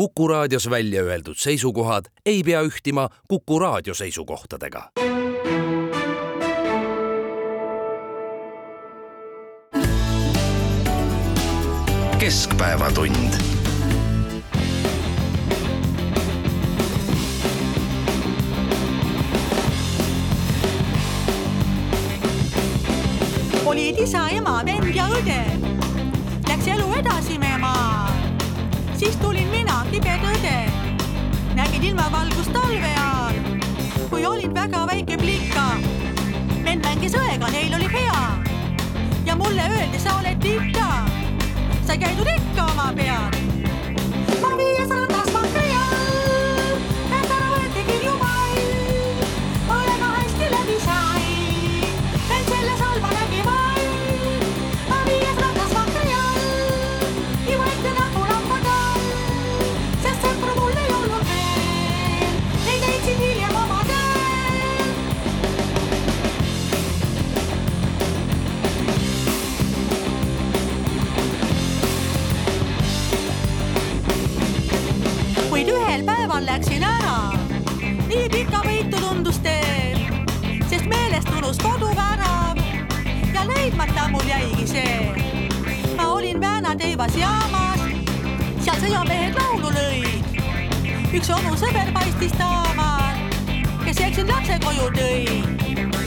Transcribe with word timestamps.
Kuku 0.00 0.28
raadios 0.28 0.70
välja 0.70 1.02
öeldud 1.02 1.36
seisukohad 1.36 2.04
ei 2.26 2.42
pea 2.42 2.62
ühtima 2.62 3.08
Kuku 3.28 3.58
raadio 3.58 3.94
seisukohtadega. 3.94 4.90
keskpäevatund 12.18 13.34
olid 23.66 23.98
isa, 23.98 24.28
ema, 24.28 24.62
vend 24.66 24.94
ja 24.94 25.08
õde. 25.08 25.44
Läks 26.48 26.68
elu 26.68 26.92
edasi 26.92 27.38
meie 27.38 27.58
maal. 27.58 28.19
Siis 29.00 29.16
tulin 29.16 29.48
mina, 29.48 29.84
tibe 29.90 30.12
tõde. 30.20 30.56
nägin 31.56 31.84
ilmavalgust 31.88 32.52
talve 32.52 32.90
ajal, 32.90 33.38
kui 34.10 34.26
olin 34.26 34.54
väga 34.54 34.84
väike 34.86 35.16
plika. 35.16 35.64
vend 36.64 36.84
mängis 36.84 37.16
õega, 37.16 37.48
neil 37.50 37.74
oli 37.74 37.88
hea. 37.92 38.20
ja 39.24 39.36
mulle 39.36 39.70
öeldi, 39.72 39.98
sa 39.98 40.18
oled 40.20 40.44
ikka, 40.44 40.88
sa 41.86 41.96
käidud 41.96 42.28
ikka 42.36 42.72
oma 42.74 42.92
peal. 42.96 43.39
Päeval 76.40 76.46
läksin 76.46 76.82
ära. 76.82 77.32
nii 78.08 78.28
pikavõitu 78.28 78.96
tundus 79.00 79.38
teel, 79.38 79.98
sest 80.68 80.86
meelest 80.86 81.28
unus 81.36 81.58
koduvärav 81.58 82.56
ja 83.34 83.44
leidmata 83.46 84.08
mul 84.08 84.24
jäigi 84.28 84.66
see. 84.66 85.14
ma 85.96 86.12
olin 86.12 86.40
Vääna 86.40 86.74
teivas 86.76 87.16
jaamas, 87.16 87.80
seal 88.64 88.76
sõjamehed 88.80 89.34
laulu 89.34 89.70
lõid. 89.70 90.40
üks 91.12 91.30
onu 91.30 91.56
sõber 91.56 91.92
paistis 91.92 92.32
taamal, 92.32 93.20
kes 93.84 94.00
eksin 94.00 94.28
lapse 94.28 94.58
koju 94.64 94.90
tõi. 94.96 95.99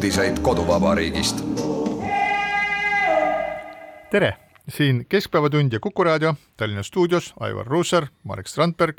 Uudiseid 0.00 0.38
koduvabariigist. 0.38 1.44
tere, 4.10 4.36
siin 4.68 5.06
Keskpäevatund 5.08 5.72
ja 5.72 5.80
Kuku 5.80 6.04
raadio 6.04 6.34
Tallinna 6.56 6.82
stuudios 6.82 7.34
Aivar 7.40 7.66
Ruussaar, 7.66 8.06
Marek 8.24 8.46
Strandberg. 8.46 8.96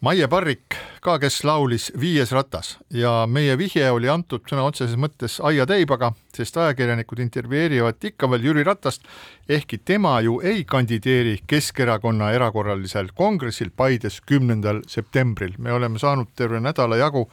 Maie 0.00 0.28
Parrik 0.28 0.74
ka, 1.00 1.18
kes 1.18 1.44
laulis 1.44 1.92
Viies 2.00 2.32
ratas 2.32 2.78
ja 2.90 3.28
meie 3.30 3.54
vihje 3.58 3.90
oli 3.90 4.08
antud 4.10 4.42
sõna 4.50 4.66
otseses 4.66 4.98
mõttes 4.98 5.38
aiateibaga, 5.38 6.10
sest 6.34 6.56
ajakirjanikud 6.58 7.22
intervjueerivad 7.22 8.02
ikka 8.10 8.30
veel 8.30 8.50
Jüri 8.50 8.66
Ratast, 8.66 9.06
ehkki 9.48 9.78
tema 9.78 10.20
ju 10.20 10.40
ei 10.42 10.64
kandideeri 10.64 11.38
Keskerakonna 11.46 12.32
erakorralisel 12.34 13.14
kongressil 13.14 13.70
Paides 13.70 14.20
kümnendal 14.20 14.82
septembril. 14.88 15.54
me 15.58 15.72
oleme 15.72 15.98
saanud 15.98 16.34
terve 16.34 16.60
nädala 16.60 16.96
jagu 16.96 17.28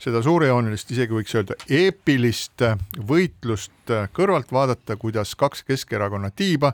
seda 0.00 0.22
suurejoonelist, 0.24 0.90
isegi 0.94 1.12
võiks 1.14 1.34
öelda 1.36 1.56
eepilist 1.68 2.64
võitlust 3.08 3.92
kõrvalt 4.16 4.52
vaadata, 4.52 4.96
kuidas 5.00 5.34
kaks 5.38 5.62
Keskerakonna 5.68 6.30
tiiba 6.36 6.72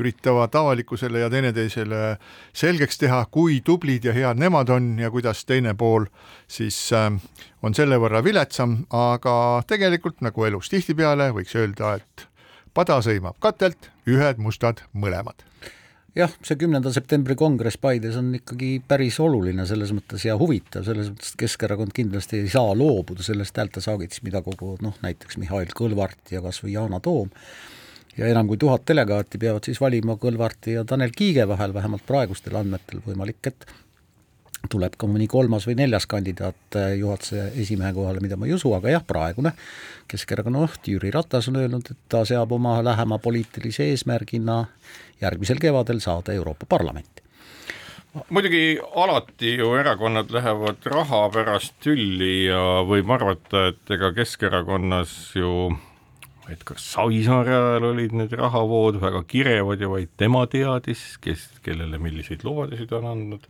üritavad 0.00 0.54
avalikkusele 0.58 1.22
ja 1.22 1.30
teineteisele 1.30 2.16
selgeks 2.52 2.98
teha, 2.98 3.22
kui 3.30 3.60
tublid 3.64 4.08
ja 4.08 4.14
head 4.16 4.42
nemad 4.42 4.72
on 4.74 4.94
ja 4.98 5.10
kuidas 5.14 5.44
teine 5.46 5.74
pool 5.78 6.08
siis 6.48 6.78
äh, 6.92 7.10
on 7.62 7.74
selle 7.74 7.98
võrra 8.02 8.24
viletsam, 8.24 8.80
aga 8.90 9.62
tegelikult 9.70 10.24
nagu 10.24 10.46
elus 10.50 10.72
tihtipeale 10.72 11.30
võiks 11.36 11.54
öelda, 11.58 11.96
et 12.00 12.28
pada 12.74 12.98
sõimab 13.06 13.38
katelt, 13.42 13.90
ühed 14.10 14.42
mustad 14.42 14.82
mõlemad 14.92 15.46
jah, 16.18 16.34
see 16.46 16.58
kümnenda 16.58 16.92
septembri 16.94 17.36
kongress 17.38 17.78
Paides 17.82 18.16
on 18.20 18.30
ikkagi 18.38 18.76
päris 18.88 19.18
oluline 19.22 19.66
selles 19.68 19.92
mõttes 19.96 20.24
ja 20.26 20.36
huvitav, 20.40 20.86
selles 20.86 21.10
mõttes, 21.12 21.34
et 21.34 21.40
Keskerakond 21.44 21.94
kindlasti 21.96 22.42
ei 22.42 22.50
saa 22.52 22.74
loobuda 22.78 23.26
sellest 23.26 23.56
häältesaagist, 23.58 24.22
mida 24.26 24.42
kogu 24.46 24.76
noh, 24.84 24.96
näiteks 25.04 25.38
Mihhail 25.42 25.72
Kõlvart 25.76 26.34
ja 26.34 26.42
kas 26.44 26.62
või 26.64 26.76
Yana 26.76 27.02
Toom. 27.04 27.32
Ja 28.14 28.28
enam 28.30 28.46
kui 28.46 28.60
tuhat 28.62 28.84
delegaati 28.86 29.40
peavad 29.42 29.66
siis 29.66 29.80
valima 29.82 30.14
Kõlvarti 30.22 30.76
ja 30.76 30.84
Tanel 30.86 31.10
Kiige 31.16 31.48
vahel, 31.50 31.74
vähemalt 31.74 32.06
praegustel 32.06 32.54
andmetel 32.60 33.02
võimalik, 33.02 33.40
et 33.50 33.66
tuleb 34.70 34.96
ka 34.98 35.08
mõni 35.10 35.26
kolmas 35.30 35.66
või 35.68 35.76
neljas 35.78 36.06
kandidaat 36.10 36.78
äh, 36.78 36.94
juhatuse 37.00 37.50
esimehe 37.60 37.92
kohale, 37.96 38.22
mida 38.24 38.38
ma 38.40 38.48
ei 38.48 38.54
usu, 38.56 38.72
aga 38.76 38.94
jah, 38.96 39.04
praegune 39.06 39.54
Keskerakonna 40.10 40.64
juht 40.66 40.88
Jüri 40.88 41.10
Ratas 41.14 41.48
on 41.48 41.60
öelnud, 41.62 41.90
et 41.90 42.00
ta 42.12 42.24
seab 42.28 42.52
oma 42.52 42.78
lähema 42.84 43.18
poliitilise 43.22 43.88
eesmärgina 43.92 44.64
järgmisel 45.22 45.60
kevadel 45.62 46.00
saada 46.04 46.32
Euroopa 46.32 46.66
Parlamenti. 46.68 47.22
muidugi 48.30 48.78
alati 48.94 49.56
ju 49.56 49.74
erakonnad 49.74 50.30
lähevad 50.30 50.86
raha 50.86 51.28
pärast 51.30 51.74
tülli 51.82 52.46
ja 52.46 52.84
võib 52.86 53.10
arvata, 53.10 53.66
et 53.72 53.90
ega 53.90 54.12
Keskerakonnas 54.12 55.34
ju 55.34 55.72
et 56.52 56.64
kas 56.68 56.84
Savisaare 56.94 57.54
ajal 57.56 57.88
olid 57.90 58.12
need 58.16 58.32
rahavood 58.36 59.00
väga 59.02 59.22
kirevad 59.28 59.80
ja 59.80 59.88
vaid 59.88 60.12
tema 60.20 60.44
teadis, 60.50 61.16
kes, 61.24 61.46
kellele 61.64 61.98
milliseid 62.02 62.44
lubadusi 62.44 62.86
ta 62.90 63.00
on 63.00 63.10
andnud. 63.14 63.48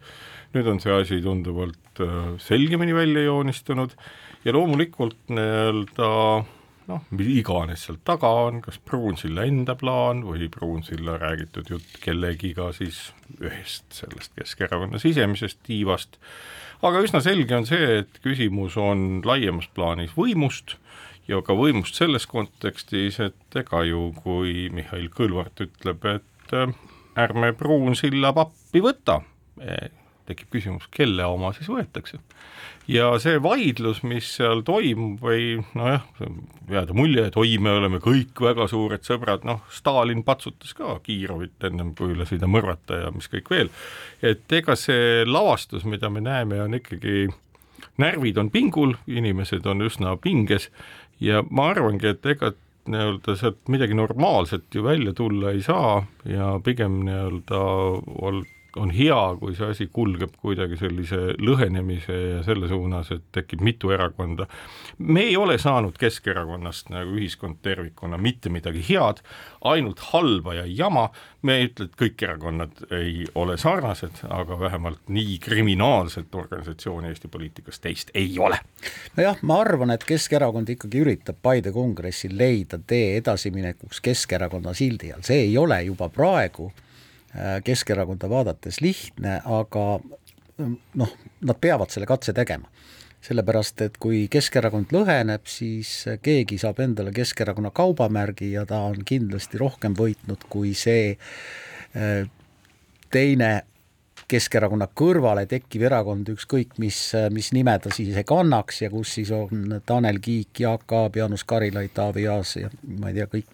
Nüüd 0.55 0.69
on 0.71 0.83
see 0.83 0.95
asi 0.95 1.21
tunduvalt 1.25 2.03
äh, 2.03 2.35
selgemini 2.43 2.95
välja 2.95 3.27
joonistunud 3.29 3.95
ja 4.45 4.55
loomulikult 4.55 5.33
nii-öelda 5.33 6.11
noh, 6.91 7.05
mis 7.17 7.31
iganes 7.39 7.87
seal 7.87 7.99
taga 8.07 8.31
on, 8.45 8.61
kas 8.65 8.79
Pruunsilla 8.85 9.47
enda 9.49 9.77
plaan 9.79 10.23
või 10.27 10.49
Pruunsilla 10.53 11.17
räägitud 11.21 11.71
jutt 11.75 11.99
kellegiga 12.05 12.71
siis 12.77 13.09
ühest 13.41 13.87
sellest 13.97 14.35
Keskerakonna 14.39 15.01
sisemisest 15.03 15.63
tiivast, 15.67 16.19
aga 16.85 17.03
üsna 17.05 17.23
selge 17.25 17.57
on 17.57 17.69
see, 17.69 18.01
et 18.03 18.21
küsimus 18.25 18.79
on 18.81 19.23
laiemas 19.25 19.69
plaanis 19.75 20.15
võimust 20.19 20.77
ja 21.29 21.41
ka 21.45 21.57
võimust 21.57 21.97
selles 21.97 22.29
kontekstis, 22.29 23.21
et 23.25 23.61
ega 23.61 23.85
ju 23.89 24.11
kui 24.21 24.69
Mihhail 24.75 25.09
Kõlvart 25.15 25.65
ütleb, 25.65 26.05
et 26.19 26.57
äh, 26.57 26.75
ärme 27.25 27.55
Pruunsilla 27.57 28.35
pappi 28.37 28.83
võta, 28.85 29.23
tekib 30.29 30.53
küsimus, 30.55 30.89
kelle 30.95 31.27
oma 31.29 31.53
siis 31.57 31.69
võetakse. 31.71 32.19
ja 32.89 33.11
see 33.23 33.39
vaidlus, 33.43 34.03
mis 34.05 34.29
seal 34.37 34.63
toimub 34.65 35.23
või 35.25 35.61
nojah, 35.77 36.05
jääda 36.71 36.97
mulje, 36.97 37.27
et 37.29 37.39
oi, 37.41 37.57
me 37.59 37.73
oleme 37.79 38.01
kõik 38.05 38.41
väga 38.45 38.67
suured 38.69 39.07
sõbrad, 39.07 39.47
noh, 39.49 39.63
Stalin 39.73 40.25
patsutas 40.25 40.75
ka 40.77 40.99
Kiirovit 41.05 41.65
ennem 41.65 41.95
kui 41.97 42.17
lasi 42.17 42.39
ta 42.39 42.51
mõrvata 42.51 43.05
ja 43.05 43.15
mis 43.15 43.31
kõik 43.33 43.49
veel, 43.53 43.73
et 44.23 44.53
ega 44.53 44.77
see 44.77 45.25
lavastus, 45.29 45.87
mida 45.89 46.11
me 46.13 46.25
näeme, 46.25 46.61
on 46.65 46.77
ikkagi 46.81 47.29
närvid 48.01 48.39
on 48.39 48.51
pingul, 48.51 48.95
inimesed 49.07 49.67
on 49.67 49.85
üsna 49.87 50.17
pinges 50.21 50.71
ja 51.23 51.43
ma 51.51 51.71
arvangi, 51.73 52.15
et 52.15 52.27
ega 52.35 52.53
nii-öelda 52.91 53.37
sealt 53.41 53.71
midagi 53.73 53.97
normaalset 53.97 54.75
ju 54.75 54.85
välja 54.85 55.15
tulla 55.17 55.55
ei 55.55 55.63
saa 55.63 56.03
ja 56.29 56.61
pigem 56.65 57.01
nii-öelda 57.07 57.61
on 58.77 58.91
hea, 58.95 59.21
kui 59.41 59.55
see 59.55 59.69
asi 59.71 59.87
kulgeb 59.93 60.35
kuidagi 60.43 60.79
sellise 60.79 61.35
lõhenemise 61.39 62.17
ja 62.17 62.43
selle 62.47 62.69
suunas, 62.71 63.11
et 63.15 63.25
tekib 63.35 63.63
mitu 63.65 63.93
erakonda. 63.95 64.47
me 64.99 65.27
ei 65.29 65.37
ole 65.37 65.59
saanud 65.59 65.99
Keskerakonnast 65.99 66.91
nagu 66.91 67.15
ühiskond 67.19 67.61
tervikuna 67.63 68.19
mitte 68.19 68.51
midagi 68.51 68.83
head, 68.89 69.23
ainult 69.65 70.01
halba 70.11 70.55
ja 70.55 70.67
jama, 70.67 71.09
me 71.43 71.59
ei 71.59 71.69
ütle, 71.69 71.89
et 71.89 71.97
kõik 72.01 72.23
erakonnad 72.27 72.85
ei 72.95 73.27
ole 73.35 73.57
sarnased, 73.61 74.25
aga 74.29 74.59
vähemalt 74.61 75.09
nii 75.09 75.39
kriminaalset 75.39 76.35
organisatsiooni 76.35 77.09
Eesti 77.09 77.29
poliitikas 77.29 77.81
teist 77.81 78.11
ei 78.15 78.39
ole. 78.39 78.59
nojah, 79.17 79.43
ma 79.43 79.61
arvan, 79.61 79.95
et 79.95 80.05
Keskerakond 80.05 80.75
ikkagi 80.75 81.05
üritab 81.05 81.39
Paide 81.43 81.73
kongressil 81.73 82.37
leida 82.39 82.79
tee 82.79 83.17
edasiminekuks 83.19 84.01
Keskerakonna 84.01 84.75
sildi 84.75 85.13
all, 85.13 85.23
see 85.23 85.47
ei 85.49 85.59
ole 85.59 85.83
juba 85.85 86.09
praegu 86.09 86.73
Keskerakonda 87.65 88.29
vaadates 88.31 88.81
lihtne, 88.81 89.41
aga 89.45 89.87
noh, 90.95 91.15
nad 91.41 91.59
peavad 91.61 91.91
selle 91.91 92.07
katse 92.07 92.35
tegema. 92.37 92.71
Sellepärast 93.25 93.81
et 93.87 93.95
kui 93.99 94.27
Keskerakond 94.31 94.93
lõheneb, 94.93 95.47
siis 95.49 95.91
keegi 96.23 96.59
saab 96.61 96.83
endale 96.85 97.13
Keskerakonna 97.17 97.73
kaubamärgi 97.75 98.51
ja 98.53 98.67
ta 98.69 98.83
on 98.91 99.01
kindlasti 99.07 99.59
rohkem 99.59 99.97
võitnud 99.97 100.45
kui 100.53 100.75
see 100.77 101.15
äh, 101.17 102.29
teine 103.11 103.51
Keskerakonna 104.35 104.89
kõrvale 104.99 105.45
tekkiv 105.47 105.85
erakond, 105.87 106.29
ükskõik 106.35 106.79
mis, 106.83 106.99
mis 107.31 107.53
nime 107.55 107.77
ta 107.83 107.93
siis 107.95 108.17
kannaks 108.27 108.81
ja 108.83 108.91
kus 108.91 109.13
siis 109.19 109.31
on 109.35 109.77
Tanel 109.87 110.19
Kiik, 110.25 110.65
Jaak 110.65 110.91
Aab, 110.97 111.19
Jaanus 111.21 111.45
Karilaid, 111.47 111.93
Taavi 111.95 112.27
Aas 112.31 112.57
ja 112.59 112.71
ma 112.99 113.13
ei 113.13 113.21
tea, 113.21 113.29
kõik. 113.31 113.53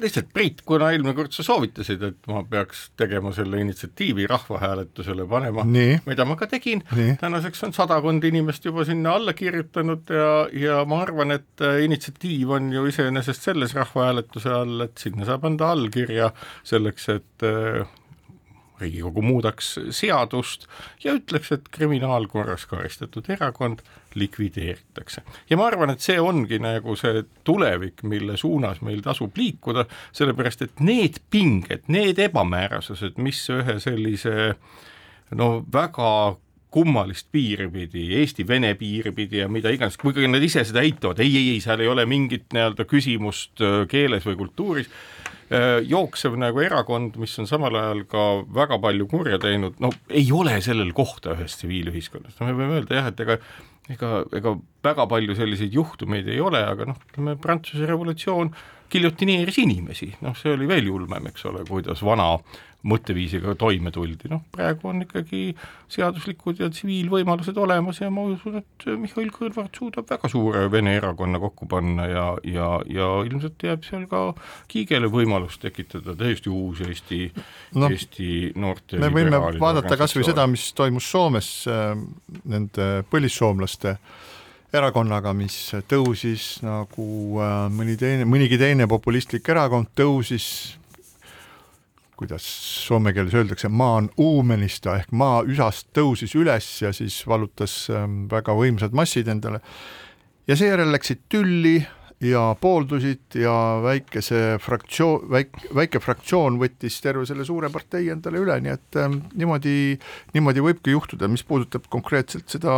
lihtsalt 0.00 0.30
Priit, 0.32 0.62
kuna 0.68 0.92
eelmine 0.94 1.14
kord 1.18 1.34
sa 1.34 1.44
soovitasid, 1.44 2.04
et 2.06 2.30
ma 2.30 2.44
peaks 2.46 2.86
tegema 3.00 3.32
selle 3.36 3.60
initsiatiivi 3.64 4.28
rahvahääletusele 4.30 5.26
panema, 5.28 5.66
mida 6.06 6.26
ma 6.28 6.38
ka 6.38 6.46
tegin, 6.50 6.84
tänaseks 7.20 7.66
on 7.66 7.74
sadakond 7.76 8.24
inimest 8.30 8.64
juba 8.70 8.86
sinna 8.88 9.16
alla 9.18 9.34
kirjutanud 9.36 10.14
ja, 10.14 10.32
ja 10.54 10.82
ma 10.88 11.02
arvan, 11.04 11.34
et 11.34 11.64
äh, 11.66 11.82
initsiatiiv 11.84 12.54
on 12.56 12.70
ju 12.72 12.86
iseenesest 12.90 13.50
selles 13.50 13.74
rahvahääletuse 13.76 14.54
all, 14.54 14.86
et 14.86 15.02
sinna 15.02 15.26
saab 15.28 15.48
anda 15.50 15.72
allkirja 15.74 16.30
selleks, 16.62 17.08
et 17.18 17.48
äh, 17.48 17.88
Riigikogu 18.80 19.22
muudaks 19.22 19.74
seadust 19.94 20.66
ja 21.04 21.14
ütleks, 21.18 21.52
et 21.52 21.68
kriminaalkorras 21.72 22.66
karistatud 22.70 23.28
erakond 23.30 23.84
likvideeritakse. 24.14 25.22
ja 25.50 25.56
ma 25.56 25.66
arvan, 25.70 25.94
et 25.94 26.00
see 26.00 26.20
ongi 26.20 26.58
nagu 26.62 26.96
see 26.98 27.24
tulevik, 27.44 28.02
mille 28.02 28.36
suunas 28.40 28.80
meil 28.82 29.02
tasub 29.04 29.36
liikuda, 29.36 29.86
sellepärast 30.12 30.62
et 30.66 30.80
need 30.80 31.20
pinged, 31.30 31.86
need 31.88 32.18
ebamäärasused, 32.18 33.18
mis 33.18 33.42
ühe 33.50 33.78
sellise 33.80 34.54
no 35.36 35.50
väga 35.72 36.36
kummalist 36.70 37.26
piiri 37.32 37.66
pidi, 37.72 38.06
Eesti-Vene 38.20 38.74
piiri 38.78 39.12
pidi 39.16 39.42
ja 39.42 39.48
mida 39.50 39.72
iganes, 39.74 39.98
kuigi 40.00 40.28
nad 40.30 40.42
ise 40.42 40.62
seda 40.64 40.84
eitavad, 40.86 41.18
ei, 41.22 41.32
ei, 41.34 41.54
ei, 41.56 41.64
seal 41.64 41.82
ei 41.82 41.90
ole 41.90 42.06
mingit 42.06 42.48
nii-öelda 42.54 42.86
küsimust 42.90 43.64
äh, 43.64 43.82
keeles 43.90 44.26
või 44.28 44.38
kultuuris, 44.44 44.90
Äh, 45.50 45.80
jooksev 45.82 46.36
nagu 46.38 46.60
erakond, 46.62 47.16
mis 47.18 47.32
on 47.42 47.48
samal 47.50 47.74
ajal 47.74 48.04
ka 48.06 48.24
väga 48.54 48.76
palju 48.78 49.08
kurja 49.10 49.38
teinud, 49.42 49.80
no 49.82 49.88
ei 50.06 50.28
ole 50.30 50.52
sellel 50.62 50.92
kohta 50.94 51.32
ühes 51.34 51.56
tsiviilühiskonnas, 51.58 52.36
no 52.38 52.46
me 52.46 52.54
võime 52.54 52.76
öelda 52.76 53.00
jah, 53.00 53.08
et 53.10 53.22
ega 53.24 53.36
ega, 53.90 54.10
ega 54.38 54.52
väga 54.86 55.08
palju 55.10 55.34
selliseid 55.34 55.74
juhtumeid 55.74 56.30
ei 56.30 56.38
ole, 56.38 56.60
aga 56.62 56.86
noh, 56.92 57.00
ütleme 57.08 57.34
Prantsuse 57.42 57.88
revolutsioon 57.90 58.52
giljotineeris 58.94 59.58
inimesi, 59.64 60.12
noh, 60.22 60.38
see 60.38 60.54
oli 60.54 60.70
veel 60.70 60.86
julmem, 60.86 61.26
eks 61.32 61.48
ole, 61.50 61.64
kuidas 61.66 62.06
vana 62.06 62.30
mõtteviisiga 62.88 63.54
toime 63.60 63.92
tuldi, 63.92 64.30
noh 64.32 64.42
praegu 64.54 64.88
on 64.88 65.02
ikkagi 65.04 65.42
seaduslikud 65.90 66.62
ja 66.62 66.70
tsiviilvõimalused 66.72 67.58
olemas 67.60 68.00
ja 68.00 68.08
ma 68.14 68.24
usun, 68.30 68.60
et 68.62 68.86
Mihhail 69.00 69.28
Kõlvart 69.34 69.76
suudab 69.76 70.08
väga 70.08 70.30
suure 70.32 70.64
vene 70.72 70.94
erakonna 70.96 71.40
kokku 71.42 71.68
panna 71.70 72.08
ja, 72.08 72.24
ja, 72.48 72.70
ja 72.88 73.10
ilmselt 73.28 73.60
jääb 73.66 73.84
seal 73.84 74.06
ka 74.10 74.30
Kiigele 74.70 75.10
võimalus 75.12 75.60
tekitada 75.60 76.16
täiesti 76.16 76.52
uus 76.52 76.80
Eesti 76.86 77.22
no,, 77.76 77.90
Eesti 77.90 78.52
noorte 78.56 79.00
me 79.02 79.12
võime 79.12 79.42
vaadata 79.60 80.00
kas 80.00 80.16
või 80.16 80.26
seda, 80.30 80.48
mis 80.50 80.70
toimus 80.76 81.10
Soomes 81.10 81.52
äh, 81.68 81.92
nende 82.48 82.90
põlissoomlaste 83.12 83.96
erakonnaga, 84.72 85.32
mis 85.36 85.56
tõusis 85.90 86.60
nagu 86.64 87.06
äh, 87.42 87.64
mõni 87.74 87.96
teine, 88.00 88.24
mõnigi 88.28 88.56
teine 88.60 88.88
populistlik 88.88 89.48
erakond 89.52 89.90
tõusis 89.98 90.78
kuidas 92.20 92.44
soome 92.84 93.14
keeles 93.16 93.34
öeldakse, 93.36 93.70
maan 93.72 94.10
uumenista 94.20 94.98
ehk 95.00 95.14
maa 95.16 95.40
üsast 95.48 95.88
tõusis 95.96 96.34
üles 96.36 96.68
ja 96.82 96.92
siis 96.96 97.16
vallutas 97.28 97.86
ähm, 97.94 98.26
väga 98.30 98.52
võimsad 98.56 98.96
massid 98.96 99.30
endale. 99.32 99.62
ja 100.46 100.56
seejärel 100.58 100.92
läksid 100.92 101.24
tülli 101.32 101.78
ja 102.20 102.42
pooldusid 102.60 103.38
ja 103.40 103.54
väikese 103.82 104.58
fraktsioon, 104.60 105.30
väike, 105.32 105.70
väike 105.74 106.02
fraktsioon 106.04 106.58
võttis 106.60 106.98
terve 107.00 107.24
selle 107.28 107.46
suure 107.48 107.70
partei 107.72 108.10
endale 108.12 108.42
üle, 108.42 108.58
nii 108.60 108.74
et 108.74 109.00
ähm, 109.00 109.22
niimoodi, 109.32 109.96
niimoodi 110.36 110.66
võibki 110.66 110.92
juhtuda, 110.92 111.30
mis 111.32 111.46
puudutab 111.48 111.88
konkreetselt 111.88 112.52
seda 112.52 112.74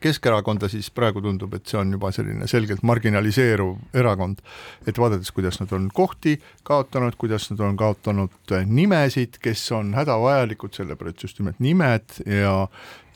Keskerakonda, 0.00 0.68
siis 0.68 0.90
praegu 0.94 1.22
tundub, 1.24 1.54
et 1.56 1.66
see 1.66 1.78
on 1.80 1.92
juba 1.96 2.10
selline 2.14 2.48
selgelt 2.50 2.82
marginaliseeruv 2.86 3.96
erakond. 3.96 4.42
et 4.86 4.98
vaadates, 4.98 5.32
kuidas 5.32 5.60
nad 5.60 5.72
on 5.72 5.88
kohti 5.94 6.36
kaotanud, 6.62 7.16
kuidas 7.18 7.50
nad 7.50 7.60
on 7.60 7.76
kaotanud 7.76 8.54
nimesid, 8.66 9.40
kes 9.42 9.72
on 9.72 9.94
hädavajalikud, 9.94 10.74
sellepärast 10.74 11.22
just 11.22 11.38
nimelt 11.38 11.60
nimed 11.60 12.20
ja 12.26 12.68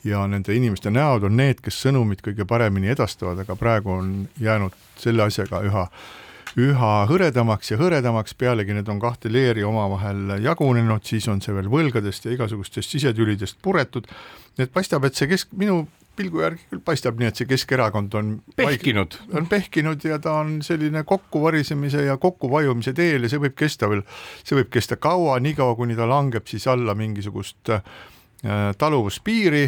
ja 0.03 0.23
nende 0.27 0.55
inimeste 0.55 0.89
näod 0.89 1.27
on 1.27 1.37
need, 1.37 1.59
kes 1.61 1.77
sõnumit 1.85 2.23
kõige 2.25 2.45
paremini 2.49 2.89
edastavad, 2.89 3.43
aga 3.43 3.55
praegu 3.55 3.91
on 3.99 4.09
jäänud 4.41 4.73
selle 4.97 5.27
asjaga 5.27 5.61
üha 5.67 5.85
üha 6.59 6.91
hõredamaks 7.07 7.71
ja 7.71 7.77
hõredamaks, 7.79 8.33
pealegi 8.35 8.75
need 8.75 8.89
on 8.91 8.99
kahte 8.99 9.31
leeri 9.31 9.63
omavahel 9.63 10.35
jagunenud, 10.43 11.05
siis 11.07 11.27
on 11.31 11.39
see 11.43 11.55
veel 11.55 11.69
võlgadest 11.71 12.27
ja 12.27 12.33
igasugustest 12.35 12.91
sisetülidest 12.91 13.61
puretud, 13.63 14.09
nii 14.57 14.67
et 14.67 14.73
paistab, 14.73 15.05
et 15.07 15.15
see 15.15 15.29
kesk, 15.31 15.53
minu 15.55 15.85
pilgu 16.21 16.43
järgi 16.43 16.67
küll 16.69 16.83
paistab 16.85 17.19
nii, 17.19 17.31
et 17.31 17.39
see 17.41 17.49
Keskerakond 17.49 18.15
on 18.19 18.31
pehkinud, 18.57 19.17
on 19.37 19.47
pehkinud 19.49 20.05
ja 20.05 20.19
ta 20.21 20.37
on 20.41 20.59
selline 20.65 21.03
kokkuvarisemise 21.07 22.05
ja 22.05 22.17
kokkuvajumise 22.21 22.93
teel 22.97 23.25
ja 23.25 23.31
see 23.31 23.41
võib 23.41 23.57
kesta 23.57 23.89
veel, 23.91 24.03
see 24.43 24.59
võib 24.59 24.71
kesta 24.73 24.99
kaua, 25.01 25.39
niikaua 25.43 25.75
kuni 25.79 25.97
ta 25.97 26.07
langeb 26.09 26.47
siis 26.49 26.67
alla 26.71 26.95
mingisugust 26.97 27.73
äh, 27.73 27.81
taluvuspiiri. 28.77 29.65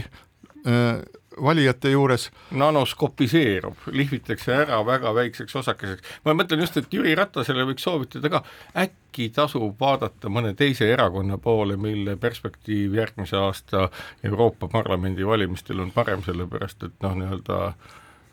Äh, 0.63 1.03
valijate 1.41 1.91
juures. 1.91 2.31
nanoskopiseerub, 2.51 3.77
lihvitakse 3.91 4.53
ära 4.55 4.85
väga 4.85 5.13
väikseks 5.15 5.55
osakeseks. 5.55 6.01
ma 6.25 6.33
mõtlen 6.33 6.59
just, 6.59 6.77
et 6.77 6.93
Jüri 6.93 7.15
Ratasele 7.15 7.65
võiks 7.69 7.83
soovitada 7.83 8.29
ka, 8.29 8.43
äkki 8.77 9.29
tasub 9.29 9.79
vaadata 9.79 10.29
mõne 10.29 10.53
teise 10.55 10.91
erakonna 10.93 11.37
poole, 11.37 11.77
mille 11.77 12.15
perspektiiv 12.15 12.95
järgmise 12.95 13.37
aasta 13.37 13.89
Euroopa 14.23 14.67
Parlamendi 14.67 15.25
valimistel 15.25 15.79
on 15.79 15.91
parem, 15.91 16.23
sellepärast 16.23 16.83
et 16.83 16.95
noh, 17.01 17.17
nii-öelda 17.17 17.73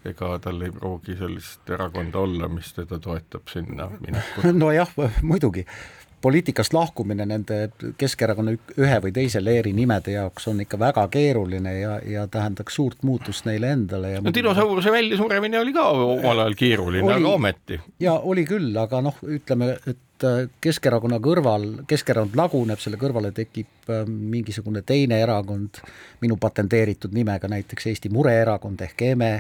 ega 0.05 0.38
tal 0.41 0.62
ei 0.64 0.72
pruugi 0.72 1.17
sellist 1.17 1.70
erakonda 1.70 2.19
olla, 2.19 2.48
mis 2.48 2.72
teda 2.72 2.98
toetab 2.98 3.48
sinna 3.53 3.91
minekul. 4.01 4.53
nojah, 4.65 4.94
muidugi 5.22 5.67
poliitikast 6.20 6.74
lahkumine 6.74 7.27
nende 7.27 7.70
Keskerakonna 7.98 8.53
ühe 8.79 8.98
või 9.05 9.12
teise 9.17 9.43
leeri 9.44 9.72
nimede 9.77 10.15
jaoks 10.17 10.48
on 10.53 10.60
ikka 10.65 10.79
väga 10.81 11.06
keeruline 11.12 11.72
ja, 11.79 11.96
ja 12.05 12.27
tähendaks 12.31 12.77
suurt 12.77 13.03
muutust 13.06 13.48
neile 13.48 13.72
endale 13.77 14.15
ja 14.17 14.20
no 14.24 14.34
dinosauruse 14.34 14.93
väljasuremine 14.93 15.60
oli 15.60 15.72
ka 15.77 15.89
omal 15.91 16.44
ajal 16.44 16.58
keeruline, 16.58 17.12
aga 17.15 17.34
ometi. 17.34 17.81
ja 18.00 18.19
oli 18.19 18.44
küll, 18.48 18.77
aga 18.77 19.03
noh, 19.05 19.17
ütleme, 19.24 19.74
et 19.86 19.98
äh, 20.27 20.48
Keskerakonna 20.60 21.20
kõrval, 21.22 21.67
Keskerakond 21.89 22.36
laguneb, 22.39 22.81
selle 22.82 22.98
kõrvale 23.00 23.32
tekib 23.36 23.91
äh, 23.91 24.03
mingisugune 24.08 24.82
teine 24.86 25.20
erakond 25.22 25.82
minu 26.20 26.36
patenteeritud 26.41 27.15
nimega, 27.17 27.48
näiteks 27.50 27.91
Eesti 27.93 28.12
Mureerakond 28.12 28.82
ehk 28.89 29.08
EME 29.12 29.32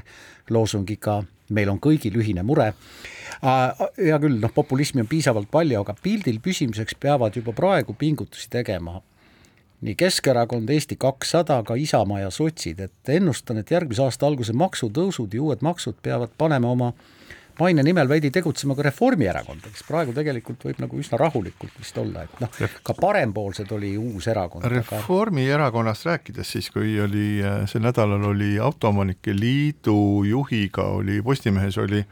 loosungiga 0.50 1.20
Meil 1.50 1.66
on 1.66 1.80
kõigil 1.82 2.14
ühine 2.14 2.44
mure. 2.46 2.68
Äh, 3.42 3.80
hea 3.98 4.18
küll, 4.22 4.36
noh, 4.38 4.52
populismi 4.54 5.02
on 5.02 5.08
piisavalt 5.10 5.50
palju, 5.50 5.80
aga 5.82 5.96
pildil 5.98 6.38
püsimiseks 6.42 6.94
peavad 6.94 7.34
juba 7.34 7.54
praegu 7.56 7.96
pingutusi 7.98 8.46
tegema 8.52 9.00
nii 9.80 9.94
Keskerakond, 9.96 10.68
Eesti 10.70 10.96
kakssada, 11.00 11.62
ka 11.64 11.74
Isamaa 11.74 12.20
ja 12.20 12.30
sotsid, 12.30 12.80
et 12.84 13.12
ennustan, 13.16 13.62
et 13.62 13.70
järgmise 13.72 14.04
aasta 14.04 14.28
alguse 14.28 14.52
maksutõusud 14.52 15.32
ja 15.34 15.40
uued 15.42 15.64
maksud 15.64 15.96
peavad 16.04 16.34
panema 16.38 16.68
oma 16.74 16.90
maine 17.60 17.84
nimel 17.86 18.08
veidi 18.08 18.30
tegutsema 18.34 18.76
ka 18.78 18.84
Reformierakond, 18.86 19.66
kes 19.68 19.84
praegu 19.88 20.14
tegelikult 20.16 20.64
võib 20.68 20.80
nagu 20.82 21.00
üsna 21.00 21.18
rahulikult 21.20 21.76
vist 21.80 21.98
olla, 22.00 22.24
et 22.26 22.40
noh, 22.42 22.56
ka 22.86 22.96
parempoolsed 22.98 23.70
oli 23.76 23.92
uus 24.00 24.28
erakond. 24.30 24.66
Reformierakonnast 24.70 26.06
aga... 26.06 26.16
rääkides 26.16 26.56
siis, 26.56 26.70
kui 26.74 26.96
oli 27.02 27.28
äh, 27.44 27.62
sel 27.70 27.84
nädalal 27.84 28.30
oli 28.32 28.56
Autoomanike 28.60 29.34
Liidu 29.36 30.24
juhiga 30.28 30.90
oli 30.98 31.20
Postimehes 31.22 31.78
oli 31.78 32.04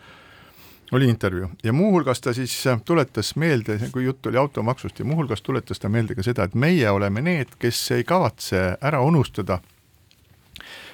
oli 0.92 1.08
intervjuu 1.08 1.50
ja 1.64 1.72
muuhulgas 1.72 2.20
ta 2.20 2.32
siis 2.32 2.54
äh, 2.66 2.80
tuletas 2.84 3.34
meelde, 3.36 3.78
kui 3.92 4.04
jutt 4.04 4.26
oli 4.26 4.36
automaksust 4.40 4.98
ja 4.98 5.04
muuhulgas 5.04 5.42
tuletas 5.42 5.80
ta 5.80 5.88
meelde 5.88 6.16
ka 6.16 6.24
seda, 6.24 6.48
et 6.48 6.54
meie 6.54 6.90
oleme 6.90 7.22
need, 7.24 7.58
kes 7.58 7.82
ei 7.98 8.04
kavatse 8.08 8.70
ära 8.80 9.02
unustada 9.04 9.60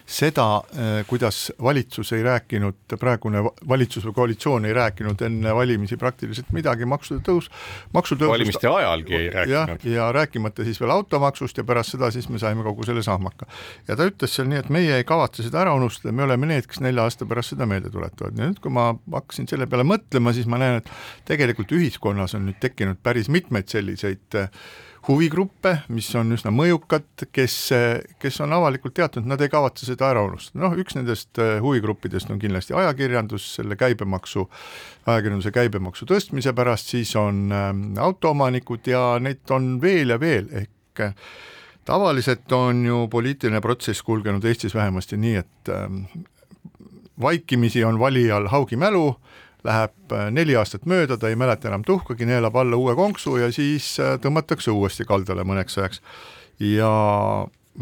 seda, 0.06 0.62
eh, 0.72 1.06
kuidas 1.06 1.52
valitsus 1.62 2.12
ei 2.12 2.22
rääkinud, 2.22 2.76
praegune 3.00 3.40
valitsus 3.68 4.04
või 4.04 4.14
koalitsioon 4.14 4.68
ei 4.68 4.74
rääkinud 4.76 5.22
enne 5.24 5.54
valimisi 5.54 5.96
praktiliselt 5.96 6.52
midagi 6.52 6.84
maksude 6.84 7.22
tõus, 7.24 7.48
maksutõusust. 7.92 8.32
valimiste 8.32 8.68
ajalgi 8.68 9.16
ei 9.16 9.30
rääkinud. 9.30 9.84
ja 9.84 10.12
rääkimata 10.12 10.64
siis 10.64 10.80
veel 10.80 10.90
automaksust 10.90 11.56
ja 11.56 11.64
pärast 11.64 11.96
seda 11.96 12.10
siis 12.10 12.28
me 12.28 12.38
saime 12.38 12.62
kogu 12.62 12.84
selle 12.84 13.02
sahmaka. 13.02 13.46
ja 13.88 13.96
ta 13.96 14.04
ütles 14.04 14.36
seal 14.36 14.48
nii, 14.48 14.58
et 14.58 14.68
meie 14.68 14.96
ei 14.96 15.04
kavatse 15.04 15.42
seda 15.42 15.60
ära 15.60 15.74
unustada, 15.74 16.12
me 16.12 16.22
oleme 16.22 16.46
need, 16.46 16.66
kes 16.66 16.80
nelja 16.80 17.02
aasta 17.02 17.26
pärast 17.26 17.56
seda 17.56 17.66
meelde 17.66 17.90
tuletavad 17.90 18.38
ja 18.38 18.50
nüüd, 18.50 18.60
kui 18.60 18.70
ma 18.70 18.92
hakkasin 19.12 19.48
selle 19.48 19.66
peale 19.66 19.88
mõtlema, 19.88 20.34
siis 20.36 20.46
ma 20.46 20.60
näen, 20.60 20.82
et 20.82 20.90
tegelikult 21.24 21.72
ühiskonnas 21.72 22.36
on 22.36 22.50
nüüd 22.50 22.60
tekkinud 22.60 23.00
päris 23.02 23.32
mitmeid 23.32 23.72
selliseid 23.72 24.36
äh, 24.36 24.50
huvigruppe, 25.08 25.74
mis 25.92 26.08
on 26.16 26.32
üsna 26.34 26.50
mõjukad, 26.54 27.26
kes, 27.34 27.56
kes 28.22 28.40
on 28.44 28.54
avalikult 28.56 28.94
teatanud, 28.96 29.28
nad 29.28 29.42
ei 29.44 29.50
kavatse 29.52 29.88
seda 29.88 30.08
ära 30.12 30.22
unustada, 30.24 30.62
noh 30.64 30.76
üks 30.80 30.96
nendest 30.96 31.40
äh, 31.42 31.58
huvigruppidest 31.64 32.32
on 32.32 32.40
kindlasti 32.42 32.76
ajakirjandus, 32.78 33.46
selle 33.58 33.76
käibemaksu, 33.80 34.46
ajakirjanduse 35.06 35.52
käibemaksu 35.54 36.08
tõstmise 36.08 36.54
pärast, 36.56 36.92
siis 36.94 37.12
on 37.20 37.46
äh, 37.52 37.72
autoomanikud 38.04 38.88
ja 38.90 39.04
neid 39.20 39.54
on 39.54 39.76
veel 39.82 40.14
ja 40.14 40.20
veel, 40.20 40.48
ehk 40.64 41.04
äh, 41.04 41.16
tavaliselt 41.84 42.52
on 42.56 42.84
ju 42.86 43.04
poliitiline 43.12 43.60
protsess 43.64 44.02
kulgenud 44.02 44.44
Eestis 44.48 44.74
vähemasti 44.74 45.20
nii, 45.20 45.36
et 45.44 45.72
äh, 45.74 45.88
vaikimisi 47.20 47.84
on 47.84 48.00
valijal 48.00 48.48
haugimälu 48.52 49.08
äh,, 49.12 49.43
läheb 49.64 50.12
äh, 50.12 50.30
neli 50.34 50.56
aastat 50.56 50.86
mööda, 50.86 51.18
ta 51.18 51.30
ei 51.30 51.38
mäleta 51.40 51.70
enam 51.70 51.84
tuhkagi, 51.86 52.26
neelab 52.28 52.56
alla 52.60 52.76
uue 52.80 52.94
konksu 52.98 53.38
ja 53.40 53.50
siis 53.52 53.94
äh, 54.02 54.16
tõmmatakse 54.22 54.72
uuesti 54.74 55.06
kaldale 55.08 55.44
mõneks 55.46 55.78
ajaks. 55.80 56.02
ja 56.60 56.90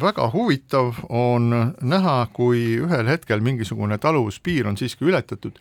väga 0.01 0.31
huvitav 0.33 1.03
on 1.09 1.51
näha, 1.81 2.17
kui 2.33 2.79
ühel 2.81 3.11
hetkel 3.11 3.43
mingisugune 3.45 3.99
taluvuspiir 3.99 4.69
on 4.69 4.79
siiski 4.81 5.05
ületatud 5.05 5.59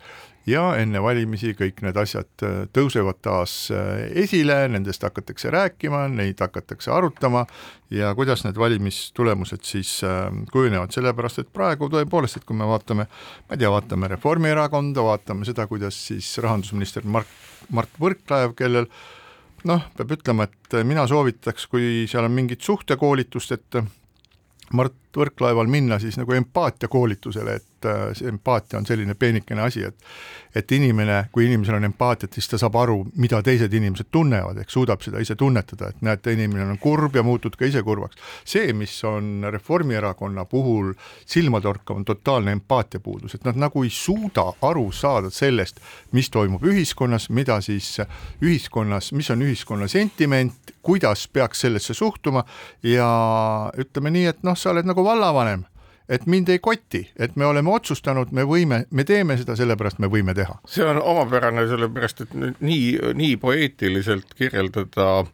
ja 0.48 0.62
enne 0.80 1.02
valimisi 1.02 1.52
kõik 1.58 1.82
need 1.84 1.98
asjad 2.00 2.44
äh, 2.46 2.64
tõusevad 2.74 3.20
taas 3.22 3.54
äh, 3.74 4.08
esile, 4.24 4.64
nendest 4.72 5.04
hakatakse 5.06 5.52
rääkima, 5.54 6.06
neid 6.12 6.40
hakatakse 6.42 6.92
arutama. 6.94 7.46
Ja 7.92 8.14
kuidas 8.16 8.42
need 8.46 8.56
valimistulemused 8.58 9.66
siis 9.68 9.98
äh, 10.06 10.26
kujunevad, 10.52 10.94
sellepärast 10.94 11.42
et 11.42 11.52
praegu 11.52 11.90
tõepoolest, 11.92 12.40
et 12.40 12.46
kui 12.48 12.56
me 12.58 12.68
vaatame, 12.68 13.06
ma 13.06 13.56
ei 13.56 13.60
tea, 13.60 13.70
vaatame 13.72 14.10
Reformierakonda, 14.14 15.04
vaatame 15.06 15.48
seda, 15.48 15.68
kuidas 15.70 15.98
siis 16.08 16.30
rahandusminister 16.42 17.04
Mart, 17.04 17.30
Mart 17.70 18.00
Võrklaev, 18.00 18.56
kellel 18.58 18.88
noh, 19.68 19.84
peab 19.98 20.16
ütlema, 20.16 20.48
et 20.48 20.80
mina 20.88 21.04
soovitaks, 21.10 21.68
kui 21.70 22.08
seal 22.10 22.26
on 22.26 22.34
mingit 22.34 22.64
suhtekoolitust, 22.66 23.54
et 23.58 23.82
Mart 24.72 24.96
Võrklaeval 25.16 25.68
minna 25.70 25.98
siis 26.02 26.16
nagu 26.20 26.32
empaatiakoolitusele, 26.36 27.56
et 27.60 27.88
äh, 27.88 28.04
see 28.16 28.30
empaatia 28.32 28.80
on 28.80 28.88
selline 28.88 29.14
peenikene 29.18 29.62
asi, 29.62 29.84
et 29.88 30.12
et 30.54 30.72
inimene, 30.72 31.26
kui 31.32 31.46
inimesel 31.46 31.78
on 31.78 31.86
empaatiat, 31.88 32.32
siis 32.36 32.50
ta 32.50 32.58
saab 32.60 32.76
aru, 32.82 32.98
mida 33.20 33.40
teised 33.44 33.72
inimesed 33.72 34.10
tunnevad, 34.12 34.58
ehk 34.60 34.72
suudab 34.72 35.00
seda 35.04 35.22
ise 35.24 35.36
tunnetada, 35.38 35.88
et 35.88 36.02
näete, 36.04 36.34
inimene 36.36 36.66
on 36.74 36.80
kurb 36.80 37.16
ja 37.16 37.24
muutud 37.24 37.56
ka 37.56 37.64
ise 37.68 37.82
kurvaks. 37.82 38.20
see, 38.44 38.72
mis 38.76 38.92
on 39.08 39.46
Reformierakonna 39.50 40.44
puhul 40.44 40.92
silmatorkav, 41.26 41.96
on 41.96 42.04
totaalne 42.04 42.52
empaatia 42.52 43.00
puudus, 43.00 43.34
et 43.34 43.44
nad 43.48 43.56
nagu 43.56 43.84
ei 43.84 43.90
suuda 43.90 44.44
aru 44.62 44.90
saada 44.92 45.30
sellest, 45.30 45.80
mis 46.12 46.30
toimub 46.30 46.64
ühiskonnas, 46.68 47.30
mida 47.30 47.60
siis 47.60 47.96
ühiskonnas, 48.42 49.12
mis 49.16 49.30
on 49.30 49.42
ühiskonna 49.48 49.88
sentiment, 49.88 50.74
kuidas 50.82 51.28
peaks 51.32 51.60
sellesse 51.64 51.94
suhtuma 51.94 52.44
ja 52.82 53.08
ütleme 53.78 54.10
nii, 54.12 54.26
et 54.34 54.42
noh, 54.42 54.56
sa 54.58 54.72
oled 54.74 54.86
nagu 54.88 55.01
vallavanem, 55.04 55.64
et 56.08 56.26
mind 56.26 56.50
ei 56.52 56.60
koti, 56.62 57.04
et 57.16 57.36
me 57.36 57.46
oleme 57.48 57.72
otsustanud, 57.72 58.32
me 58.36 58.44
võime, 58.48 58.84
me 58.90 59.06
teeme 59.08 59.36
seda, 59.40 59.56
sellepärast 59.58 60.02
me 60.02 60.10
võime 60.12 60.34
teha. 60.36 60.58
see 60.68 60.84
on 60.86 61.00
omapärane, 61.00 61.66
sellepärast 61.70 62.26
et 62.26 62.36
nii, 62.60 63.14
nii 63.18 63.36
poeetiliselt 63.42 64.34
kirjeldada 64.38 65.24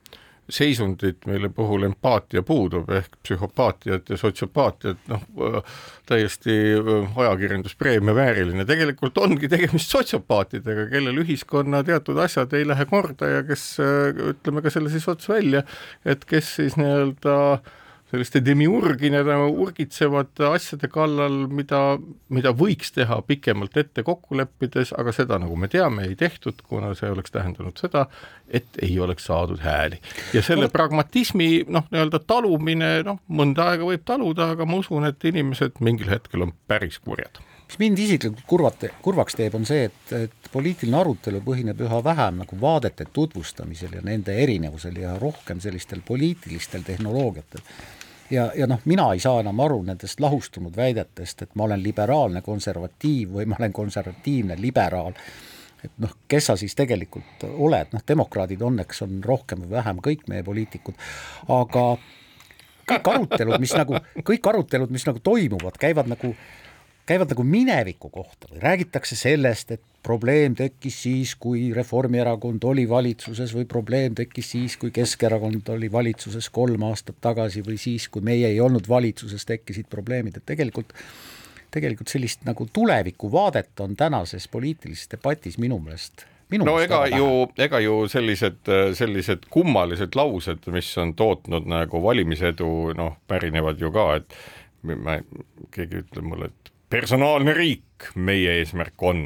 seisundit, 0.48 1.26
mille 1.28 1.50
puhul 1.52 1.82
empaatia 1.84 2.40
puudub 2.46 2.88
ehk 2.96 3.18
psühhopaatiat 3.20 4.08
ja 4.08 4.16
sotsiopaatiat, 4.16 5.02
noh 5.12 5.26
täiesti 6.08 6.54
ajakirjanduspreemia 7.16 8.14
vääriline, 8.16 8.64
tegelikult 8.68 9.18
ongi 9.20 9.50
tegemist 9.52 9.92
sotsiopaatidega, 9.92 10.86
kellel 10.92 11.20
ühiskonna 11.24 11.82
teatud 11.84 12.20
asjad 12.24 12.54
ei 12.56 12.64
lähe 12.68 12.88
korda 12.88 13.28
ja 13.28 13.42
kes 13.48 13.66
ütleme 14.32 14.64
ka 14.64 14.72
selle 14.72 14.92
siis 14.94 15.08
otse 15.10 15.34
välja, 15.34 15.66
et 16.08 16.24
kes 16.28 16.54
siis 16.62 16.80
nii-öelda 16.80 17.36
äh, 17.58 17.76
selliste 18.10 18.40
demiurginena 18.44 19.36
urgitsevad 19.46 20.40
asjade 20.48 20.88
kallal, 20.92 21.42
mida, 21.52 21.80
mida 22.32 22.52
võiks 22.56 22.92
teha 22.96 23.20
pikemalt 23.28 23.76
ette 23.80 24.04
kokku 24.06 24.38
leppides, 24.38 24.94
aga 24.98 25.12
seda, 25.12 25.40
nagu 25.42 25.56
me 25.60 25.68
teame, 25.72 26.06
ei 26.08 26.16
tehtud, 26.18 26.62
kuna 26.68 26.94
see 26.98 27.10
oleks 27.12 27.34
tähendanud 27.34 27.80
seda, 27.80 28.06
et 28.48 28.80
ei 28.82 28.96
oleks 29.04 29.28
saadud 29.28 29.60
hääli. 29.64 30.00
ja 30.32 30.42
selle 30.44 30.70
pragmatismi 30.72 31.66
noh, 31.68 31.84
nii-öelda 31.92 32.22
talumine, 32.26 32.94
noh, 33.06 33.20
mõnda 33.28 33.72
aega 33.72 33.90
võib 33.90 34.06
taluda, 34.08 34.52
aga 34.56 34.68
ma 34.68 34.80
usun, 34.80 35.08
et 35.08 35.28
inimesed 35.28 35.82
mingil 35.84 36.08
hetkel 36.12 36.48
on 36.48 36.56
päris 36.68 37.00
kurjad 37.04 37.42
mis 37.68 37.76
mind 37.82 37.98
isiklikult 38.00 38.46
kurvat, 38.48 38.84
kurvaks 39.04 39.36
teeb, 39.36 39.52
on 39.58 39.66
see, 39.68 39.90
et, 39.90 40.12
et 40.16 40.48
poliitiline 40.52 40.96
arutelu 40.96 41.42
põhineb 41.44 41.82
üha 41.84 41.98
vähem 42.04 42.40
nagu 42.40 42.56
vaadete 42.60 43.04
tutvustamisel 43.12 43.98
ja 43.98 44.00
nende 44.04 44.32
erinevusel 44.40 44.96
ja 45.02 45.12
rohkem 45.20 45.60
sellistel 45.60 46.00
poliitilistel 46.06 46.86
tehnoloogiatel 46.86 47.60
ja, 48.30 48.50
ja 48.56 48.66
noh, 48.66 48.80
mina 48.84 49.10
ei 49.14 49.20
saa 49.20 49.40
enam 49.40 49.60
aru 49.60 49.82
nendest 49.86 50.20
lahustunud 50.20 50.76
väidetest, 50.76 51.42
et 51.42 51.54
ma 51.54 51.68
olen 51.68 51.82
liberaalne 51.82 52.42
konservatiiv 52.44 53.38
või 53.38 53.48
ma 53.48 53.58
olen 53.58 53.72
konservatiivne 53.72 54.58
liberaal, 54.60 55.16
et 55.84 55.98
noh, 56.02 56.14
kes 56.28 56.50
sa 56.50 56.56
siis 56.60 56.74
tegelikult 56.78 57.46
oled, 57.48 57.92
noh, 57.94 58.04
demokraadid 58.08 58.62
õnneks 58.70 59.04
on 59.06 59.20
rohkem 59.24 59.64
või 59.64 59.76
vähem 59.78 60.02
kõik 60.04 60.26
meie 60.30 60.46
poliitikud, 60.46 60.98
aga 61.54 61.84
kõik 62.88 63.12
arutelud, 63.12 63.60
mis 63.60 63.74
nagu, 63.76 64.00
kõik 64.24 64.48
arutelud, 64.52 64.92
mis 64.94 65.06
nagu 65.08 65.22
toimuvad, 65.24 65.76
käivad 65.80 66.10
nagu 66.10 66.32
käivad 67.08 67.32
nagu 67.32 67.44
mineviku 67.44 68.10
kohta 68.12 68.50
või 68.50 68.60
räägitakse 68.62 69.16
sellest, 69.16 69.72
et 69.72 69.82
probleem 70.04 70.54
tekkis 70.58 71.00
siis, 71.06 71.34
kui 71.40 71.70
Reformierakond 71.74 72.64
oli 72.68 72.84
valitsuses 72.88 73.54
või 73.56 73.64
probleem 73.68 74.14
tekkis 74.18 74.52
siis, 74.54 74.76
kui 74.80 74.92
Keskerakond 74.94 75.72
oli 75.74 75.90
valitsuses 75.92 76.50
kolm 76.52 76.84
aastat 76.90 77.20
tagasi 77.24 77.64
või 77.66 77.78
siis, 77.80 78.08
kui 78.12 78.24
meie 78.24 78.52
ei 78.52 78.60
olnud 78.60 78.88
valitsuses, 78.88 79.46
tekkisid 79.48 79.88
probleemid, 79.90 80.36
et 80.36 80.46
tegelikult 80.46 80.94
tegelikult 81.68 82.08
sellist 82.08 82.46
nagu 82.48 82.64
tulevikuvaadet 82.72 83.80
on 83.84 83.96
tänases 83.96 84.48
poliitilises 84.48 85.10
debatis 85.12 85.58
minu 85.60 85.76
meelest 85.84 86.24
Minu 86.48 86.64
no 86.64 86.78
ega 86.80 87.02
ju, 87.12 87.26
ega 87.60 87.76
ju 87.84 88.06
sellised, 88.08 88.70
sellised 88.96 89.44
kummalised 89.52 90.16
laused, 90.16 90.64
mis 90.72 90.88
on 90.96 91.12
tootnud 91.12 91.68
nagu 91.68 92.00
valimisedu, 92.00 92.68
noh, 92.96 93.18
pärinevad 93.28 93.82
ju 93.84 93.90
ka, 93.92 94.06
et 94.16 94.38
ma, 94.96 95.18
keegi 95.74 96.00
ütleb 96.00 96.24
mulle, 96.24 96.48
et 96.48 96.67
personaalne 96.88 97.52
riik, 97.54 97.82
meie 98.14 98.58
eesmärk 98.60 99.02
on, 99.02 99.24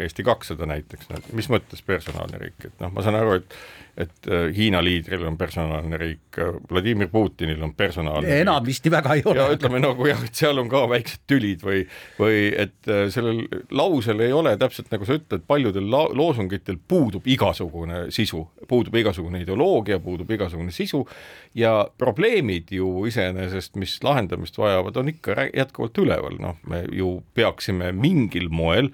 Eesti 0.00 0.24
kakssada 0.26 0.66
näiteks, 0.68 1.10
mis 1.36 1.50
mõttes 1.52 1.84
personaalne 1.86 2.40
riik, 2.40 2.70
et 2.70 2.82
noh, 2.82 2.92
ma 2.94 3.04
saan 3.04 3.18
aru, 3.20 3.38
et 3.38 3.58
et 3.98 4.28
äh, 4.30 4.54
Hiina 4.54 4.78
liidril 4.84 5.24
on 5.26 5.36
personaalne 5.38 5.98
riik, 5.98 6.38
Vladimir 6.70 7.08
Putinil 7.10 7.62
on 7.62 7.72
personaalne 7.74 8.36
enam 8.44 8.62
vist 8.66 8.84
nii 8.86 8.92
väga 8.94 9.16
ei 9.18 9.24
ole. 9.26 9.40
ja 9.40 9.46
ütleme 9.54 9.80
nagu 9.82 10.06
jah, 10.06 10.20
et 10.24 10.38
seal 10.38 10.60
on 10.62 10.70
ka 10.70 10.84
väiksed 10.90 11.24
tülid 11.30 11.64
või, 11.66 11.80
või 12.20 12.44
et 12.54 12.90
äh, 12.90 13.08
sellel 13.14 13.42
lausel 13.74 14.22
ei 14.22 14.34
ole 14.34 14.54
täpselt 14.60 14.92
nagu 14.94 15.08
sa 15.08 15.18
ütled, 15.18 15.42
paljudel 15.50 15.90
la 15.90 16.04
loosungitel 16.14 16.78
puudub 16.78 17.26
igasugune 17.26 18.04
sisu, 18.14 18.44
puudub 18.70 18.94
igasugune 19.02 19.42
ideoloogia, 19.42 19.98
puudub 20.04 20.30
igasugune 20.38 20.74
sisu 20.74 21.02
ja 21.58 21.72
probleemid 21.98 22.70
ju 22.78 23.02
iseenesest, 23.10 23.74
mis 23.82 23.98
lahendamist 24.06 24.58
vajavad, 24.62 25.02
on 25.02 25.10
ikka 25.10 25.48
jätkuvalt 25.50 25.98
üleval, 26.04 26.38
noh, 26.42 26.62
me 26.70 26.84
ju 26.94 27.16
peaksime 27.34 27.90
mingil 28.08 28.48
moel 28.48 28.92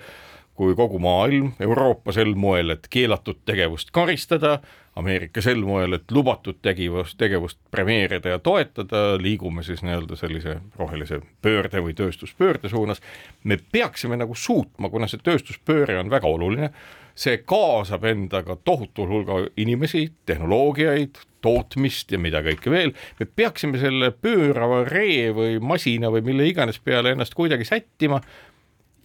kui 0.55 0.75
kogu 0.79 1.01
maailm, 1.03 1.51
Euroopa 1.61 2.13
sel 2.15 2.35
moel, 2.39 2.71
et 2.77 2.87
keelatud 2.91 3.41
tegevust 3.47 3.91
karistada, 3.95 4.61
Ameerika 4.95 5.43
sel 5.43 5.65
moel, 5.67 5.97
et 5.97 6.13
lubatud 6.15 6.61
tegevust, 6.63 7.17
tegevust 7.19 7.59
premeerida 7.75 8.37
ja 8.37 8.39
toetada, 8.39 9.17
liigume 9.19 9.65
siis 9.67 9.83
nii-öelda 9.83 10.15
sellise 10.15 10.61
rohelise 10.79 11.19
pöörde 11.43 11.83
või 11.83 11.97
tööstuspöörde 11.99 12.71
suunas. 12.71 13.03
me 13.43 13.59
peaksime 13.73 14.17
nagu 14.17 14.35
suutma, 14.35 14.89
kuna 14.89 15.11
see 15.11 15.19
tööstuspööre 15.19 15.99
on 15.99 16.15
väga 16.15 16.31
oluline, 16.31 16.71
see 17.15 17.43
kaasab 17.43 18.05
endaga 18.05 18.57
tohutul 18.57 19.11
hulga 19.11 19.43
inimesi, 19.57 20.13
tehnoloogiaid, 20.27 21.19
tootmist 21.43 22.13
ja 22.13 22.19
mida 22.19 22.41
kõike 22.47 22.71
veel, 22.71 22.95
me 23.19 23.27
peaksime 23.27 23.83
selle 23.83 24.15
pöörava 24.15 24.85
ree 24.87 25.33
või 25.35 25.59
masina 25.59 26.15
või 26.15 26.23
mille 26.31 26.47
iganes 26.47 26.79
peale 26.79 27.13
ennast 27.13 27.35
kuidagi 27.35 27.67
sättima 27.67 28.23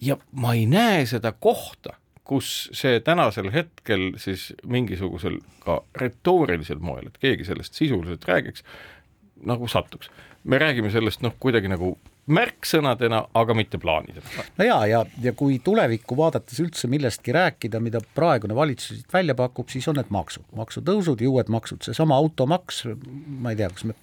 ja 0.00 0.16
ma 0.32 0.54
ei 0.54 0.66
näe 0.66 1.06
seda 1.06 1.32
kohta 1.32 1.96
kus 2.30 2.68
see 2.76 3.00
tänasel 3.02 3.50
hetkel 3.50 4.12
siis 4.22 4.50
mingisugusel 4.62 5.40
ka 5.64 5.80
retoorilisel 5.98 6.78
moel, 6.78 7.08
et 7.10 7.18
keegi 7.22 7.48
sellest 7.48 7.78
sisuliselt 7.78 8.26
räägiks, 8.28 8.62
nagu 9.46 9.68
satuks. 9.68 10.10
me 10.44 10.58
räägime 10.58 10.90
sellest 10.90 11.20
noh, 11.20 11.34
kuidagi 11.42 11.68
nagu 11.68 11.98
märksõnadena, 12.30 13.24
aga 13.34 13.54
mitte 13.54 13.78
plaanidena. 13.82 14.44
no 14.58 14.64
ja, 14.64 14.78
ja, 14.86 15.00
ja 15.22 15.32
kui 15.36 15.58
tulevikku 15.64 16.16
vaadates 16.16 16.60
üldse 16.62 16.88
millestki 16.88 17.34
rääkida, 17.34 17.80
mida 17.82 18.00
praegune 18.14 18.54
valitsus 18.54 19.02
välja 19.12 19.34
pakub, 19.34 19.68
siis 19.68 19.88
on 19.90 19.98
need 19.98 20.12
maksud, 20.14 20.46
maksutõusud 20.56 21.20
ja 21.20 21.32
uued 21.32 21.50
maksud, 21.50 21.82
seesama 21.84 22.16
automaks, 22.20 22.84
ma 23.42 23.52
ei 23.52 23.58
tea, 23.58 23.72
kas 23.74 23.88
me 23.90 23.98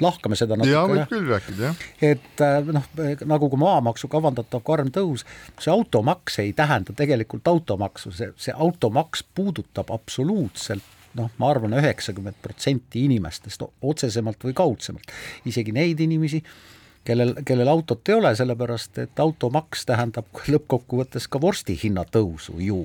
lahkame 0.00 0.38
seda 0.38 0.56
natuke. 0.56 0.72
jaa, 0.72 0.86
võib 0.88 1.10
küll 1.10 1.26
rääkida, 1.30 1.70
jah. 1.70 1.82
et 2.12 2.44
äh, 2.44 2.70
noh, 2.76 2.86
nagu 3.28 3.50
ka 3.52 3.60
maamaksu 3.60 4.10
kavandatav 4.12 4.64
karm 4.66 4.92
tõus, 4.94 5.26
see 5.60 5.72
automaks 5.72 6.40
ei 6.42 6.54
tähenda 6.56 6.96
tegelikult 6.96 7.48
automaksu, 7.50 8.14
see, 8.16 8.32
see 8.40 8.54
automaks 8.56 9.24
puudutab 9.34 9.92
absoluutselt 9.94 10.96
noh, 11.18 11.30
ma 11.42 11.50
arvan, 11.50 11.74
üheksakümmend 11.80 12.38
protsenti 12.42 13.04
inimestest 13.08 13.64
otsesemalt 13.66 14.44
või 14.46 14.54
kaudsemalt, 14.56 15.10
isegi 15.48 15.74
neid 15.74 16.00
inimesi, 16.02 16.42
kellel, 17.06 17.34
kellel 17.46 17.70
autot 17.72 18.08
ei 18.08 18.18
ole, 18.18 18.32
sellepärast 18.38 19.02
et 19.04 19.22
automaks 19.22 19.86
tähendab 19.88 20.42
lõppkokkuvõttes 20.46 21.26
ka 21.30 21.42
vorsti 21.42 21.76
hinna 21.82 22.06
tõusu 22.06 22.60
ju, 22.62 22.84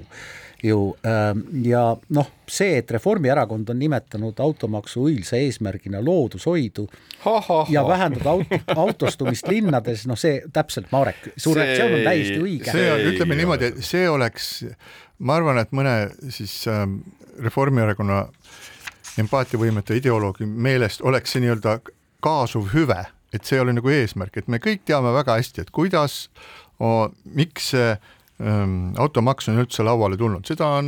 ju 0.66 0.80
ähm, 1.06 1.42
ja 1.66 1.84
noh, 2.10 2.30
see, 2.48 2.80
et 2.80 2.92
Reformierakond 2.92 3.70
on 3.70 3.80
nimetanud 3.80 4.40
automaksu 4.42 5.06
õilsa 5.10 5.40
eesmärgina 5.40 6.02
loodushoidu 6.04 6.86
ha, 7.26 7.34
ha, 7.34 7.40
ha. 7.48 7.60
ja 7.70 7.86
vähendada 7.88 8.36
aut, 8.36 8.54
autostumist 8.76 9.48
linnades, 9.52 10.06
noh 10.10 10.20
see 10.20 10.42
täpselt, 10.54 10.92
Marek, 10.94 11.32
su 11.38 11.54
reaktsioon 11.56 12.00
on 12.00 12.06
täiesti 12.10 12.40
õige. 12.42 12.72
see 12.72 12.92
on, 12.94 13.06
ütleme 13.14 13.40
niimoodi, 13.42 13.72
et 13.72 13.84
see 13.86 14.06
oleks, 14.10 14.52
ma 15.20 15.40
arvan, 15.40 15.62
et 15.62 15.76
mõne 15.76 15.98
siis 16.34 16.62
ähm, 16.72 17.00
Reformierakonna 17.42 18.26
empaatiavõimetu 19.20 19.96
ideoloogi 19.96 20.48
meelest 20.48 21.04
oleks 21.06 21.36
see 21.36 21.44
nii-öelda 21.46 21.80
kaasuv 22.26 22.72
hüve 22.74 23.04
et 23.36 23.48
see 23.48 23.60
ole 23.60 23.74
nagu 23.76 23.92
eesmärk, 23.92 24.38
et 24.40 24.52
me 24.52 24.62
kõik 24.64 24.86
teame 24.88 25.12
väga 25.16 25.36
hästi, 25.40 25.66
et 25.66 25.72
kuidas 25.76 26.26
miks 27.36 27.72
see 27.74 27.90
ähm, 27.94 28.14
automaks 29.00 29.48
on 29.48 29.62
üldse 29.62 29.84
lauale 29.86 30.18
tulnud, 30.20 30.44
seda 30.48 30.68
on 30.82 30.88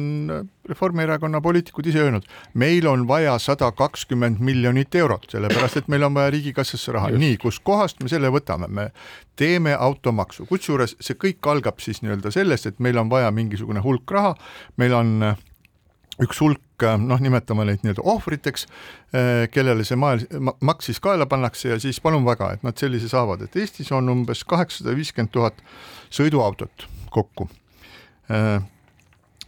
Reformierakonna 0.67 1.39
poliitikud 1.41 1.85
ise 1.87 2.01
öelnud. 2.03 2.25
meil 2.53 2.87
on 2.87 3.05
vaja 3.07 3.37
sada 3.39 3.71
kakskümmend 3.71 4.41
miljonit 4.43 4.95
eurot, 4.95 5.29
sellepärast 5.31 5.77
et 5.77 5.87
meil 5.87 6.03
on 6.03 6.13
vaja 6.13 6.29
riigikassasse 6.35 6.91
raha, 6.91 7.13
nii, 7.15 7.37
kuskohast 7.39 8.03
me 8.03 8.11
selle 8.11 8.27
võtame, 8.27 8.67
me 8.67 8.89
teeme 9.39 9.77
automaksu, 9.79 10.45
kusjuures 10.45 10.97
see 10.99 11.15
kõik 11.15 11.47
algab 11.47 11.79
siis 11.79 12.03
nii-öelda 12.03 12.33
sellest, 12.35 12.67
et 12.67 12.83
meil 12.83 12.99
on 12.99 13.07
vaja 13.09 13.31
mingisugune 13.31 13.79
hulk 13.79 14.11
raha, 14.11 14.35
meil 14.75 14.97
on 14.99 15.15
üks 16.19 16.43
hulk, 16.43 16.83
noh, 16.99 17.23
nimetame 17.23 17.63
neid 17.63 17.79
nii-öelda 17.85 18.03
ohvriteks, 18.03 18.67
kellele 19.55 19.87
see 19.87 19.95
maal, 19.95 20.19
maks 20.59 20.91
siis 20.91 20.99
kaela 20.99 21.29
pannakse 21.31 21.71
ja 21.71 21.79
siis 21.79 22.03
palun 22.03 22.27
väga, 22.27 22.57
et 22.57 22.67
nad 22.67 22.75
sellise 22.75 23.07
saavad, 23.07 23.47
et 23.47 23.55
Eestis 23.55 23.95
on 23.95 24.11
umbes 24.11 24.43
kaheksasada 24.43 24.99
viiskümmend 24.99 25.31
tuhat 25.31 25.63
sõiduautot 26.11 26.89
kokku. 27.13 27.49
Eh, 28.29 28.61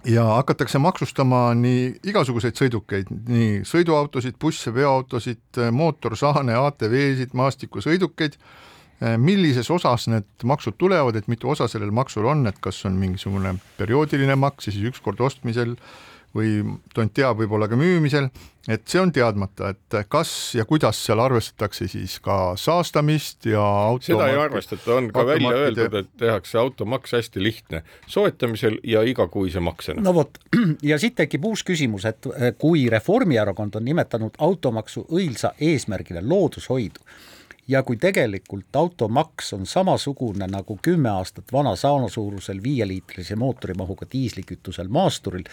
ja 0.06 0.24
hakatakse 0.24 0.80
maksustama 0.80 1.50
nii 1.60 2.00
igasuguseid 2.12 2.58
sõidukeid, 2.60 3.12
nii 3.28 3.62
sõiduautosid, 3.68 4.38
busse, 4.40 4.74
veoautosid, 4.74 5.60
mootorsaane, 5.76 6.56
ATV-sid, 6.56 7.36
maastikusõidukeid, 7.38 8.38
eh, 9.02 9.18
millises 9.18 9.72
osas 9.72 10.08
need 10.08 10.48
maksud 10.48 10.78
tulevad, 10.80 11.16
et 11.20 11.28
mitu 11.28 11.52
osa 11.52 11.68
sellel 11.68 11.92
maksul 11.92 12.30
on, 12.32 12.48
et 12.48 12.60
kas 12.62 12.86
on 12.86 12.96
mingisugune 13.00 13.58
perioodiline 13.78 14.40
maks 14.40 14.70
ja 14.70 14.76
siis 14.76 14.94
ükskord 14.94 15.20
ostmisel 15.20 15.76
või 16.36 16.60
tont 16.94 17.14
teab, 17.16 17.40
võib-olla 17.40 17.68
ka 17.70 17.78
müümisel, 17.80 18.28
et 18.70 18.84
see 18.90 19.00
on 19.02 19.12
teadmata, 19.14 19.72
et 19.74 19.98
kas 20.12 20.32
ja 20.58 20.66
kuidas 20.70 21.00
seal 21.06 21.22
arvestatakse 21.24 21.88
siis 21.90 22.20
ka 22.24 22.54
saastamist 22.60 23.48
ja 23.50 23.64
seda 24.06 24.28
ei 24.30 24.38
arvestata, 24.38 25.00
on 25.00 25.10
ka 25.14 25.26
välja 25.26 25.56
öeldud, 25.64 25.98
et 26.04 26.12
tehakse 26.22 26.60
automaks 26.62 27.16
hästi 27.18 27.44
lihtne, 27.44 27.82
soetamisel 28.08 28.78
ja 28.84 29.02
igakuise 29.08 29.64
maksena. 29.64 30.04
no 30.06 30.14
vot, 30.20 30.38
ja 30.92 31.00
siit 31.02 31.18
tekib 31.18 31.50
uus 31.50 31.66
küsimus, 31.66 32.06
et 32.10 32.30
kui 32.62 32.86
Reformierakond 32.94 33.80
on 33.80 33.90
nimetanud 33.90 34.38
automaksu 34.38 35.08
õilsa 35.10 35.56
eesmärgile 35.58 36.22
loodushoidu, 36.26 37.02
ja 37.70 37.84
kui 37.84 37.98
tegelikult 38.02 38.76
automaks 38.76 39.54
on 39.54 39.66
samasugune 39.66 40.48
nagu 40.50 40.80
kümme 40.82 41.10
aastat 41.10 41.54
vana 41.54 41.76
saunasuurusel 41.76 42.64
viieliitrise 42.64 43.36
mootorimahuga 43.36 44.08
diislikütusel 44.12 44.88
maasturil 44.88 45.44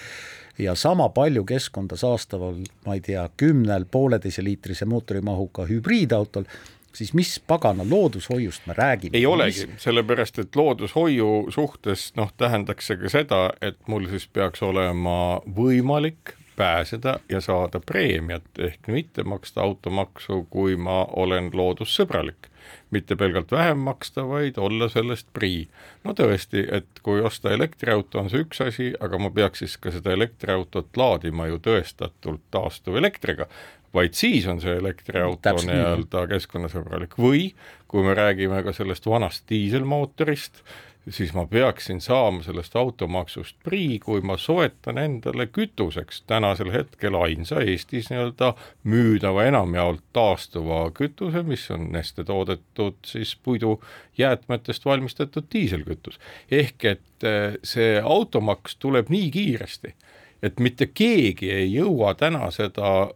ja 0.59 0.75
sama 0.75 1.09
palju 1.09 1.45
keskkonda 1.45 1.97
saastaval, 1.97 2.63
ma 2.87 2.95
ei 2.97 3.01
tea, 3.01 3.29
kümnel 3.37 3.85
pooleteiseliitrise 3.91 4.89
mootorimahuga 4.89 5.67
hübriidautol, 5.69 6.49
siis 6.97 7.13
mis 7.15 7.37
pagana 7.47 7.85
loodushoiust 7.91 8.67
me 8.67 8.75
räägime? 8.79 9.17
ei 9.17 9.27
olegi 9.27 9.69
sellepärast 9.77 10.39
et 10.39 10.57
loodushoiu 10.57 11.51
suhtes 11.53 12.13
noh, 12.17 12.33
tähendaks 12.37 12.89
see 12.89 12.97
ka 13.03 13.13
seda, 13.13 13.43
et 13.61 13.77
mul 13.87 14.09
siis 14.09 14.29
peaks 14.33 14.65
olema 14.65 15.43
võimalik 15.61 16.36
pääseda 16.57 17.19
ja 17.29 17.41
saada 17.41 17.81
preemiat 17.81 18.59
ehk 18.59 18.89
mitte 18.89 19.25
maksta 19.25 19.61
automaksu, 19.61 20.47
kui 20.51 20.77
ma 20.77 21.05
olen 21.05 21.51
loodussõbralik. 21.53 22.51
mitte 22.91 23.17
pelgalt 23.17 23.53
vähem 23.53 23.79
maksta, 23.79 24.29
vaid 24.29 24.59
olla 24.59 24.89
sellest 24.89 25.29
prii. 25.33 25.69
no 26.05 26.13
tõesti, 26.13 26.67
et 26.73 26.87
kui 27.03 27.21
osta 27.21 27.51
elektriauto, 27.51 28.19
on 28.19 28.31
see 28.31 28.43
üks 28.43 28.61
asi, 28.67 28.93
aga 29.01 29.19
ma 29.19 29.31
peaks 29.31 29.59
siis 29.59 29.77
ka 29.77 29.91
seda 29.91 30.13
elektriautot 30.13 30.97
laadima 30.97 31.47
ju 31.47 31.59
tõestatult 31.59 32.43
taastuvelektriga, 32.51 33.47
vaid 33.95 34.15
siis 34.15 34.47
on 34.47 34.61
see 34.61 34.77
elektriauto 34.77 35.55
nii-öelda 35.63 36.27
keskkonnasõbralik 36.33 37.17
või 37.19 37.53
kui 37.89 38.03
me 38.05 38.15
räägime 38.15 38.63
ka 38.67 38.75
sellest 38.77 39.07
vanast 39.07 39.47
diiselmootorist, 39.49 40.63
siis 41.09 41.35
ma 41.35 41.47
peaksin 41.47 42.01
saama 42.01 42.43
sellest 42.43 42.77
automaksust 42.77 43.57
prii, 43.65 43.99
kui 43.99 44.21
ma 44.21 44.37
soetan 44.37 44.99
endale 44.99 45.47
kütuseks. 45.47 46.23
Tänasel 46.27 46.73
hetkel 46.73 47.15
ainsa 47.15 47.61
Eestis 47.61 48.11
nii-öelda 48.11 48.55
müüdava 48.85 49.45
enamjaolt 49.47 50.03
taastuva 50.13 50.91
kütuse, 50.91 51.43
mis 51.43 51.71
on 51.71 51.93
Neste 51.93 52.25
toodetud 52.25 52.99
siis 53.07 53.37
puidujäätmetest 53.43 54.85
valmistatud 54.85 55.45
diiselkütus. 55.53 56.19
ehk 56.51 56.85
et 56.85 57.25
eh, 57.25 57.55
see 57.63 58.01
automaks 58.03 58.77
tuleb 58.77 59.09
nii 59.09 59.31
kiiresti, 59.31 59.95
et 60.43 60.61
mitte 60.61 60.87
keegi 60.87 61.51
ei 61.51 61.73
jõua 61.73 62.15
täna 62.15 62.51
seda 62.51 63.09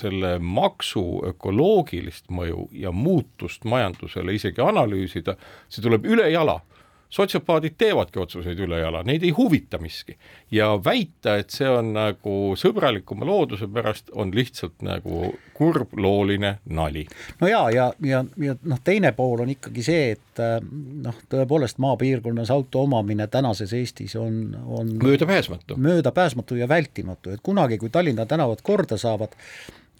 selle 0.00 0.38
maksu 0.38 1.22
ökoloogilist 1.26 2.30
mõju 2.30 2.68
ja 2.72 2.92
muutust 2.92 3.64
majandusele 3.64 4.34
isegi 4.34 4.60
analüüsida, 4.60 5.36
see 5.68 5.82
tuleb 5.82 6.04
ülejala 6.04 6.60
sotsiopaadid 7.10 7.74
teevadki 7.78 8.20
otsuseid 8.22 8.58
ülejala, 8.62 9.02
neid 9.06 9.24
ei 9.26 9.30
huvita 9.34 9.78
miski. 9.78 10.16
ja 10.50 10.72
väita, 10.84 11.36
et 11.36 11.50
see 11.50 11.68
on 11.68 11.92
nagu 11.94 12.34
sõbralikuma 12.58 13.26
looduse 13.26 13.68
pärast, 13.70 14.10
on 14.14 14.32
lihtsalt 14.34 14.82
nagu 14.86 15.32
kurblooline 15.54 16.56
nali. 16.70 17.06
no 17.40 17.50
ja, 17.50 17.64
ja, 17.70 17.90
ja, 18.06 18.24
ja 18.36 18.56
noh, 18.62 18.80
teine 18.84 19.12
pool 19.12 19.44
on 19.44 19.50
ikkagi 19.50 19.84
see, 19.84 20.10
et 20.16 20.42
äh, 20.42 20.58
noh, 21.04 21.18
tõepoolest 21.30 21.82
maapiirkonnas 21.82 22.50
auto 22.54 22.86
omamine 22.86 23.26
tänases 23.26 23.74
Eestis 23.76 24.16
on, 24.16 24.56
on 24.66 24.94
möödapääsmatu. 25.02 25.76
möödapääsmatu 25.76 26.62
ja 26.62 26.68
vältimatu, 26.68 27.34
et 27.34 27.42
kunagi, 27.42 27.78
kui 27.78 27.90
Tallinna 27.90 28.26
tänavad 28.26 28.62
korda 28.62 28.98
saavad, 28.98 29.34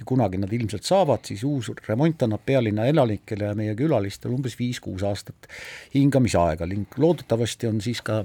ja 0.01 0.07
kunagi 0.09 0.41
nad 0.41 0.53
ilmselt 0.53 0.87
saavad, 0.89 1.27
siis 1.29 1.45
uus 1.45 1.71
remont 1.89 2.23
annab 2.25 2.43
pealinna 2.47 2.87
elanikele 2.89 3.51
ja 3.51 3.57
meie 3.59 3.77
külalistele 3.79 4.35
umbes 4.35 4.57
viis-kuus 4.59 5.05
aastat 5.07 5.51
hingamisaega 5.95 6.69
ning 6.71 6.99
loodetavasti 7.01 7.69
on 7.69 7.83
siis 7.85 8.01
ka 8.05 8.23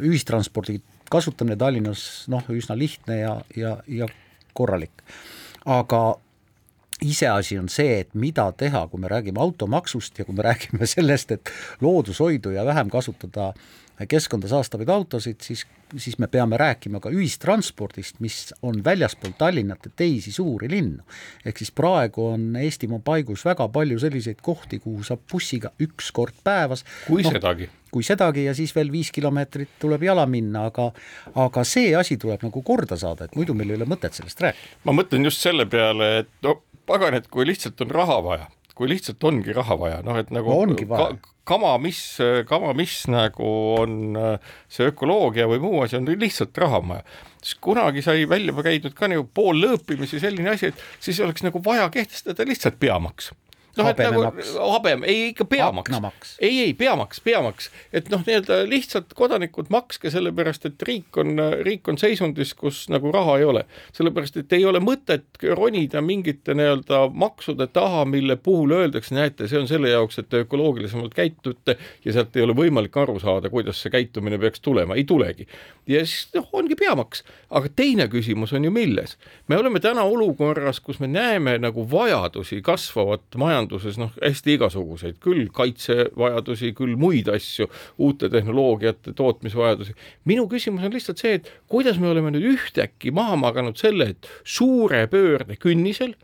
ühistranspordi 0.00 0.80
kasutamine 1.10 1.58
Tallinnas 1.60 2.06
noh, 2.32 2.48
üsna 2.54 2.76
lihtne 2.78 3.20
ja, 3.20 3.36
ja, 3.56 3.76
ja 3.88 4.08
korralik. 4.56 5.04
aga 5.66 6.02
iseasi 7.04 7.58
on 7.58 7.68
see, 7.72 8.00
et 8.02 8.14
mida 8.14 8.46
teha, 8.56 8.86
kui 8.88 9.00
me 9.00 9.08
räägime 9.08 9.40
automaksust 9.40 10.18
ja 10.20 10.24
kui 10.24 10.36
me 10.36 10.44
räägime 10.46 10.88
sellest, 10.94 11.36
et 11.36 11.52
loodushoidu 11.80 12.54
ja 12.56 12.64
vähem 12.64 12.90
kasutada 12.90 13.52
keskkonda 14.06 14.48
saastavaid 14.48 14.88
autosid, 14.88 15.40
siis, 15.44 15.66
siis 15.96 16.18
me 16.18 16.28
peame 16.30 16.56
rääkima 16.60 17.00
ka 17.00 17.10
ühistranspordist, 17.12 18.20
mis 18.24 18.54
on 18.62 18.84
väljaspool 18.84 19.34
Tallinnat 19.38 19.84
ja 19.84 19.92
teisi 19.96 20.32
suuri 20.32 20.70
linnu. 20.70 21.02
ehk 21.44 21.58
siis 21.58 21.70
praegu 21.70 22.26
on 22.32 22.56
Eestimaa 22.56 23.00
paigus 23.04 23.44
väga 23.44 23.68
palju 23.68 23.98
selliseid 23.98 24.40
kohti, 24.42 24.78
kuhu 24.78 25.04
saab 25.04 25.20
bussiga 25.32 25.72
üks 25.80 26.12
kord 26.12 26.34
päevas. 26.44 26.84
kui 27.06 27.22
no, 27.22 27.30
sedagi. 27.30 27.68
kui 27.90 28.02
sedagi 28.02 28.44
ja 28.44 28.54
siis 28.54 28.74
veel 28.76 28.92
viis 28.92 29.10
kilomeetrit 29.12 29.76
tuleb 29.80 30.02
jala 30.02 30.26
minna, 30.26 30.64
aga 30.70 30.90
aga 31.34 31.64
see 31.64 31.94
asi 31.96 32.16
tuleb 32.16 32.42
nagu 32.42 32.62
korda 32.62 32.96
saada, 32.96 33.24
et 33.24 33.36
muidu 33.36 33.54
meil 33.54 33.70
ei 33.70 33.80
ole 33.80 33.90
mõtet 33.90 34.16
sellest 34.16 34.40
rääkida. 34.40 34.80
ma 34.84 34.96
mõtlen 34.96 35.28
just 35.28 35.44
selle 35.44 35.66
peale, 35.66 36.18
et 36.24 36.32
no 36.42 36.62
pagan, 36.86 37.14
et 37.14 37.28
kui 37.28 37.46
lihtsalt 37.46 37.80
on 37.84 37.90
raha 37.90 38.22
vaja 38.24 38.48
kui 38.76 38.90
lihtsalt 38.90 39.24
ongi 39.24 39.54
raha 39.56 39.76
vaja, 39.80 40.00
noh 40.06 40.18
et 40.20 40.32
nagu 40.34 40.52
vaja. 40.88 41.10
ka, 41.10 41.34
kama, 41.50 41.74
mis, 41.82 42.00
kama, 42.48 42.72
mis 42.78 43.02
nagu 43.10 43.50
on 43.80 44.16
äh, 44.18 44.54
see 44.70 44.88
ökoloogia 44.90 45.48
või 45.50 45.62
muu 45.64 45.82
asi, 45.84 45.98
on 45.98 46.08
lihtsalt 46.10 46.56
raha 46.62 46.82
vaja. 46.86 47.04
siis 47.42 47.58
kunagi 47.64 48.04
sai 48.06 48.28
välja 48.30 48.54
käidud 48.64 48.96
ka 48.96 49.10
nagu 49.10 49.26
pool 49.34 49.62
lõõpimisi 49.64 50.22
selline 50.22 50.54
asi, 50.54 50.72
et 50.72 50.88
siis 51.02 51.20
oleks 51.24 51.46
nagu 51.46 51.62
vaja 51.64 51.88
kehtestada 51.92 52.46
lihtsalt 52.48 52.80
peamaks 52.80 53.32
noh, 53.80 53.90
et 53.90 54.02
nagu 54.04 54.24
habem, 54.74 55.04
ei 55.08 55.30
ikka 55.30 55.46
peamaks, 55.50 56.36
ei, 56.38 56.60
ei 56.66 56.74
peamaks, 56.78 57.20
peamaks, 57.24 57.70
et 57.92 58.10
noh, 58.12 58.22
nii-öelda 58.26 58.62
lihtsalt 58.68 59.14
kodanikud 59.18 59.70
makske 59.72 60.12
sellepärast, 60.12 60.66
et 60.68 60.82
riik 60.86 61.16
on, 61.20 61.40
riik 61.64 61.88
on 61.90 61.98
seisundis, 62.00 62.52
kus 62.58 62.84
nagu 62.92 63.12
raha 63.14 63.38
ei 63.40 63.46
ole, 63.48 63.64
sellepärast 63.96 64.40
et 64.42 64.52
ei 64.56 64.66
ole 64.68 64.82
mõtet 64.84 65.40
ronida 65.56 66.02
mingite 66.04 66.54
nii-öelda 66.58 67.02
maksude 67.12 67.66
taha, 67.72 68.04
mille 68.08 68.36
puhul 68.36 68.76
öeldakse, 68.78 69.14
näete, 69.16 69.48
see 69.50 69.60
on 69.60 69.68
selle 69.70 69.92
jaoks, 69.92 70.20
et 70.20 70.30
te 70.30 70.44
ökoloogilisemalt 70.44 71.14
käitute 71.16 71.76
ja 72.04 72.14
sealt 72.14 72.36
ei 72.36 72.46
ole 72.46 72.56
võimalik 72.56 72.96
aru 73.00 73.18
saada, 73.22 73.50
kuidas 73.52 73.80
see 73.82 73.92
käitumine 73.92 74.38
peaks 74.40 74.60
tulema, 74.64 74.98
ei 74.98 75.04
tulegi. 75.04 75.48
ja 75.86 76.04
siis 76.06 76.28
noh, 76.34 76.48
ongi 76.52 76.76
peamaks, 76.78 77.24
aga 77.50 77.70
teine 77.76 78.06
küsimus 78.12 78.54
on 78.56 78.64
ju 78.64 78.74
milles, 78.74 79.16
me 79.48 79.58
oleme 79.58 79.80
täna 79.80 80.04
olukorras, 80.06 80.80
kus 80.80 81.00
me 81.00 81.08
näeme 81.10 81.58
nagu 81.58 81.86
vajadusi 81.90 82.60
kasvavat 82.62 83.22
majandust 83.36 83.69
majanduses 83.70 83.98
noh, 83.98 84.10
hästi 84.20 84.56
igasuguseid, 84.56 85.18
küll 85.22 85.48
kaitsevajadusi, 85.54 86.72
küll 86.74 86.96
muid 86.98 87.28
asju, 87.30 87.68
uute 87.98 88.28
tehnoloogiate 88.28 89.12
tootmisvajadusi. 89.14 89.94
minu 90.24 90.48
küsimus 90.48 90.84
on 90.84 90.92
lihtsalt 90.92 91.18
see, 91.18 91.34
et 91.38 91.50
kuidas 91.68 91.98
me 91.98 92.08
oleme 92.08 92.30
nüüd 92.30 92.56
ühtäkki 92.56 93.12
maha 93.12 93.36
maganud 93.36 93.76
selle, 93.76 94.10
et 94.10 94.26
suure 94.44 95.06
pöörde 95.06 95.56
künnisel 95.56 96.14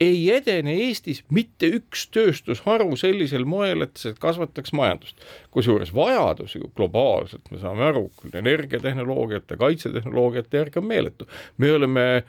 ei 0.00 0.30
edene 0.32 0.74
Eestis 0.74 1.22
mitte 1.30 1.68
üks 1.70 2.08
tööstusharu 2.10 2.96
sellisel 2.96 3.44
moel, 3.44 3.82
et 3.82 3.96
see 3.96 4.14
kasvataks 4.18 4.72
majandust. 4.72 5.16
kusjuures 5.50 5.94
vajadusi 5.94 6.60
globaalselt, 6.74 7.50
me 7.50 7.58
saame 7.58 7.84
aru, 7.84 8.08
küll 8.20 8.34
energiatehnoloogiate, 8.34 9.56
kaitsetehnoloogiate 9.56 10.56
järgi 10.56 10.78
on 10.80 10.86
meeletu. 10.86 11.28
me 11.58 11.72
oleme 11.72 12.24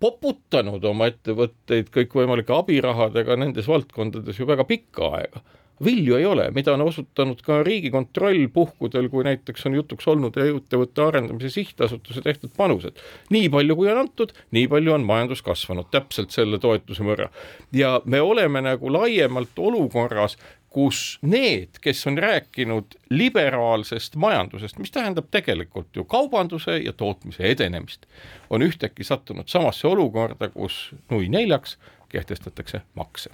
poputanud 0.00 0.84
oma 0.84 1.08
ettevõtteid 1.10 1.92
kõikvõimalike 1.94 2.54
abirahadega 2.54 3.38
nendes 3.38 3.68
valdkondades 3.70 4.38
ju 4.38 4.46
väga 4.48 4.66
pikka 4.68 5.14
aega. 5.18 5.42
vilju 5.84 6.16
ei 6.16 6.24
ole, 6.26 6.48
mida 6.50 6.72
on 6.74 6.80
osutanud 6.82 7.38
ka 7.46 7.60
Riigikontroll 7.62 8.48
puhkudel, 8.50 9.06
kui 9.08 9.22
näiteks 9.22 9.66
on 9.66 9.76
jutuks 9.76 10.08
olnud 10.10 10.34
ettevõtte 10.42 11.04
arendamise 11.04 11.52
sihtasutuse 11.54 12.22
tehtud 12.22 12.50
panused. 12.56 12.98
nii 13.30 13.48
palju, 13.48 13.76
kui 13.76 13.90
on 13.90 13.98
antud, 13.98 14.32
nii 14.50 14.66
palju 14.68 14.94
on 14.94 15.06
majandus 15.06 15.42
kasvanud, 15.42 15.86
täpselt 15.90 16.34
selle 16.34 16.58
toetuse 16.58 17.06
võrra. 17.06 17.28
ja 17.72 18.00
me 18.04 18.20
oleme 18.20 18.60
nagu 18.60 18.92
laiemalt 18.92 19.58
olukorras, 19.58 20.36
kus 20.70 21.18
need, 21.22 21.80
kes 21.80 22.06
on 22.06 22.18
rääkinud 22.18 22.98
liberaalsest 23.10 24.16
majandusest, 24.16 24.78
mis 24.78 24.92
tähendab 24.92 25.30
tegelikult 25.30 25.96
ju 25.96 26.04
kaubanduse 26.04 26.78
ja 26.78 26.92
tootmise 26.92 27.48
edenemist, 27.48 28.06
on 28.50 28.62
ühtäkki 28.62 29.04
sattunud 29.04 29.48
samasse 29.48 29.88
olukorda, 29.88 30.50
kus 30.52 30.90
nui 31.10 31.28
neljaks 31.28 31.78
kehtestatakse 32.08 32.80
makse. 32.94 33.30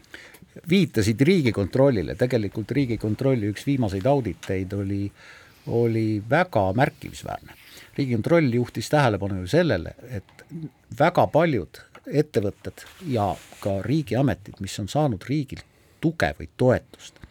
viitasid 0.70 1.20
Riigikontrollile, 1.20 2.14
tegelikult 2.14 2.70
Riigikontrolli 2.70 3.50
üks 3.50 3.66
viimaseid 3.66 4.06
auditeid 4.06 4.72
oli, 4.72 5.12
oli 5.66 6.22
väga 6.30 6.72
märkimisväärne. 6.72 7.54
riigikontroll 7.96 8.54
juhtis 8.54 8.90
tähelepanu 8.90 9.40
ju 9.40 9.46
sellele, 9.46 9.94
et 10.10 10.46
väga 10.98 11.26
paljud 11.26 11.82
ettevõtted 12.06 12.86
ja 13.06 13.34
ka 13.60 13.82
riigiametid, 13.82 14.54
mis 14.60 14.78
on 14.78 14.88
saanud 14.88 15.22
riigilt 15.28 15.64
tuge 16.00 16.34
või 16.38 16.48
toetust, 16.56 17.23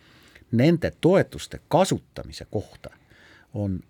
nende 0.53 0.91
toetuste 1.01 1.59
kasutamise 1.71 2.45
kohta 2.51 2.93
on 3.53 3.81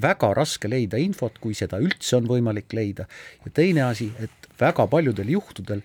väga 0.00 0.32
raske 0.36 0.68
leida 0.70 0.98
infot, 1.00 1.38
kui 1.42 1.56
seda 1.58 1.80
üldse 1.82 2.18
on 2.18 2.28
võimalik 2.28 2.72
leida, 2.76 3.08
ja 3.44 3.54
teine 3.54 3.86
asi, 3.88 4.10
et 4.22 4.50
väga 4.60 4.86
paljudel 4.90 5.32
juhtudel 5.32 5.82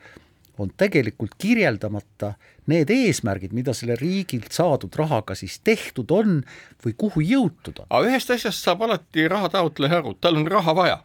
on 0.62 0.70
tegelikult 0.78 1.34
kirjeldamata 1.42 2.34
need 2.70 2.92
eesmärgid, 2.94 3.56
mida 3.58 3.74
selle 3.74 3.96
riigilt 3.98 4.54
saadud 4.54 4.94
rahaga 4.96 5.36
siis 5.38 5.58
tehtud 5.66 6.12
on 6.14 6.44
või 6.84 6.94
kuhu 6.98 7.24
jõutud 7.26 7.82
on. 7.82 7.90
aga 7.90 8.12
ühest 8.12 8.30
asjast 8.36 8.62
saab 8.62 8.86
alati 8.86 9.26
raha 9.32 9.50
taotleja 9.56 9.98
aru, 10.04 10.14
tal 10.22 10.38
on 10.38 10.48
raha 10.52 10.76
vaja 10.78 11.00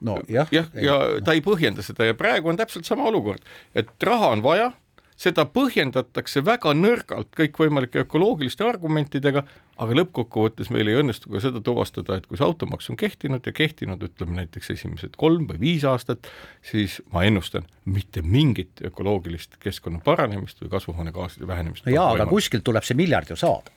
no 0.00 0.16
jah. 0.28 0.48
jah, 0.52 0.72
ja, 0.74 0.82
ja 0.88 1.20
ta 1.24 1.36
ei 1.36 1.44
põhjenda 1.44 1.84
seda 1.84 2.08
ja 2.08 2.16
praegu 2.16 2.48
on 2.52 2.56
täpselt 2.56 2.88
sama 2.88 3.04
olukord, 3.10 3.44
et 3.76 3.92
raha 4.02 4.32
on 4.32 4.44
vaja 4.44 4.72
seda 5.20 5.46
põhjendatakse 5.48 6.42
väga 6.44 6.74
nõrgalt 6.76 7.30
kõikvõimalike 7.36 8.02
ökoloogiliste 8.04 8.66
argumentidega, 8.68 9.42
aga 9.80 9.96
lõppkokkuvõttes 10.00 10.68
meil 10.72 10.90
ei 10.92 10.98
õnnestu 11.00 11.32
ka 11.32 11.40
seda 11.44 11.62
tuvastada, 11.64 12.18
et 12.18 12.26
kui 12.28 12.38
see 12.38 12.46
automaks 12.46 12.90
on 12.92 12.98
kehtinud 13.00 13.46
ja 13.48 13.54
kehtinud, 13.56 14.04
ütleme 14.04 14.42
näiteks 14.42 14.74
esimesed 14.76 15.16
kolm 15.20 15.48
või 15.48 15.60
viis 15.62 15.86
aastat, 15.88 16.28
siis 16.64 16.98
ma 17.14 17.24
ennustan, 17.28 17.64
mitte 17.88 18.22
mingit 18.22 18.84
ökoloogilist 18.84 19.56
keskkonna 19.62 20.02
paranemist 20.04 20.60
või 20.62 20.72
kasvuhoonegaaside 20.76 21.48
vähenemist. 21.48 21.88
no 21.88 21.96
jaa, 21.96 22.12
aga 22.12 22.28
kuskilt 22.30 22.64
tuleb 22.66 22.84
see 22.84 22.98
miljard 22.98 23.32
ju 23.32 23.40
saada. 23.40 23.72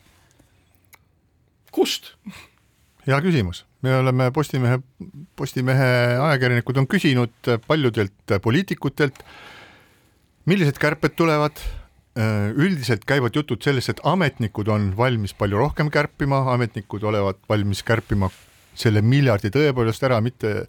kust? 1.72 2.14
hea 3.06 3.20
küsimus, 3.24 3.64
me 3.82 3.96
oleme 3.96 4.28
Postimehe, 4.30 4.82
Postimehe 5.36 5.88
ajakirjanikud 6.20 6.82
on 6.82 6.88
küsinud 6.90 7.54
paljudelt 7.66 8.36
poliitikutelt 8.44 9.24
millised 10.46 10.78
kärped 10.80 11.16
tulevad? 11.18 11.60
Äh, 12.18 12.50
üldiselt 12.58 13.04
käivad 13.06 13.36
jutud 13.36 13.62
sellest, 13.62 13.92
et 13.92 14.00
ametnikud 14.04 14.68
on 14.68 14.90
valmis 14.98 15.34
palju 15.38 15.60
rohkem 15.60 15.92
kärpima, 15.94 16.42
ametnikud 16.54 17.04
olevat 17.06 17.38
valmis 17.48 17.84
kärpima 17.86 18.30
selle 18.74 19.02
miljardi 19.02 19.52
tõepoolest 19.54 20.04
ära, 20.08 20.18
mitte 20.24 20.66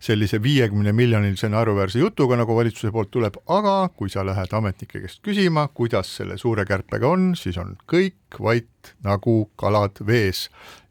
sellise 0.00 0.40
viiekümne 0.42 0.94
miljonilise 0.96 1.50
naeruväärse 1.52 2.00
jutuga, 2.00 2.38
nagu 2.38 2.56
valitsuse 2.56 2.92
poolt 2.94 3.10
tuleb, 3.12 3.36
aga 3.50 3.76
kui 3.98 4.08
sa 4.12 4.24
lähed 4.26 4.54
ametnike 4.54 5.02
käest 5.04 5.20
küsima, 5.26 5.66
kuidas 5.74 6.14
selle 6.20 6.38
suure 6.40 6.64
kärpega 6.68 7.12
on, 7.12 7.32
siis 7.36 7.58
on 7.60 7.76
kõik 7.90 8.40
vait 8.40 8.94
nagu 9.04 9.40
kalad 9.60 10.00
vees. 10.06 10.46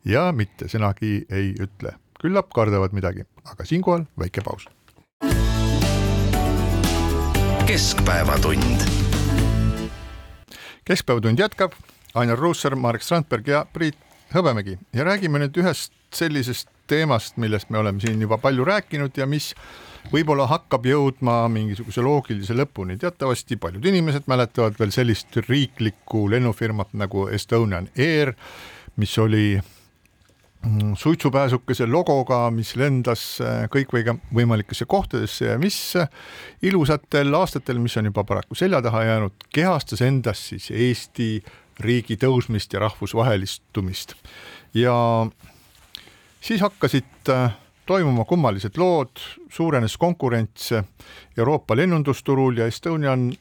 Ja 0.06 0.30
mitte 0.32 0.70
sõnagi 0.72 1.24
ei 1.30 1.54
ütle. 1.58 1.98
küllap 2.18 2.50
kardavad 2.54 2.96
midagi, 2.98 3.28
aga 3.46 3.66
siinkohal 3.66 4.08
väike 4.18 4.42
paus 4.42 4.66
keskpäevatund. 7.68 8.82
keskpäevatund 10.86 11.40
jätkab, 11.40 11.72
Ainar 12.14 12.40
Ruussaar, 12.40 12.76
Marek 12.76 13.02
Strandberg 13.02 13.48
ja 13.48 13.66
Priit 13.74 13.98
Hõbemägi 14.36 14.78
ja 14.96 15.04
räägime 15.04 15.42
nüüd 15.42 15.60
ühest 15.60 15.92
sellisest 16.16 16.70
teemast, 16.88 17.36
millest 17.38 17.70
me 17.70 17.78
oleme 17.78 18.00
siin 18.00 18.22
juba 18.22 18.38
palju 18.38 18.64
rääkinud 18.66 19.20
ja 19.20 19.28
mis 19.28 19.50
võib-olla 20.14 20.48
hakkab 20.48 20.88
jõudma 20.88 21.42
mingisuguse 21.52 22.02
loogilise 22.02 22.56
lõpuni. 22.56 22.98
teatavasti 22.98 23.58
paljud 23.58 23.86
inimesed 23.86 24.32
mäletavad 24.32 24.80
veel 24.80 24.96
sellist 24.96 25.36
riiklikku 25.50 26.30
lennufirmat 26.32 26.94
nagu 26.94 27.28
Estonian 27.28 27.90
Air, 27.98 28.34
mis 28.96 29.18
oli 29.18 29.60
suitsupääsukese 30.98 31.86
logoga, 31.88 32.48
mis 32.52 32.76
lendas 32.76 33.40
äh, 33.42 33.66
kõikvõimalikesse 33.72 34.88
kohtadesse 34.90 35.52
ja 35.52 35.58
mis 35.62 35.78
äh, 35.96 36.10
ilusatel 36.66 37.34
aastatel, 37.38 37.80
mis 37.80 37.98
on 37.98 38.10
juba 38.10 38.24
paraku 38.28 38.58
selja 38.58 38.82
taha 38.82 39.04
jäänud, 39.04 39.48
kehastas 39.54 40.02
endas 40.02 40.42
siis 40.50 40.72
Eesti 40.72 41.44
riigi 41.80 42.18
tõusmist 42.18 42.74
ja 42.74 42.82
rahvusvahelistumist. 42.88 44.16
ja 44.74 44.96
siis 46.42 46.62
hakkasid 46.62 47.30
äh, 47.30 47.52
toimuma 47.86 48.26
kummalised 48.26 48.78
lood, 48.78 49.22
suurenes 49.50 49.98
konkurents 49.98 50.74
Euroopa 51.38 51.76
lennundusturul 51.76 52.58
ja 52.58 52.68
Estonian 52.68 53.32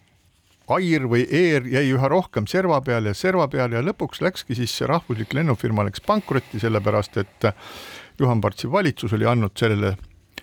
Air 0.69 1.07
või 1.11 1.27
Air 1.31 1.67
jäi 1.71 1.85
üha 1.95 2.09
rohkem 2.09 2.47
serva 2.51 2.81
peale 2.81 3.13
ja 3.13 3.15
serva 3.15 3.47
peale 3.49 3.79
ja 3.79 3.85
lõpuks 3.87 4.23
läkski 4.25 4.57
siis 4.59 4.75
see 4.79 4.89
rahvuslik 4.91 5.35
lennufirma 5.35 5.85
läks 5.87 6.03
pankrotti, 6.07 6.61
sellepärast 6.63 7.17
et 7.23 7.51
Juhan 8.19 8.41
Partsi 8.41 8.71
valitsus 8.73 9.13
oli 9.13 9.27
andnud 9.29 9.55
sellele 9.59 9.97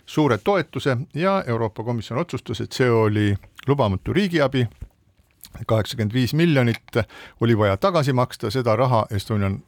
suure 0.06 0.38
toetuse 0.38 0.98
ja 1.14 1.44
Euroopa 1.48 1.84
Komisjon 1.84 2.20
otsustas, 2.20 2.62
et 2.62 2.72
see 2.72 2.90
oli 2.92 3.34
lubamatu 3.68 4.14
riigiabi, 4.14 4.68
kaheksakümmend 5.68 6.14
viis 6.14 6.34
miljonit 6.34 7.04
oli 7.42 7.58
vaja 7.58 7.78
tagasi 7.78 8.14
maksta, 8.14 8.52
seda 8.52 8.76
raha 8.76 9.06
Estonian 9.12 9.60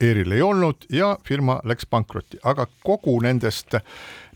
Airil 0.00 0.32
ei 0.32 0.42
olnud 0.42 0.86
ja 0.92 1.18
firma 1.28 1.58
läks 1.64 1.86
pankrotti, 1.86 2.38
aga 2.44 2.66
kogu 2.84 3.18
nendest, 3.20 3.74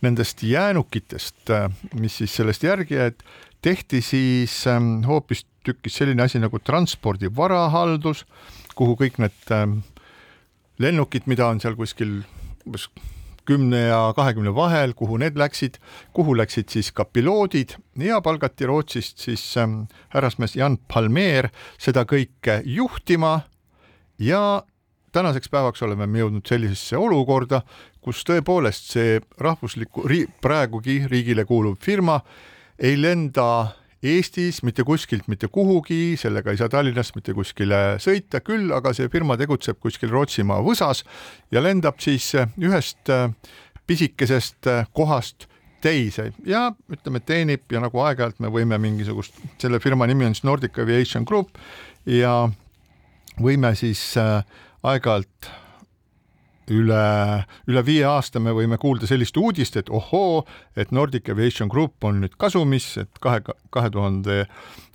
nendest 0.05 0.43
jäänukitest, 0.43 1.53
mis 2.01 2.19
siis 2.21 2.37
sellest 2.37 2.63
järgi 2.63 2.99
jäid, 2.99 3.25
tehti 3.65 4.03
siis 4.05 4.67
ähm, 4.69 5.01
hoopistükkis 5.09 5.97
selline 6.01 6.27
asi 6.27 6.41
nagu 6.43 6.61
transpordi 6.61 7.31
varahaldus, 7.37 8.25
kuhu 8.77 8.97
kõik 9.01 9.19
need 9.23 9.53
ähm, 9.55 9.79
lennukid, 10.83 11.29
mida 11.31 11.49
on 11.49 11.63
seal 11.63 11.77
kuskil 11.79 12.21
umbes 12.67 12.89
kümne 13.45 13.81
ja 13.91 14.01
kahekümne 14.17 14.55
vahel, 14.57 14.95
kuhu 14.97 15.19
need 15.21 15.37
läksid, 15.41 15.79
kuhu 16.17 16.37
läksid 16.37 16.73
siis 16.73 16.91
ka 16.97 17.05
piloodid 17.05 17.77
ja 18.01 18.21
palgati 18.25 18.69
Rootsist 18.69 19.25
siis 19.25 19.43
ähm, 19.61 19.85
härrasmees 20.13 20.57
Jan 20.57 20.79
Palmeer 20.89 21.51
seda 21.81 22.07
kõike 22.09 22.61
juhtima. 22.65 23.43
Ja 24.19 24.63
tänaseks 25.13 25.51
päevaks 25.53 25.83
oleme 25.83 26.07
me 26.07 26.21
jõudnud 26.23 26.49
sellisesse 26.49 26.97
olukorda, 27.01 27.63
kus 28.05 28.25
tõepoolest 28.29 28.97
see 28.97 29.21
rahvusliku, 29.41 30.05
praegugi 30.45 31.05
riigile 31.11 31.45
kuuluv 31.49 31.81
firma 31.81 32.21
ei 32.79 33.01
lenda 33.01 33.47
Eestis 34.05 34.59
mitte 34.63 34.85
kuskilt 34.85 35.29
mitte 35.33 35.49
kuhugi, 35.49 36.17
sellega 36.21 36.53
ei 36.53 36.59
saa 36.61 36.69
Tallinnast 36.69 37.15
mitte 37.17 37.33
kuskile 37.33 37.97
sõita, 38.03 38.43
küll 38.45 38.73
aga 38.77 38.93
see 38.93 39.09
firma 39.09 39.39
tegutseb 39.41 39.79
kuskil 39.81 40.13
Rootsimaa 40.13 40.61
võsas 40.65 41.01
ja 41.55 41.63
lendab 41.65 42.03
siis 42.05 42.27
ühest 42.37 43.09
äh, 43.13 43.31
pisikesest 43.89 44.69
äh, 44.69 44.85
kohast 44.93 45.49
teise 45.85 46.31
ja 46.49 46.67
ütleme, 46.93 47.21
teenib 47.25 47.73
ja 47.73 47.81
nagu 47.85 48.01
aeg-ajalt 48.05 48.45
me 48.45 48.53
võime 48.53 48.77
mingisugust, 48.81 49.41
selle 49.61 49.81
firma 49.81 50.09
nimi 50.09 50.29
on 50.29 50.37
siis 50.37 50.45
Nordic 50.45 50.79
Aviation 50.85 51.25
Group 51.29 51.57
ja 52.09 52.43
võime 53.41 53.73
siis 53.79 54.03
äh, 54.21 54.45
aeg-ajalt 54.85 55.49
üle, 56.73 57.45
üle 57.69 57.83
viie 57.85 58.05
aasta 58.09 58.41
me 58.41 58.55
võime 58.57 58.79
kuulda 58.81 59.09
sellist 59.09 59.37
uudist, 59.37 59.77
et 59.77 59.91
ohoo, 59.93 60.45
et 60.77 60.93
Nordic 60.95 61.29
Aviation 61.33 61.69
Group 61.73 62.05
on 62.05 62.23
nüüd 62.23 62.37
kasumis, 62.41 62.87
et 63.03 63.21
kahe, 63.25 63.43
kahe 63.75 63.91
tuhande 63.93 64.45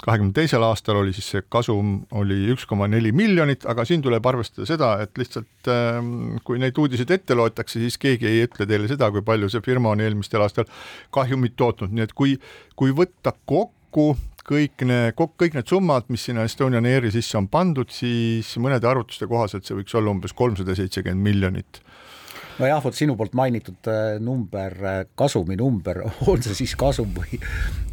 kahekümne 0.05 0.33
teisel 0.33 0.63
aastal 0.63 1.01
oli 1.01 1.13
siis 1.15 1.27
see 1.33 1.43
kasum 1.51 1.99
oli 2.15 2.39
üks 2.53 2.65
koma 2.69 2.87
neli 2.87 3.11
miljonit, 3.15 3.65
aga 3.69 3.85
siin 3.87 4.03
tuleb 4.05 4.25
arvestada 4.31 4.67
seda, 4.69 4.93
et 5.03 5.19
lihtsalt 5.19 5.69
ähm, 5.71 6.39
kui 6.47 6.61
neid 6.61 6.77
uudiseid 6.79 7.11
ette 7.17 7.37
loetakse, 7.37 7.81
siis 7.83 7.99
keegi 8.01 8.29
ei 8.29 8.45
ütle 8.47 8.67
teile 8.69 8.89
seda, 8.91 9.11
kui 9.11 9.25
palju 9.25 9.51
see 9.51 9.63
firma 9.65 9.93
on 9.93 10.03
eelmistel 10.05 10.45
aastal 10.45 10.69
kahjumit 11.15 11.57
tootnud, 11.59 11.93
nii 11.93 12.07
et 12.07 12.15
kui, 12.15 12.37
kui 12.79 12.95
võtta 12.95 13.35
kokku 13.49 14.13
kõik 14.49 14.85
need, 14.87 15.15
kõik 15.15 15.57
need 15.57 15.69
summad, 15.69 16.07
mis 16.09 16.25
sinna 16.25 16.45
Estonian 16.47 16.87
Airi 16.89 17.11
sisse 17.13 17.37
on 17.37 17.49
pandud, 17.51 17.91
siis 17.93 18.49
mõnede 18.61 18.89
arvutuste 18.89 19.27
kohaselt 19.29 19.67
see 19.67 19.77
võiks 19.77 19.95
olla 19.97 20.13
umbes 20.13 20.33
kolmsada 20.37 20.75
seitsekümmend 20.77 21.25
miljonit 21.25 21.81
nojah, 22.59 22.81
vot 22.83 22.95
sinu 22.95 23.15
poolt 23.19 23.35
mainitud 23.37 23.87
äh, 23.89 24.17
number, 24.23 24.75
äh, 24.83 25.03
kasumi 25.17 25.57
number, 25.59 26.03
on 26.31 26.43
see 26.43 26.57
siis 26.63 26.75
kasum 26.79 27.11
või, 27.15 27.39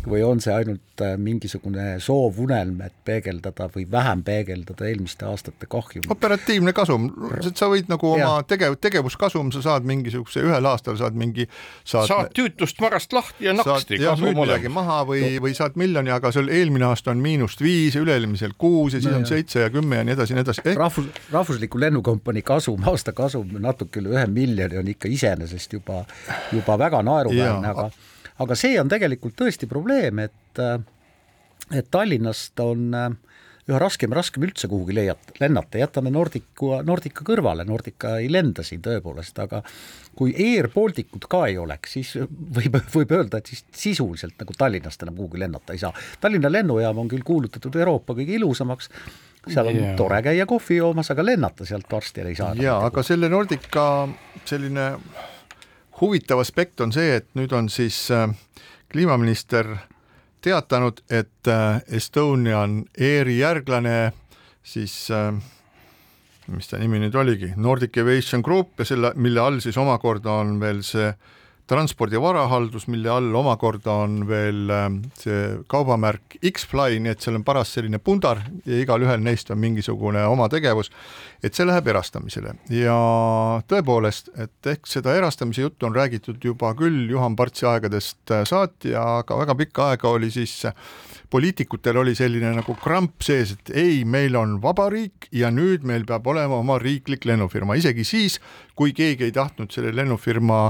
või 0.07 0.23
on 0.27 0.43
see 0.43 0.55
ainult 0.55 1.05
äh, 1.05 1.15
mingisugune 1.21 1.97
soovunelm, 2.03 2.81
et 2.87 2.95
peegeldada 3.07 3.69
või 3.75 3.87
vähem 3.91 4.25
peegeldada 4.27 4.89
eelmiste 4.89 5.29
aastate 5.31 5.69
kahjumit? 5.71 6.11
operatiivne 6.13 6.75
kasum, 6.77 7.09
sa 7.53 7.71
võid 7.73 7.91
nagu 7.93 8.15
ja. 8.19 8.31
oma 8.31 8.47
tegev, 8.49 8.79
tegevuskasum, 8.83 9.53
sa 9.55 9.63
saad 9.65 9.87
mingisuguse, 9.89 10.43
ühel 10.47 10.71
aastal 10.71 10.99
saad 10.99 11.19
mingi 11.19 11.47
saad, 11.85 12.11
saad 12.11 12.33
tüütust 12.37 12.81
varast 12.83 13.15
lahti 13.17 13.49
ja 13.49 13.55
naksti. 13.57 14.01
ja 14.03 14.17
müüd 14.19 14.39
midagi 14.41 14.73
maha 14.73 15.03
või, 15.09 15.37
või 15.43 15.55
saad 15.59 15.79
miljoni, 15.79 16.13
aga 16.15 16.33
sul 16.35 16.51
eelmine 16.53 16.89
aasta 16.91 17.15
on 17.15 17.23
miinust 17.23 17.63
viis 17.63 17.99
üle-eelmisel 17.99 18.57
kuus 18.59 18.99
ja 18.99 19.03
siis 19.03 19.13
no, 19.13 19.23
on 19.23 19.29
seitse 19.29 19.63
ja 19.67 19.71
kümme 19.75 20.03
ja 20.03 20.07
nii 20.07 20.17
edasi 20.17 20.35
ja 20.35 20.41
nii 20.41 20.47
edasi 20.49 20.65
Ehk.... 20.65 20.79
rahvus, 20.81 21.23
rahvusliku 21.33 21.81
lennukompanii 21.81 22.43
kasum, 22.47 22.83
aasta 22.91 23.15
kasum 23.17 23.55
natuke 23.63 24.03
üle 24.03 24.15
ühe 24.17 24.27
miljoni 24.31 24.56
on 24.65 24.89
ikka 24.89 25.09
iseenesest 25.09 25.73
juba, 25.73 26.05
juba 26.53 26.79
väga 26.79 27.03
naeruväärne, 27.03 27.69
aga 27.69 27.91
aga 28.45 28.57
see 28.59 28.81
on 28.81 28.89
tegelikult 28.89 29.37
tõesti 29.39 29.69
probleem, 29.69 30.19
et 30.19 30.63
et 31.75 31.89
Tallinnast 31.91 32.61
on 32.61 32.93
üha 33.67 33.79
raskem 33.83 34.13
ja 34.13 34.21
raskem 34.21 34.45
üldse 34.47 34.69
kuhugi 34.71 34.95
leiata, 34.95 35.35
lennata, 35.43 35.81
jätame 35.81 36.13
Nordica, 36.15 36.81
Nordica 36.87 37.25
kõrvale, 37.27 37.65
Nordica 37.67 38.17
ei 38.23 38.29
lenda 38.31 38.63
siin 38.67 38.83
tõepoolest, 38.85 39.39
aga 39.43 39.63
kui 40.17 40.35
Air 40.39 40.69
Balticut 40.75 41.27
ka 41.31 41.45
ei 41.51 41.59
oleks, 41.59 41.97
siis 41.99 42.13
võib, 42.59 42.79
võib 42.95 43.15
öelda, 43.19 43.41
et 43.41 43.51
siis 43.51 43.65
sisuliselt 43.75 44.39
nagu 44.39 44.55
Tallinnast 44.59 45.03
enam 45.03 45.19
kuhugi 45.19 45.43
lennata 45.43 45.75
ei 45.75 45.83
saa. 45.83 45.93
Tallinna 46.23 46.53
lennujaam 46.53 47.03
on 47.03 47.11
küll 47.11 47.27
kuulutatud 47.27 47.75
Euroopa 47.83 48.15
kõige 48.15 48.39
ilusamaks, 48.39 48.91
seal 49.47 49.73
on 49.73 49.81
yeah. 49.81 49.97
tore 49.99 50.23
käia 50.23 50.47
kohvi 50.47 50.79
joomas, 50.79 51.11
aga 51.11 51.27
lennata 51.27 51.67
sealt 51.67 51.91
varsti 51.91 52.23
ei 52.23 52.39
saa. 52.39 52.55
jaa, 52.61 52.79
aga 52.87 53.03
selle 53.07 53.31
Nordica 53.33 54.07
selline 54.47 54.93
huvitav 56.01 56.39
aspekt 56.43 56.81
on 56.87 56.95
see, 56.95 57.19
et 57.19 57.29
nüüd 57.39 57.53
on 57.57 57.71
siis 57.73 57.99
äh, 58.15 58.29
kliimaminister 58.93 59.75
teatanud, 60.47 61.03
et 61.11 61.51
äh, 61.51 61.83
Estonian 61.99 62.85
Airi 62.95 63.41
järglane 63.41 64.13
siis 64.67 64.95
äh, 65.11 65.33
mis 66.55 66.71
ta 66.71 66.79
nimi 66.79 67.01
nüüd 67.03 67.17
oligi, 67.19 67.53
Nordic 67.57 67.99
Aviation 67.99 68.45
Group 68.47 68.79
ja 68.79 68.87
selle, 68.87 69.13
mille 69.19 69.43
all 69.43 69.59
siis 69.65 69.79
omakorda 69.81 70.39
on 70.45 70.61
veel 70.63 70.85
see 70.87 71.11
äh, 71.11 71.36
transpordi 71.67 72.21
varahaldus, 72.23 72.87
mille 72.93 73.11
all 73.11 73.35
omakorda 73.35 73.95
on 74.05 74.21
veel 74.29 74.71
ähm, 74.71 75.01
see 75.19 75.57
kaubamärk 75.71 76.37
X-Fly, 76.53 77.01
nii 77.03 77.15
et 77.15 77.25
seal 77.25 77.39
on 77.39 77.45
paras 77.47 77.73
selline 77.75 77.99
pundar 77.99 78.45
ja 78.67 78.79
igalühel 78.83 79.23
neist 79.23 79.51
on 79.51 79.59
mingisugune 79.63 80.23
oma 80.31 80.47
tegevus, 80.53 80.93
et 81.43 81.59
see 81.59 81.67
läheb 81.67 81.91
erastamisele. 81.91 82.55
Ja 82.71 82.97
tõepoolest, 83.71 84.31
et 84.39 84.71
ehk 84.75 84.87
seda 84.91 85.17
erastamise 85.19 85.65
juttu 85.67 85.89
on 85.89 85.97
räägitud 85.97 86.43
juba 86.45 86.71
küll 86.79 87.11
Juhan 87.11 87.37
Partsi 87.39 87.67
aegadest 87.67 88.35
äh, 88.35 88.47
saati, 88.47 88.95
aga 88.95 89.43
väga 89.43 89.59
pikka 89.59 89.91
aega 89.91 90.15
oli 90.15 90.31
siis 90.31 90.61
poliitikutel 91.31 91.99
oli 91.99 92.15
selline 92.15 92.53
nagu 92.55 92.77
kramp 92.79 93.25
sees, 93.27 93.57
et 93.57 93.75
ei, 93.75 94.05
meil 94.07 94.39
on 94.39 94.57
vabariik 94.63 95.27
ja 95.35 95.51
nüüd 95.51 95.83
meil 95.87 96.07
peab 96.07 96.27
olema 96.31 96.61
oma 96.63 96.79
riiklik 96.79 97.27
lennufirma, 97.27 97.75
isegi 97.75 98.07
siis, 98.07 98.39
kui 98.79 98.95
keegi 98.95 99.27
ei 99.27 99.35
tahtnud 99.35 99.75
selle 99.75 99.91
lennufirma 99.97 100.61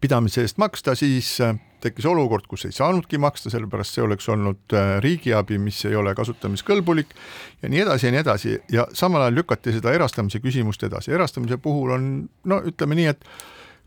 pidamise 0.00 0.44
eest 0.44 0.60
maksta, 0.62 0.94
siis 0.94 1.32
äh, 1.42 1.56
tekkis 1.82 2.06
olukord, 2.06 2.46
kus 2.48 2.64
ei 2.68 2.74
saanudki 2.74 3.18
maksta, 3.18 3.50
sellepärast 3.50 3.96
see 3.96 4.04
oleks 4.04 4.28
olnud 4.30 4.74
äh, 4.76 4.96
riigiabi, 5.02 5.58
mis 5.58 5.80
ei 5.88 5.96
ole 5.98 6.14
kasutamiskõlbulik 6.18 7.14
ja 7.62 7.70
nii 7.72 7.82
edasi 7.86 8.08
ja 8.08 8.14
nii 8.14 8.22
edasi. 8.22 8.58
Ja 8.72 8.86
samal 8.96 9.26
ajal 9.26 9.40
lükati 9.40 9.74
seda 9.74 9.94
erastamise 9.96 10.42
küsimust 10.44 10.84
edasi, 10.86 11.14
erastamise 11.16 11.58
puhul 11.62 11.96
on 11.96 12.12
no 12.44 12.60
ütleme 12.70 12.98
nii, 13.00 13.08
et 13.14 13.26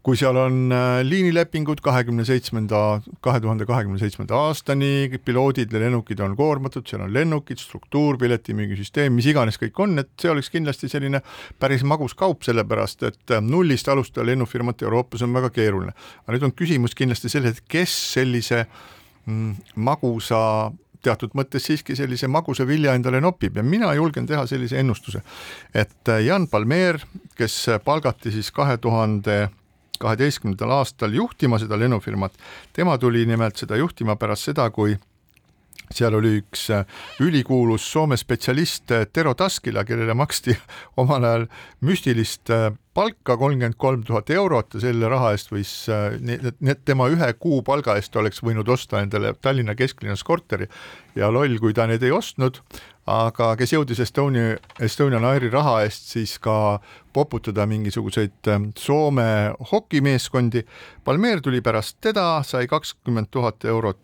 kui 0.03 0.17
seal 0.19 0.35
on 0.35 0.57
äh, 0.75 0.99
liinilepingud 1.07 1.79
kahekümne 1.83 2.25
seitsmenda, 2.27 2.99
kahe 3.23 3.39
tuhande 3.43 3.63
kahekümne 3.65 3.99
seitsmenda 4.01 4.35
aastani, 4.49 5.07
piloodid 5.23 5.71
ja 5.71 5.79
lennukid 5.79 6.19
on 6.25 6.35
koormatud, 6.35 6.83
seal 6.89 7.05
on 7.05 7.13
lennukid, 7.15 7.61
struktuur, 7.63 8.19
piletimüügisüsteem, 8.19 9.15
mis 9.15 9.29
iganes 9.31 9.59
kõik 9.61 9.79
on, 9.85 9.95
et 10.03 10.11
see 10.19 10.31
oleks 10.33 10.51
kindlasti 10.51 10.91
selline 10.91 11.23
päris 11.59 11.87
magus 11.87 12.17
kaup, 12.19 12.43
sellepärast 12.43 13.07
et 13.07 13.35
äh, 13.37 13.43
nullist 13.43 13.87
alustada 13.87 14.27
lennufirmat 14.27 14.83
Euroopas 14.83 15.23
on 15.23 15.39
väga 15.39 15.53
keeruline. 15.55 15.95
aga 16.25 16.35
nüüd 16.35 16.49
on 16.49 16.55
küsimus 16.57 16.99
kindlasti 16.99 17.31
selles, 17.31 17.55
et 17.55 17.71
kes 17.71 17.95
sellise 18.17 18.65
mm, 19.23 19.55
magusa 19.87 20.43
teatud 21.03 21.31
mõttes 21.35 21.63
siiski 21.67 21.95
sellise 21.95 22.27
magusa 22.31 22.67
vilja 22.67 22.91
endale 22.95 23.23
nopib 23.23 23.55
ja 23.55 23.63
mina 23.63 23.95
julgen 23.95 24.27
teha 24.27 24.43
sellise 24.51 24.83
ennustuse, 24.83 25.23
et 25.71 26.11
äh, 26.11 26.25
Jan 26.27 26.51
Palmeer, 26.51 26.99
kes 27.39 27.61
palgati 27.87 28.35
siis 28.35 28.51
kahe 28.51 28.75
tuhande 28.83 29.45
kaheteistkümnendal 29.99 30.71
aastal 30.79 31.13
juhtima 31.13 31.59
seda 31.61 31.79
lennufirmat. 31.79 32.33
tema 32.73 32.97
tuli 32.97 33.25
nimelt 33.25 33.57
seda 33.57 33.77
juhtima 33.77 34.15
pärast 34.15 34.49
seda, 34.51 34.69
kui 34.69 34.97
seal 35.93 36.15
oli 36.17 36.37
üks 36.41 36.67
äh, 36.73 36.85
ülikuulus 37.23 37.85
Soome 37.91 38.17
spetsialist 38.17 38.91
äh, 38.91 39.05
Tero 39.13 39.33
Taskila, 39.37 39.83
kellele 39.85 40.15
maksti 40.17 40.55
omal 41.01 41.27
ajal 41.27 41.45
müstilist 41.85 42.49
äh, 42.53 42.71
palka 42.93 43.37
kolmkümmend 43.37 43.77
kolm 43.81 44.03
tuhat 44.07 44.29
eurot 44.33 44.77
ja 44.77 44.83
selle 44.83 45.09
raha 45.09 45.31
eest 45.33 45.49
võis, 45.49 45.71
tema 46.85 47.07
ühe 47.09 47.29
kuu 47.41 47.63
palga 47.65 47.95
eest 47.97 48.15
oleks 48.21 48.43
võinud 48.45 48.69
osta 48.69 49.01
endale 49.01 49.33
Tallinna 49.41 49.73
kesklinnas 49.75 50.21
korteri 50.23 50.69
ja 51.17 51.31
loll, 51.33 51.57
kui 51.61 51.73
ta 51.73 51.87
neid 51.89 52.05
ei 52.05 52.13
ostnud, 52.13 52.61
aga 53.09 53.53
kes 53.59 53.73
jõudis 53.73 53.99
Estonia, 54.03 54.57
Estonian 54.79 55.25
Airi 55.27 55.49
raha 55.51 55.81
eest 55.83 56.13
siis 56.13 56.37
ka 56.39 56.79
poputada 57.13 57.65
mingisuguseid 57.67 58.49
Soome 58.79 59.27
hokimeeskondi. 59.71 60.63
Palmeer 61.03 61.41
tuli 61.41 61.61
pärast 61.61 61.99
teda, 62.01 62.43
sai 62.47 62.67
kakskümmend 62.67 63.31
tuhat 63.31 63.65
eurot 63.65 63.99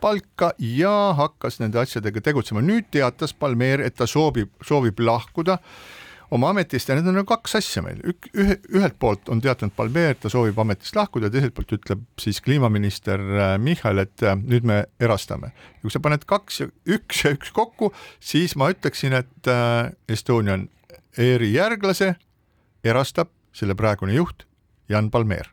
palka 0.00 0.52
ja 0.58 1.12
hakkas 1.16 1.60
nende 1.60 1.78
asjadega 1.80 2.20
tegutsema. 2.20 2.60
nüüd 2.60 2.90
teatas 2.90 3.34
Palmeer, 3.34 3.80
et 3.80 3.94
ta 3.94 4.06
soovib, 4.06 4.50
soovib 4.64 5.00
lahkuda 5.00 5.58
oma 6.34 6.50
ametist 6.54 6.88
ja 6.88 6.96
need 6.96 7.08
on 7.10 7.16
nagu 7.18 7.28
kaks 7.28 7.56
asja 7.58 7.82
meil, 7.84 8.00
ük-, 8.12 8.30
ühe, 8.38 8.56
ühelt 8.76 8.96
poolt 9.02 9.30
on 9.32 9.42
teatanud 9.42 9.74
Palmeer, 9.76 10.16
ta 10.20 10.30
soovib 10.32 10.58
ametist 10.62 10.96
lahkuda, 10.98 11.30
teiselt 11.32 11.54
poolt 11.56 11.74
ütleb 11.76 12.04
siis 12.20 12.40
kliimaminister 12.44 13.22
äh, 13.22 13.54
Michal, 13.62 14.02
et 14.04 14.24
äh, 14.26 14.36
nüüd 14.38 14.66
me 14.68 14.82
erastame. 15.02 15.52
ja 15.52 15.84
kui 15.84 15.94
sa 15.94 16.02
paned 16.02 16.26
kaks 16.30 16.62
ja 16.62 16.68
üks 16.96 17.24
ja 17.24 17.34
üks 17.36 17.54
kokku, 17.54 17.92
siis 18.22 18.56
ma 18.58 18.70
ütleksin, 18.72 19.16
et 19.18 19.50
äh, 19.50 19.92
Estonian 20.08 20.68
Airi 21.18 21.50
järglase 21.52 22.14
erastab 22.86 23.32
selle 23.56 23.74
praegune 23.74 24.14
juht 24.14 24.46
Jan 24.88 25.10
Palmeer 25.10 25.50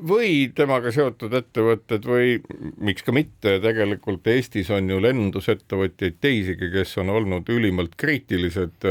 või 0.00 0.46
temaga 0.56 0.88
seotud 0.94 1.34
ettevõtted 1.36 2.06
või 2.08 2.38
miks 2.80 3.04
ka 3.04 3.12
mitte, 3.12 3.58
tegelikult 3.60 4.24
Eestis 4.32 4.70
on 4.72 4.88
ju 4.88 4.96
lennundusettevõtjaid 5.02 6.16
teisigi, 6.24 6.70
kes 6.72 6.96
on 7.02 7.12
olnud 7.12 7.50
ülimalt 7.52 7.98
kriitilised 8.00 8.86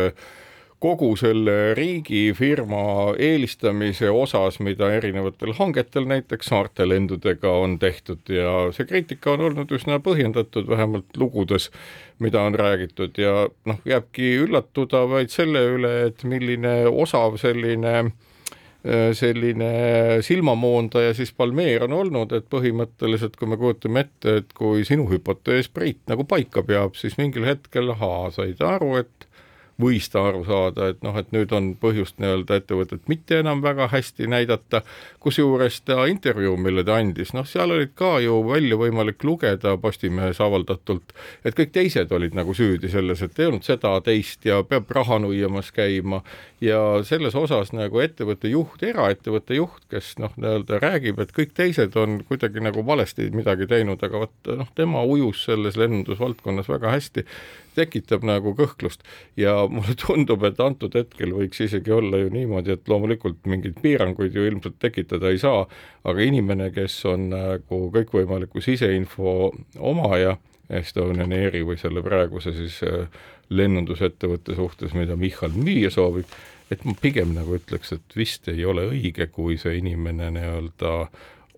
kogu 0.79 1.09
selle 1.19 1.73
riigifirma 1.75 3.15
eelistamise 3.19 4.09
osas, 4.15 4.59
mida 4.63 4.87
erinevatel 4.95 5.51
hangetel 5.57 6.07
näiteks 6.07 6.51
saarte 6.53 6.87
lendudega 6.87 7.51
on 7.51 7.75
tehtud. 7.79 8.23
Ja 8.31 8.69
see 8.75 8.87
kriitika 8.87 9.33
on 9.35 9.43
olnud 9.49 9.71
üsna 9.75 9.99
põhjendatud, 10.03 10.69
vähemalt 10.69 11.19
lugudes, 11.19 11.69
mida 12.23 12.45
on 12.47 12.55
räägitud. 12.55 13.19
Ja 13.19 13.49
noh, 13.67 13.83
jääbki 13.85 14.33
üllatuda 14.45 15.03
vaid 15.11 15.35
selle 15.35 15.65
üle, 15.75 15.93
et 16.07 16.23
milline 16.23 16.81
osav 16.87 17.35
selline 17.41 17.95
äh, 17.99 18.11
selline 19.13 19.71
silmamoondaja 20.23 21.13
siis 21.13 21.33
Palmeer 21.35 21.83
on 21.83 21.97
olnud, 21.97 22.31
et 22.31 22.45
põhimõtteliselt 22.49 23.35
kui 23.35 23.49
me 23.51 23.57
kujutame 23.59 24.05
ette, 24.05 24.37
et 24.39 24.53
kui 24.55 24.85
sinu 24.87 25.09
hüpotees 25.11 25.67
Priit 25.73 25.99
nagu 26.07 26.23
paika 26.23 26.63
peab, 26.63 26.95
siis 26.95 27.17
mingil 27.19 27.43
hetkel 27.49 27.91
ahaa, 27.91 28.29
said 28.31 28.63
aru, 28.63 28.95
et 29.03 29.18
võis 29.81 30.09
ta 30.11 30.25
aru 30.29 30.43
saada, 30.47 30.89
et 30.91 31.03
noh, 31.05 31.15
et 31.19 31.31
nüüd 31.35 31.53
on 31.55 31.71
põhjust 31.79 32.19
nii-öelda 32.19 32.59
ettevõtet 32.59 33.07
mitte 33.11 33.39
enam 33.39 33.61
väga 33.63 33.89
hästi 33.93 34.27
näidata, 34.29 34.81
kusjuures 35.23 35.81
ta 35.87 36.05
intervjuu, 36.11 36.57
mille 36.59 36.83
ta 36.87 36.99
andis, 36.99 37.31
noh, 37.35 37.47
seal 37.47 37.71
olid 37.75 37.93
ka 37.99 38.17
ju 38.23 38.41
välja 38.47 38.79
võimalik 38.79 39.23
lugeda 39.23 39.75
Postimehes 39.79 40.41
avaldatult, 40.43 41.13
et 41.45 41.55
kõik 41.57 41.71
teised 41.75 42.11
olid 42.15 42.35
nagu 42.37 42.55
süüdi 42.55 42.91
selles, 42.91 43.23
et 43.23 43.39
ei 43.39 43.49
olnud 43.49 43.67
seda, 43.67 43.95
teist 44.03 44.45
ja 44.47 44.61
peab 44.67 44.91
raha 44.95 45.19
nuiamas 45.23 45.71
käima. 45.75 46.21
Ja 46.59 46.79
selles 47.07 47.35
osas 47.39 47.71
nagu 47.71 48.01
ettevõtte 48.03 48.49
juht, 48.51 48.83
eraettevõtte 48.83 49.55
juht, 49.55 49.85
kes 49.91 50.17
noh, 50.19 50.33
nii-öelda 50.35 50.81
räägib, 50.83 51.21
et 51.23 51.31
kõik 51.35 51.53
teised 51.55 51.95
on 51.99 52.19
kuidagi 52.27 52.59
nagu 52.63 52.83
valesti 52.85 53.29
midagi 53.31 53.67
teinud, 53.69 54.03
aga 54.03 54.25
vot 54.25 54.51
noh, 54.59 54.67
tema 54.75 55.05
ujus 55.07 55.45
selles 55.47 55.79
lennundusvaldkonnas 55.79 56.67
väga 56.67 56.91
hästi, 56.97 57.23
tekitab 57.79 58.27
nagu 58.27 58.53
kõhklust. 58.57 59.05
Ja 59.39 59.55
mulle 59.71 59.95
tundub, 59.99 60.43
et 60.47 60.59
antud 60.63 60.95
hetkel 60.99 61.33
võiks 61.37 61.63
isegi 61.65 61.95
olla 61.95 62.21
ju 62.21 62.29
niimoodi, 62.33 62.75
et 62.75 62.91
loomulikult 62.91 63.41
mingeid 63.49 63.79
piiranguid 63.83 64.35
ju 64.35 64.45
ilmselt 64.49 64.77
tekitada 64.83 65.31
ei 65.31 65.41
saa, 65.41 65.65
aga 66.03 66.27
inimene, 66.27 66.69
kes 66.75 66.99
on 67.09 67.31
nagu 67.33 67.81
kõikvõimaliku 67.95 68.63
siseinfo 68.63 69.51
omaja, 69.79 70.37
Estonian 70.69 71.31
Airi 71.33 71.63
või 71.65 71.79
selle 71.81 72.03
praeguse 72.05 72.51
siis 72.53 72.75
äh, 72.85 73.07
lennundusettevõtte 73.49 74.55
suhtes, 74.55 74.93
mida 74.93 75.17
Michal 75.17 75.55
müüa 75.57 75.89
soovib, 75.93 76.29
et 76.69 76.85
ma 76.85 76.93
pigem 77.01 77.33
nagu 77.33 77.57
ütleks, 77.57 77.95
et 77.95 78.17
vist 78.17 78.47
ei 78.51 78.65
ole 78.65 78.85
õige, 78.91 79.29
kui 79.33 79.57
see 79.57 79.79
inimene 79.79 80.29
nii-öelda 80.35 80.93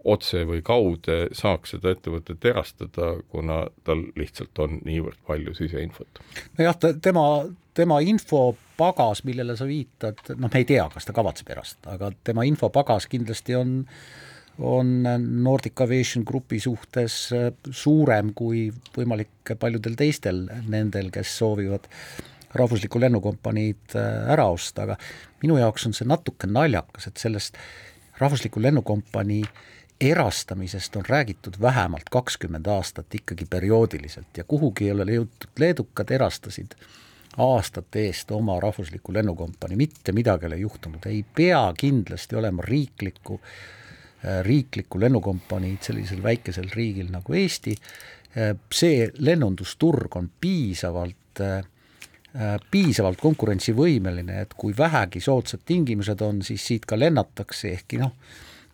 otse 0.04 0.44
või 0.50 0.62
kaude 0.66 1.28
saaks 1.38 1.76
seda 1.76 1.94
ettevõtet 1.96 2.46
erastada, 2.50 3.14
kuna 3.32 3.64
tal 3.86 4.04
lihtsalt 4.18 4.58
on 4.64 4.80
niivõrd 4.86 5.20
palju 5.28 5.54
siseinfot. 5.58 6.22
nojah, 6.58 6.78
tema, 7.02 7.26
tema 7.78 8.00
infopagas, 8.06 9.24
millele 9.28 9.56
sa 9.58 9.68
viitad, 9.70 10.20
noh, 10.36 10.50
me 10.50 10.64
ei 10.64 10.68
tea, 10.70 10.88
kas 10.94 11.08
ta 11.08 11.16
kavatseb 11.16 11.54
erastada, 11.54 11.98
aga 11.98 12.12
tema 12.24 12.48
infopagas 12.48 13.10
kindlasti 13.12 13.58
on 13.60 13.80
on 14.62 15.08
Nordic 15.42 15.80
Aviation 15.82 16.26
Grupi 16.28 16.60
suhtes 16.62 17.32
suurem 17.72 18.34
kui 18.36 18.68
võimalik 18.94 19.54
paljudel 19.58 19.96
teistel 19.98 20.44
nendel, 20.70 21.08
kes 21.10 21.32
soovivad 21.40 21.88
rahvuslikku 22.60 23.00
lennukompaniid 23.00 23.96
ära 23.96 24.50
osta, 24.52 24.84
aga 24.84 24.98
minu 25.42 25.56
jaoks 25.58 25.88
on 25.88 25.96
see 25.98 26.06
natuke 26.06 26.50
naljakas, 26.52 27.08
et 27.08 27.18
sellest 27.18 27.58
rahvusliku 28.20 28.62
lennukompanii 28.62 29.42
äh, 29.48 29.64
erastamisest 30.02 30.96
on 30.96 31.06
räägitud 31.08 31.54
vähemalt 31.62 32.10
kakskümmend 32.12 32.66
aastat 32.68 33.16
ikkagi 33.16 33.46
perioodiliselt 33.50 34.38
ja 34.38 34.44
kuhugi 34.44 34.86
ei 34.86 34.92
ole 34.92 35.06
jõutud, 35.14 35.52
leedukad 35.60 36.12
erastasid 36.12 36.74
aastate 37.38 38.08
eest 38.08 38.32
oma 38.32 38.60
rahvusliku 38.60 39.14
lennukompanii, 39.14 39.78
mitte 39.78 40.12
midagi 40.12 40.46
ei 40.46 40.52
ole 40.52 40.58
juhtunud, 40.64 41.06
ei 41.06 41.24
pea 41.36 41.62
kindlasti 41.78 42.36
olema 42.36 42.66
riiklikku, 42.66 43.40
äh, 43.42 44.42
riiklikku 44.44 45.00
lennukompaniid 45.00 45.86
sellisel 45.86 46.24
väikesel 46.24 46.72
riigil 46.74 47.12
nagu 47.14 47.38
Eesti, 47.38 47.76
äh, 47.78 48.56
see 48.74 49.08
lennundusturg 49.18 50.18
on 50.18 50.32
piisavalt 50.42 51.46
äh, 51.46 51.62
piisavalt 52.72 53.20
konkurentsivõimeline, 53.20 54.38
et 54.42 54.54
kui 54.56 54.72
vähegi 54.78 55.20
soodsad 55.20 55.66
tingimused 55.68 56.22
on, 56.24 56.40
siis 56.42 56.64
siit 56.64 56.86
ka 56.88 56.96
lennatakse, 57.00 57.74
ehkki 57.76 58.00
noh, 58.00 58.14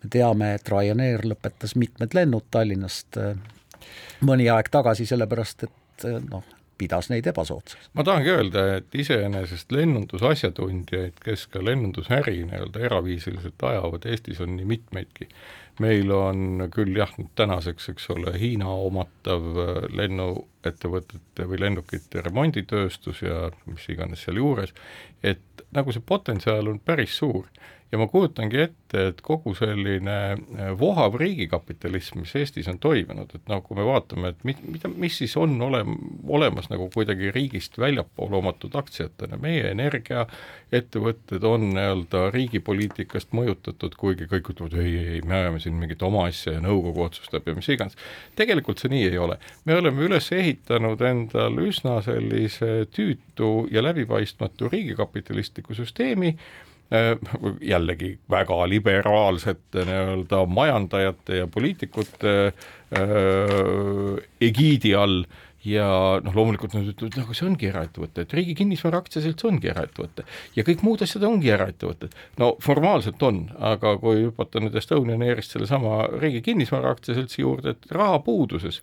me 0.02 0.10
teame, 0.12 0.52
et 0.58 0.70
Ryanair 0.70 1.24
lõpetas 1.26 1.74
mitmed 1.78 2.14
lennud 2.16 2.46
Tallinnast 2.50 3.18
äh, 3.20 3.34
mõni 4.26 4.48
aeg 4.52 4.70
tagasi, 4.72 5.06
sellepärast 5.08 5.66
et 5.68 6.06
äh, 6.06 6.18
noh, 6.30 6.46
pidas 6.78 7.10
neid 7.10 7.26
ebasoodsaks. 7.26 7.90
ma 7.98 8.04
tahangi 8.06 8.30
öelda, 8.30 8.64
et 8.78 8.94
iseenesest 8.94 9.72
lennundusasjatundjaid, 9.74 11.18
kes 11.24 11.46
ka 11.52 11.62
lennundusäri 11.64 12.36
nii-öelda 12.44 12.84
eraviisiliselt 12.86 13.64
ajavad, 13.70 14.06
Eestis 14.06 14.40
on 14.44 14.54
nii 14.56 14.68
mitmeidki. 14.76 15.28
meil 15.78 16.10
on 16.10 16.64
küll 16.74 16.96
jah, 16.98 17.10
nüüd 17.18 17.30
tänaseks, 17.38 17.88
eks 17.92 18.08
ole, 18.10 18.32
Hiina 18.38 18.70
omatav 18.86 19.44
äh, 19.62 19.74
lennuettevõtete 20.00 21.46
või 21.50 21.60
lennukite 21.66 22.22
remonditööstus 22.26 23.22
ja 23.22 23.50
mis 23.66 23.86
iganes 23.88 24.26
seal 24.26 24.42
juures, 24.42 24.74
et 25.22 25.66
nagu 25.74 25.92
see 25.94 26.02
potentsiaal 26.02 26.70
on 26.70 26.80
päris 26.82 27.18
suur 27.18 27.46
ja 27.92 27.98
ma 27.98 28.06
kujutangi 28.08 28.60
ette, 28.66 29.02
et 29.10 29.20
kogu 29.24 29.54
selline 29.56 30.16
äh, 30.34 30.72
vohav 30.78 31.16
riigikapitalism, 31.20 32.20
mis 32.22 32.34
Eestis 32.36 32.68
on 32.68 32.78
toimunud, 32.82 33.32
et 33.34 33.48
noh, 33.48 33.62
kui 33.64 33.78
me 33.78 33.86
vaatame, 33.86 34.32
et 34.34 34.44
mit, 34.48 34.60
mida, 34.68 34.90
mis 34.92 35.16
siis 35.22 35.36
on 35.40 35.56
olem-, 35.64 35.96
olemas 36.28 36.68
nagu 36.72 36.90
kuidagi 36.92 37.32
riigist 37.32 37.78
väljapool 37.80 38.36
omatud 38.40 38.76
aktsiatena, 38.78 39.40
meie 39.40 39.70
energiaettevõtted 39.72 41.48
on 41.48 41.70
nii-öelda 41.72 42.26
riigipoliitikast 42.34 43.32
mõjutatud, 43.36 43.96
kuigi 44.00 44.28
kõik 44.28 44.52
ütlevad 44.52 44.78
ei, 44.82 44.92
ei, 44.92 45.08
ei, 45.16 45.24
me 45.24 45.40
ajame 45.40 45.64
siin 45.64 45.80
mingit 45.80 46.04
oma 46.04 46.26
asja 46.28 46.58
ja 46.58 46.64
nõukogu 46.64 47.06
otsustab 47.08 47.48
ja 47.48 47.56
mis 47.56 47.72
iganes. 47.72 47.96
tegelikult 48.36 48.84
see 48.84 48.92
nii 48.92 49.08
ei 49.08 49.18
ole. 49.18 49.40
me 49.64 49.80
oleme 49.80 50.04
üles 50.10 50.28
ehitanud 50.32 51.00
endal 51.08 51.56
üsna 51.64 52.02
sellise 52.04 52.84
tüütu 52.92 53.66
ja 53.72 53.82
läbipaistmatu 53.84 54.68
riigikapitalistliku 54.68 55.76
süsteemi, 55.78 56.36
jällegi 57.60 58.14
väga 58.30 58.62
liberaalsete 58.70 59.84
nii-öelda 59.84 60.38
majandajate 60.48 61.42
ja 61.42 61.46
poliitikute 61.52 62.32
äh, 62.48 64.22
egiidi 64.40 64.94
all 64.96 65.22
ja 65.68 65.88
noh, 66.22 66.34
loomulikult 66.36 66.76
nad 66.76 66.86
ütlevad, 66.88 67.18
aga 67.24 67.34
see 67.36 67.46
ongi 67.48 67.68
eraettevõte, 67.68 68.24
et 68.24 68.34
Riigi 68.36 68.54
Kinnisvara 68.60 69.00
Aktsiaselts 69.02 69.46
ongi 69.48 69.70
eraettevõte 69.72 70.24
ja 70.56 70.64
kõik 70.66 70.84
muud 70.86 71.02
asjad 71.04 71.26
ongi 71.28 71.50
eraettevõtted. 71.52 72.14
no 72.38 72.54
formaalselt 72.64 73.22
on, 73.26 73.44
aga 73.58 73.96
kui 74.00 74.22
hüpata 74.28 74.62
nüüd 74.62 74.78
Estonian 74.78 75.24
Airist 75.26 75.52
sellesama 75.52 76.06
Riigi 76.14 76.44
Kinnisvara 76.46 76.94
Aktsiaseltsi 76.94 77.42
juurde, 77.42 77.74
et 77.74 77.92
rahapuuduses 77.92 78.82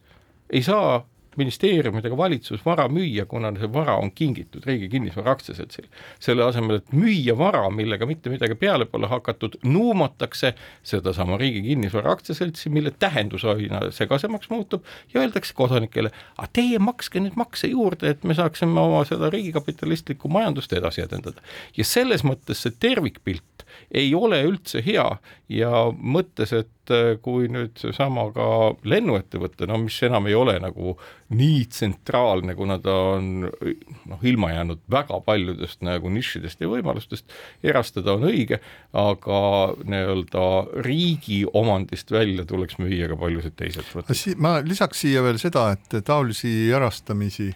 ei 0.54 0.62
saa 0.66 1.02
ministeeriumid 1.38 2.06
ega 2.06 2.18
valitsus 2.18 2.64
vara 2.66 2.88
müüa, 2.92 3.26
kuna 3.30 3.52
see 3.60 3.70
vara 3.74 3.98
on 4.02 4.12
kingitud 4.12 4.66
Riigi 4.66 4.90
Kinnisvara 4.90 5.32
Aktsiaseltsile. 5.36 5.88
selle 6.20 6.44
asemel, 6.44 6.82
et 6.82 6.94
müüa 6.94 7.38
vara, 7.38 7.64
millega 7.70 8.06
mitte 8.06 8.30
midagi 8.30 8.56
peale 8.56 8.86
pole 8.86 9.08
hakatud, 9.08 9.58
nuumatakse 9.64 10.54
sedasama 10.84 11.38
Riigi 11.38 11.62
Kinnisvara 11.62 12.12
Aktsiaseltsi, 12.12 12.70
mille 12.70 12.92
tähendus 13.00 13.46
aina 13.46 13.82
segasemaks 13.92 14.50
muutub 14.50 14.84
ja 15.14 15.22
öeldakse 15.22 15.54
kodanikele, 15.54 16.12
aga 16.38 16.50
teie 16.54 16.80
makske 16.80 17.20
nüüd 17.20 17.38
makse 17.40 17.68
juurde, 17.72 18.10
et 18.10 18.24
me 18.24 18.38
saaksime 18.38 18.80
oma 18.80 19.04
seda 19.06 19.30
riigikapitalistlikku 19.34 20.30
majandust 20.30 20.74
edasi 20.74 21.02
edendada. 21.06 21.42
ja 21.78 21.84
selles 21.84 22.24
mõttes 22.24 22.66
see 22.66 22.74
tervikpilt 22.80 23.66
ei 23.92 24.14
ole 24.16 24.42
üldse 24.48 24.82
hea 24.86 25.08
ja 25.50 25.72
mõttes, 25.92 26.54
et 26.56 26.85
kui 27.26 27.50
nüüd 27.52 27.76
seesama 27.80 28.28
ka 28.36 28.48
lennuettevõte, 28.88 29.68
no 29.70 29.80
mis 29.84 29.98
enam 30.06 30.28
ei 30.30 30.36
ole 30.38 30.58
nagu 30.62 30.96
nii 31.36 31.66
tsentraalne, 31.72 32.56
kuna 32.58 32.78
ta 32.84 32.96
on 33.16 33.30
noh, 33.46 34.24
ilma 34.24 34.52
jäänud 34.54 34.84
väga 34.92 35.20
paljudest 35.26 35.82
nagu 35.86 36.12
nišidest 36.14 36.62
ja 36.62 36.70
võimalustest, 36.72 37.32
erastada 37.66 38.16
on 38.16 38.28
õige, 38.30 38.60
aga 38.94 39.42
nii-öelda 39.84 40.48
riigi 40.86 41.44
omandist 41.54 42.12
välja 42.14 42.46
tuleks 42.50 42.80
müüa 42.82 43.10
ka 43.12 43.20
paljusid 43.20 43.58
teised 43.58 43.90
võtted. 43.94 44.36
ma 44.38 44.60
lisaks 44.66 45.06
siia 45.06 45.24
veel 45.26 45.42
seda, 45.42 45.72
et 45.76 46.02
taolisi 46.06 46.56
erastamisi 46.74 47.52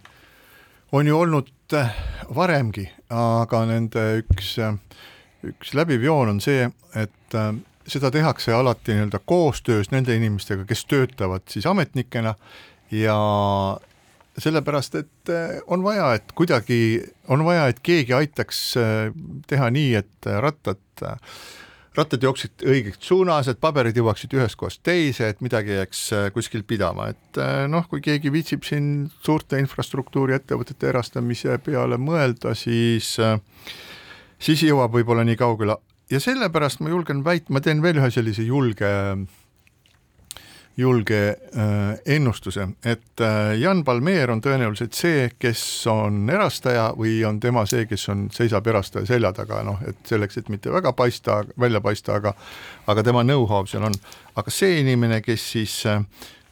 on 0.92 1.08
ju 1.08 1.20
olnud 1.20 1.50
äh, 1.74 1.94
varemgi, 2.36 2.88
aga 3.13 3.63
nende 3.70 4.06
üks, 4.24 4.56
äh, 4.62 4.78
üks 5.46 5.74
läbiv 5.78 6.04
joon 6.04 6.34
on 6.34 6.42
see, 6.44 6.65
et 6.98 7.38
äh, 7.38 7.52
seda 7.89 8.12
tehakse 8.13 8.54
alati 8.54 8.95
nii-öelda 8.95 9.19
koostöös 9.25 9.91
nende 9.91 10.15
inimestega, 10.15 10.65
kes 10.69 10.86
töötavad 10.86 11.45
siis 11.49 11.65
ametnikena 11.69 12.36
ja 12.91 13.17
sellepärast, 14.39 14.95
et 14.95 15.32
eh, 15.34 15.60
on 15.67 15.84
vaja, 15.84 16.13
et 16.19 16.32
kuidagi, 16.36 17.02
on 17.28 17.43
vaja, 17.45 17.67
et 17.69 17.82
keegi 17.84 18.15
aitaks 18.15 18.62
eh, 18.80 19.10
teha 19.49 19.69
nii, 19.73 19.91
et 19.99 20.30
rattad, 20.45 20.80
rattad 21.97 22.23
jooksid 22.23 22.63
õigeks 22.63 23.02
suunas, 23.10 23.49
et 23.52 23.60
paberid 23.62 23.97
jõuaksid 23.99 24.34
ühest 24.38 24.60
kohast 24.60 24.84
teise, 24.86 25.32
et 25.34 25.43
midagi 25.45 25.75
jääks 25.75 26.06
eh, 26.15 26.30
kuskil 26.36 26.63
pidama, 26.67 27.10
et 27.13 27.41
noh, 27.71 27.86
kui 27.91 28.04
keegi 28.06 28.32
viitsib 28.34 28.65
siin 28.67 29.10
suurte 29.25 29.60
infrastruktuuriettevõtete 29.63 30.94
erastamise 30.94 31.60
peale 31.65 32.00
mõelda, 32.02 32.56
siis 32.58 33.17
siis 34.40 34.62
jõuab 34.63 34.94
võib-olla 34.96 35.25
nii 35.27 35.35
kaugele 35.40 35.75
ja 36.10 36.19
sellepärast 36.19 36.81
ma 36.83 36.89
julgen 36.89 37.23
väita, 37.25 37.53
ma 37.53 37.62
teen 37.62 37.83
veel 37.83 38.01
ühe 38.01 38.12
sellise 38.13 38.45
julge 38.47 38.89
julge 40.79 41.19
äh, 41.29 42.15
ennustuse, 42.15 42.67
et 42.85 43.21
äh, 43.21 43.60
Jan 43.60 43.83
Palmeer 43.83 44.31
on 44.31 44.41
tõenäoliselt 44.43 44.95
see, 44.95 45.25
kes 45.39 45.62
on 45.91 46.29
erastaja 46.31 46.89
või 46.97 47.17
on 47.27 47.39
tema 47.43 47.65
see, 47.67 47.83
kes 47.89 48.07
on, 48.13 48.27
seisab 48.31 48.67
erastaja 48.71 49.10
selja 49.10 49.33
taga, 49.35 49.60
noh, 49.67 49.81
et 49.87 49.99
selleks, 50.07 50.39
et 50.39 50.51
mitte 50.53 50.71
väga 50.71 50.93
paista, 50.95 51.41
välja 51.60 51.81
paista, 51.83 52.15
aga 52.19 52.33
aga 52.89 53.03
tema 53.03 53.25
know-how 53.27 53.67
seal 53.67 53.89
on. 53.89 53.95
aga 54.39 54.53
see 54.53 54.79
inimene, 54.79 55.19
kes 55.25 55.49
siis 55.57 55.75
äh, 55.89 55.99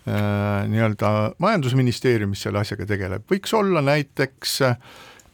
nii-öelda 0.07 1.13
majandusministeeriumis 1.43 2.43
selle 2.47 2.65
asjaga 2.65 2.87
tegeleb, 2.89 3.23
võiks 3.31 3.55
olla 3.55 3.83
näiteks 3.85 4.61
äh, 4.67 4.75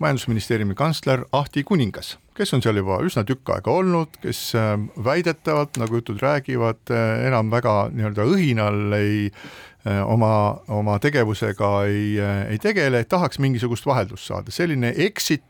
majandusministeeriumi 0.04 0.78
kantsler 0.78 1.26
Ahti 1.32 1.64
Kuningas, 1.64 2.18
kes 2.38 2.54
on 2.56 2.64
seal 2.66 2.80
juba 2.80 3.00
üsna 3.06 3.24
tükk 3.28 3.54
aega 3.56 3.74
olnud, 3.74 4.18
kes 4.24 4.42
äh, 4.58 4.76
väidetavalt, 5.06 5.78
nagu 5.82 6.00
jutud 6.00 6.22
räägivad, 6.24 6.82
äh, 6.92 7.28
enam 7.28 7.52
väga 7.54 7.76
nii-öelda 7.94 8.26
õhinal 8.30 8.98
ei 8.98 9.28
äh, 9.30 10.02
oma, 10.02 10.34
oma 10.74 10.98
tegevusega 11.04 11.74
ei, 11.90 12.18
ei 12.50 12.62
tegele, 12.62 13.04
tahaks 13.10 13.42
mingisugust 13.44 13.86
vaheldust 13.90 14.30
saada, 14.30 14.54
selline 14.54 14.94
exit 15.06 15.44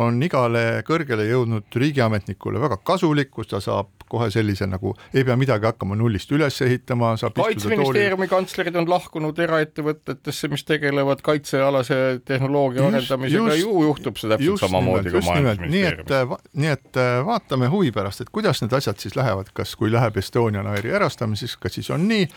on 0.00 0.22
igale 0.24 0.82
kõrgele 0.88 1.26
jõudnud 1.28 1.74
riigiametnikule 1.76 2.62
väga 2.62 2.78
kasulik, 2.80 3.28
kus 3.34 3.50
ta 3.50 3.60
saab 3.60 4.03
kohe 4.10 4.28
sellise 4.32 4.66
nagu, 4.70 4.94
ei 5.14 5.24
pea 5.26 5.36
midagi 5.38 5.68
hakkama 5.68 5.96
nullist 5.98 6.30
üles 6.34 6.56
ehitama, 6.64 7.14
saab 7.20 7.36
kaitseministeeriumi 7.38 8.28
kantslerid 8.30 8.76
on 8.80 8.88
lahkunud 8.90 9.38
eraettevõtetesse, 9.44 10.50
mis 10.52 10.64
tegelevad 10.68 11.22
kaitsealase 11.24 12.00
tehnoloogia 12.24 12.88
arendamisega, 12.88 13.56
ju 13.60 13.84
juhtub 13.88 14.20
see 14.20 14.32
täpselt 14.32 14.64
samamoodi 14.64 15.14
kui 15.14 15.24
majandusministeeriumis. 15.28 16.44
nii 16.64 16.72
et 16.74 17.00
äh, 17.00 17.14
vaatame 17.26 17.70
huvi 17.72 17.92
pärast, 17.94 18.24
et 18.24 18.32
kuidas 18.34 18.62
need 18.62 18.74
asjad 18.76 19.00
siis 19.02 19.16
lähevad, 19.18 19.52
kas, 19.56 19.74
kui 19.78 19.92
läheb 19.92 20.18
Estonian 20.20 20.68
Airi 20.70 20.94
erastamiseks, 20.94 21.56
kas 21.62 21.78
siis 21.78 21.90
on 21.94 22.08
nii, 22.10 22.28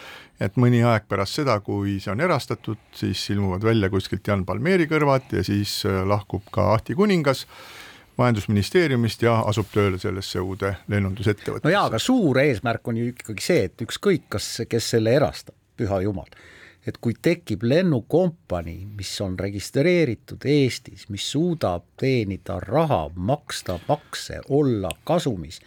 et 0.44 0.60
mõni 0.62 0.84
aeg 0.86 1.08
pärast 1.10 1.40
seda, 1.40 1.60
kui 1.66 1.98
see 2.04 2.14
on 2.14 2.22
erastatud, 2.24 2.80
siis 2.96 3.24
ilmuvad 3.34 3.66
välja 3.66 3.90
kuskilt 3.94 4.28
Jan 4.28 4.46
Palmeeri 4.46 4.88
kõrvad 4.90 5.34
ja 5.38 5.44
siis 5.46 5.80
äh, 5.88 6.04
lahkub 6.08 6.48
ka 6.54 6.72
Ahti 6.78 6.96
Kuningas 6.98 7.46
majandusministeeriumist 8.18 9.22
ja 9.22 9.40
asub 9.50 9.70
tööle 9.74 10.00
sellesse 10.02 10.42
uude 10.42 10.74
lennundusettevõttesse. 10.88 11.68
no 11.68 11.74
jaa, 11.74 11.86
aga 11.92 12.00
suur 12.02 12.40
eesmärk 12.42 12.88
on 12.88 13.02
ju 13.02 13.12
ikkagi 13.14 13.44
see, 13.46 13.66
et 13.70 13.88
ükskõik, 13.88 14.28
kas, 14.36 14.52
kes 14.70 14.94
selle 14.96 15.14
erastab, 15.18 15.56
püha 15.78 16.02
jumal, 16.02 16.30
et 16.88 16.98
kui 17.04 17.14
tekib 17.22 17.64
lennukompanii, 17.68 18.86
mis 18.98 19.12
on 19.22 19.36
registreeritud 19.40 20.46
Eestis, 20.48 21.08
mis 21.14 21.26
suudab 21.32 21.86
teenida 22.00 22.60
raha, 22.64 23.08
maksta 23.16 23.80
makse, 23.88 24.42
olla 24.50 24.92
kasumis 25.04 25.62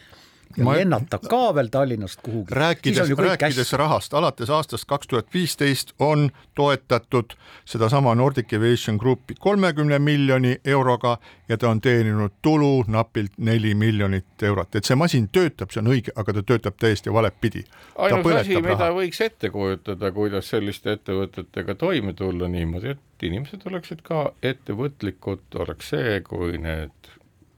ja 0.56 0.64
ma... 0.64 0.74
lennata 0.76 1.18
ka 1.18 1.54
veel 1.54 1.68
Tallinnast 1.70 2.20
kuhugi. 2.22 2.54
rääkides, 2.54 3.10
rääkides 3.18 3.72
rahast, 3.72 4.14
alates 4.14 4.50
aastast 4.50 4.84
kaks 4.88 5.08
tuhat 5.08 5.34
viisteist 5.34 5.92
on 5.98 6.30
toetatud 6.54 7.36
sedasama 7.64 8.14
Nordic 8.14 8.54
Aviation 8.54 8.96
Groupi 8.96 9.34
kolmekümne 9.38 9.98
miljoni 9.98 10.56
euroga 10.64 11.18
ja 11.48 11.58
ta 11.58 11.70
on 11.70 11.80
teeninud 11.80 12.32
tulu 12.42 12.84
napilt 12.88 13.38
neli 13.38 13.74
miljonit 13.74 14.42
eurot, 14.42 14.74
et 14.74 14.84
see 14.84 14.96
masin 14.96 15.28
töötab, 15.28 15.70
see 15.70 15.82
on 15.84 15.92
õige, 15.94 16.14
aga 16.16 16.32
ta 16.32 16.42
töötab 16.42 16.78
täiesti 16.78 17.12
valet 17.12 17.34
pidi. 17.40 17.64
ainus 17.98 18.34
asi, 18.40 18.58
mida 18.62 18.90
võiks 18.94 19.22
ette 19.24 19.50
kujutada, 19.50 20.12
kuidas 20.12 20.50
selliste 20.50 20.98
ettevõtetega 20.98 21.74
toime 21.74 22.12
tulla 22.14 22.48
niimoodi, 22.48 22.96
et 22.96 23.26
inimesed 23.26 23.62
oleksid 23.70 24.02
ka 24.02 24.32
ettevõtlikud, 24.42 25.46
oleks 25.62 25.94
see, 25.94 26.20
kui 26.26 26.58
need 26.58 27.10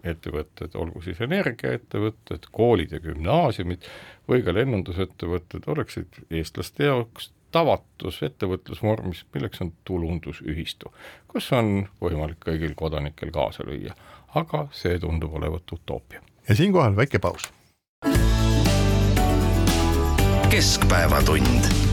ettevõtted, 0.04 0.74
olgu 0.74 1.02
siis 1.02 1.20
energiaettevõtted, 1.20 2.48
koolid 2.52 2.92
ja 2.92 3.00
gümnaasiumid 3.00 3.86
või 4.28 4.42
ka 4.42 4.54
lennundusettevõtted 4.54 5.68
oleksid 5.70 6.24
eestlaste 6.30 6.90
jaoks 6.90 7.30
tavatus 7.52 8.22
ettevõtlusvormis, 8.24 9.24
milleks 9.34 9.60
on 9.60 9.72
tulundusühistu, 9.84 10.92
kus 11.28 11.50
on 11.52 11.86
võimalik 12.00 12.40
kõigil 12.46 12.74
kodanikel 12.76 13.30
kaasa 13.30 13.66
lüüa. 13.68 13.94
aga 14.34 14.68
see 14.72 14.98
tundub 14.98 15.34
olevat 15.34 15.72
utoopia. 15.72 16.20
ja 16.48 16.54
siinkohal 16.54 16.96
väike 16.96 17.18
paus. 17.18 17.52
keskpäevatund 20.50 21.92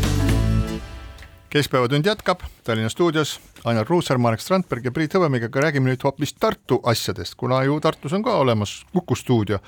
keskpäevatund 1.49 2.05
jätkab 2.05 2.39
Tallinna 2.63 2.89
stuudios 2.89 3.41
Ainar 3.65 3.87
Ruussaar, 3.87 4.17
Marek 4.17 4.39
Strandberg 4.39 4.85
ja 4.87 4.91
Priit 4.95 5.13
Hõbemägiga 5.17 5.59
räägime 5.59 5.89
nüüd 5.91 6.03
hoopis 6.05 6.31
Tartu 6.39 6.77
asjadest, 6.87 7.35
kuna 7.35 7.57
ju 7.67 7.75
Tartus 7.83 8.13
on 8.15 8.23
ka 8.23 8.37
olemas 8.39 8.85
Kuku 8.93 9.15
stuudio. 9.19 9.59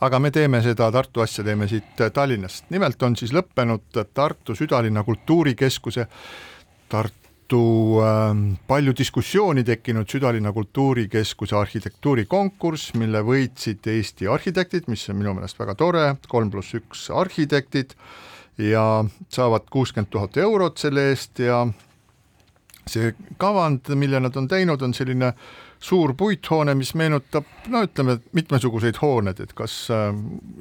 aga 0.00 0.18
me 0.18 0.30
teeme 0.30 0.60
seda 0.62 0.90
Tartu 0.92 1.20
asja, 1.24 1.44
teeme 1.44 1.68
siit 1.68 1.96
Tallinnast. 2.12 2.68
nimelt 2.70 3.02
on 3.02 3.16
siis 3.16 3.32
lõppenud 3.32 4.04
Tartu 4.14 4.54
südalinna 4.54 5.04
kultuurikeskuse 5.04 6.06
Tartu 6.88 7.62
äh, 8.04 8.36
palju 8.66 8.92
diskussiooni 8.98 9.64
tekkinud 9.64 10.08
südalinna 10.08 10.52
kultuurikeskuse 10.52 11.56
arhitektuurikonkurss, 11.56 12.94
mille 12.94 13.24
võitsid 13.24 13.80
Eesti 13.86 14.28
arhitektid, 14.28 14.92
mis 14.92 15.08
on 15.08 15.16
minu 15.16 15.34
meelest 15.34 15.58
väga 15.58 15.74
tore, 15.74 16.16
kolm 16.28 16.50
pluss 16.50 16.76
üks 16.76 17.08
arhitektid 17.10 17.96
ja 18.58 19.04
saavad 19.28 19.70
kuuskümmend 19.70 20.12
tuhat 20.12 20.36
eurot 20.36 20.78
selle 20.78 21.08
eest 21.08 21.38
ja 21.38 21.64
see 22.90 23.14
kavand, 23.40 23.88
mille 23.98 24.20
nad 24.20 24.36
on 24.36 24.48
teinud, 24.48 24.82
on 24.82 24.94
selline 24.96 25.32
suur 25.78 26.14
puithoone, 26.18 26.74
mis 26.74 26.90
meenutab 26.98 27.46
no 27.70 27.82
ütleme, 27.86 28.18
mitmesuguseid 28.34 28.98
hooned, 29.02 29.40
et 29.44 29.54
kas 29.58 29.76
äh, 29.94 30.08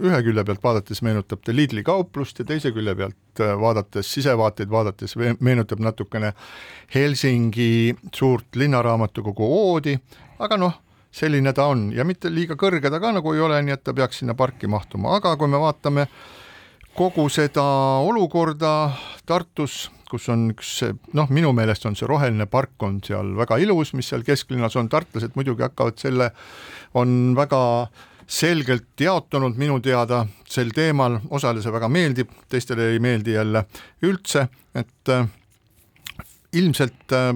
ühe 0.04 0.22
külje 0.28 0.44
pealt 0.46 0.64
vaadates 0.64 1.02
meenutab 1.06 1.42
ta 1.46 1.56
Lidli 1.56 1.84
kauplust 1.88 2.44
ja 2.44 2.48
teise 2.48 2.72
külje 2.76 2.96
pealt 3.00 3.44
äh, 3.44 3.54
vaadates, 3.60 4.12
sisevaateid 4.14 4.70
vaadates 4.72 5.18
meenutab 5.18 5.82
natukene 5.84 6.34
Helsingi 6.94 7.96
suurt 8.14 8.56
linnaraamatukogu 8.56 9.52
oodi, 9.62 9.98
aga 10.40 10.60
noh, 10.62 10.82
selline 11.12 11.54
ta 11.54 11.66
on. 11.72 11.88
Ja 11.96 12.06
mitte 12.06 12.30
liiga 12.30 12.60
kõrge 12.60 12.92
ta 12.94 13.02
ka 13.02 13.16
nagu 13.16 13.34
ei 13.34 13.42
ole, 13.42 13.62
nii 13.66 13.74
et 13.74 13.84
ta 13.84 13.96
peaks 13.98 14.22
sinna 14.22 14.38
parki 14.38 14.70
mahtuma, 14.70 15.18
aga 15.18 15.34
kui 15.40 15.50
me 15.50 15.62
vaatame 15.62 16.06
äh, 16.06 16.20
kogu 16.98 17.28
seda 17.30 17.64
olukorda 18.02 18.72
Tartus, 19.28 19.88
kus 20.10 20.28
on 20.34 20.48
üks 20.54 20.72
noh, 21.18 21.30
minu 21.34 21.52
meelest 21.54 21.86
on 21.86 21.96
see 22.00 22.08
roheline 22.10 22.48
park 22.50 22.84
on 22.88 22.98
seal 23.06 23.36
väga 23.38 23.60
ilus, 23.62 23.94
mis 23.98 24.10
seal 24.10 24.24
kesklinnas 24.26 24.78
on, 24.80 24.90
tartlased 24.90 25.36
muidugi 25.38 25.66
hakkavad 25.66 26.00
selle, 26.02 26.32
on 26.98 27.36
väga 27.38 27.62
selgelt 28.28 29.00
jaotunud 29.00 29.60
minu 29.60 29.78
teada 29.84 30.24
sel 30.50 30.74
teemal, 30.76 31.20
osale 31.30 31.62
see 31.64 31.76
väga 31.76 31.90
meeldib, 31.92 32.34
teistele 32.50 32.90
ei 32.96 33.04
meeldi 33.04 33.38
jälle 33.38 33.64
üldse, 34.08 34.48
et 34.76 35.14
äh, 35.14 35.30
ilmselt 36.58 37.14
äh, 37.14 37.30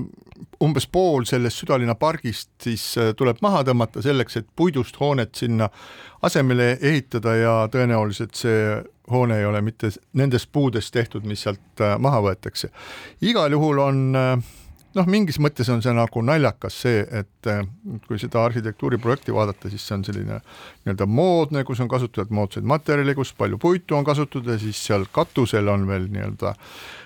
umbes 0.64 0.88
pool 0.88 1.26
sellest 1.30 1.62
südalinna 1.64 1.96
pargist 2.00 2.50
siis 2.64 2.86
äh, 2.98 3.12
tuleb 3.18 3.42
maha 3.42 3.64
tõmmata 3.68 4.04
selleks, 4.06 4.38
et 4.38 4.48
puidust 4.56 5.00
hoonet 5.00 5.36
sinna 5.36 5.70
asemele 6.22 6.78
ehitada 6.82 7.36
ja 7.36 7.54
tõenäoliselt 7.72 8.38
see 8.38 8.82
hoone 9.12 9.40
ei 9.40 9.46
ole 9.46 9.62
mitte 9.62 9.92
nendest 10.14 10.50
puudest 10.52 10.94
tehtud, 10.94 11.28
mis 11.28 11.44
sealt 11.46 11.84
äh, 11.84 11.98
maha 12.00 12.22
võetakse. 12.30 12.72
igal 13.22 13.52
juhul 13.52 13.82
on 13.84 14.04
äh, 14.16 14.52
noh, 14.98 15.08
mingis 15.10 15.40
mõttes 15.42 15.70
on 15.72 15.82
see 15.84 15.94
nagu 15.96 16.24
naljakas 16.26 16.78
see, 16.84 17.02
et 17.22 17.50
äh, 17.50 17.64
kui 18.08 18.20
seda 18.22 18.44
arhitektuuriprojekti 18.46 19.36
vaadata, 19.36 19.72
siis 19.72 19.86
see 19.88 19.98
on 19.98 20.06
selline 20.08 20.40
nii-öelda 20.42 21.08
moodne, 21.08 21.64
kus 21.68 21.82
on 21.84 21.92
kasutatud 21.92 22.34
moodsaid 22.36 22.68
materjale, 22.68 23.16
kus 23.18 23.34
palju 23.38 23.60
puitu 23.62 23.98
on 23.98 24.08
kasutatud 24.08 24.52
ja 24.54 24.60
siis 24.62 24.80
seal 24.90 25.08
katusel 25.14 25.72
on 25.72 25.88
veel 25.90 26.10
nii-öelda 26.12 26.54
päikesepaneelid, 26.54 27.01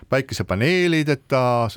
et 1.09 1.27
ta 1.27 1.67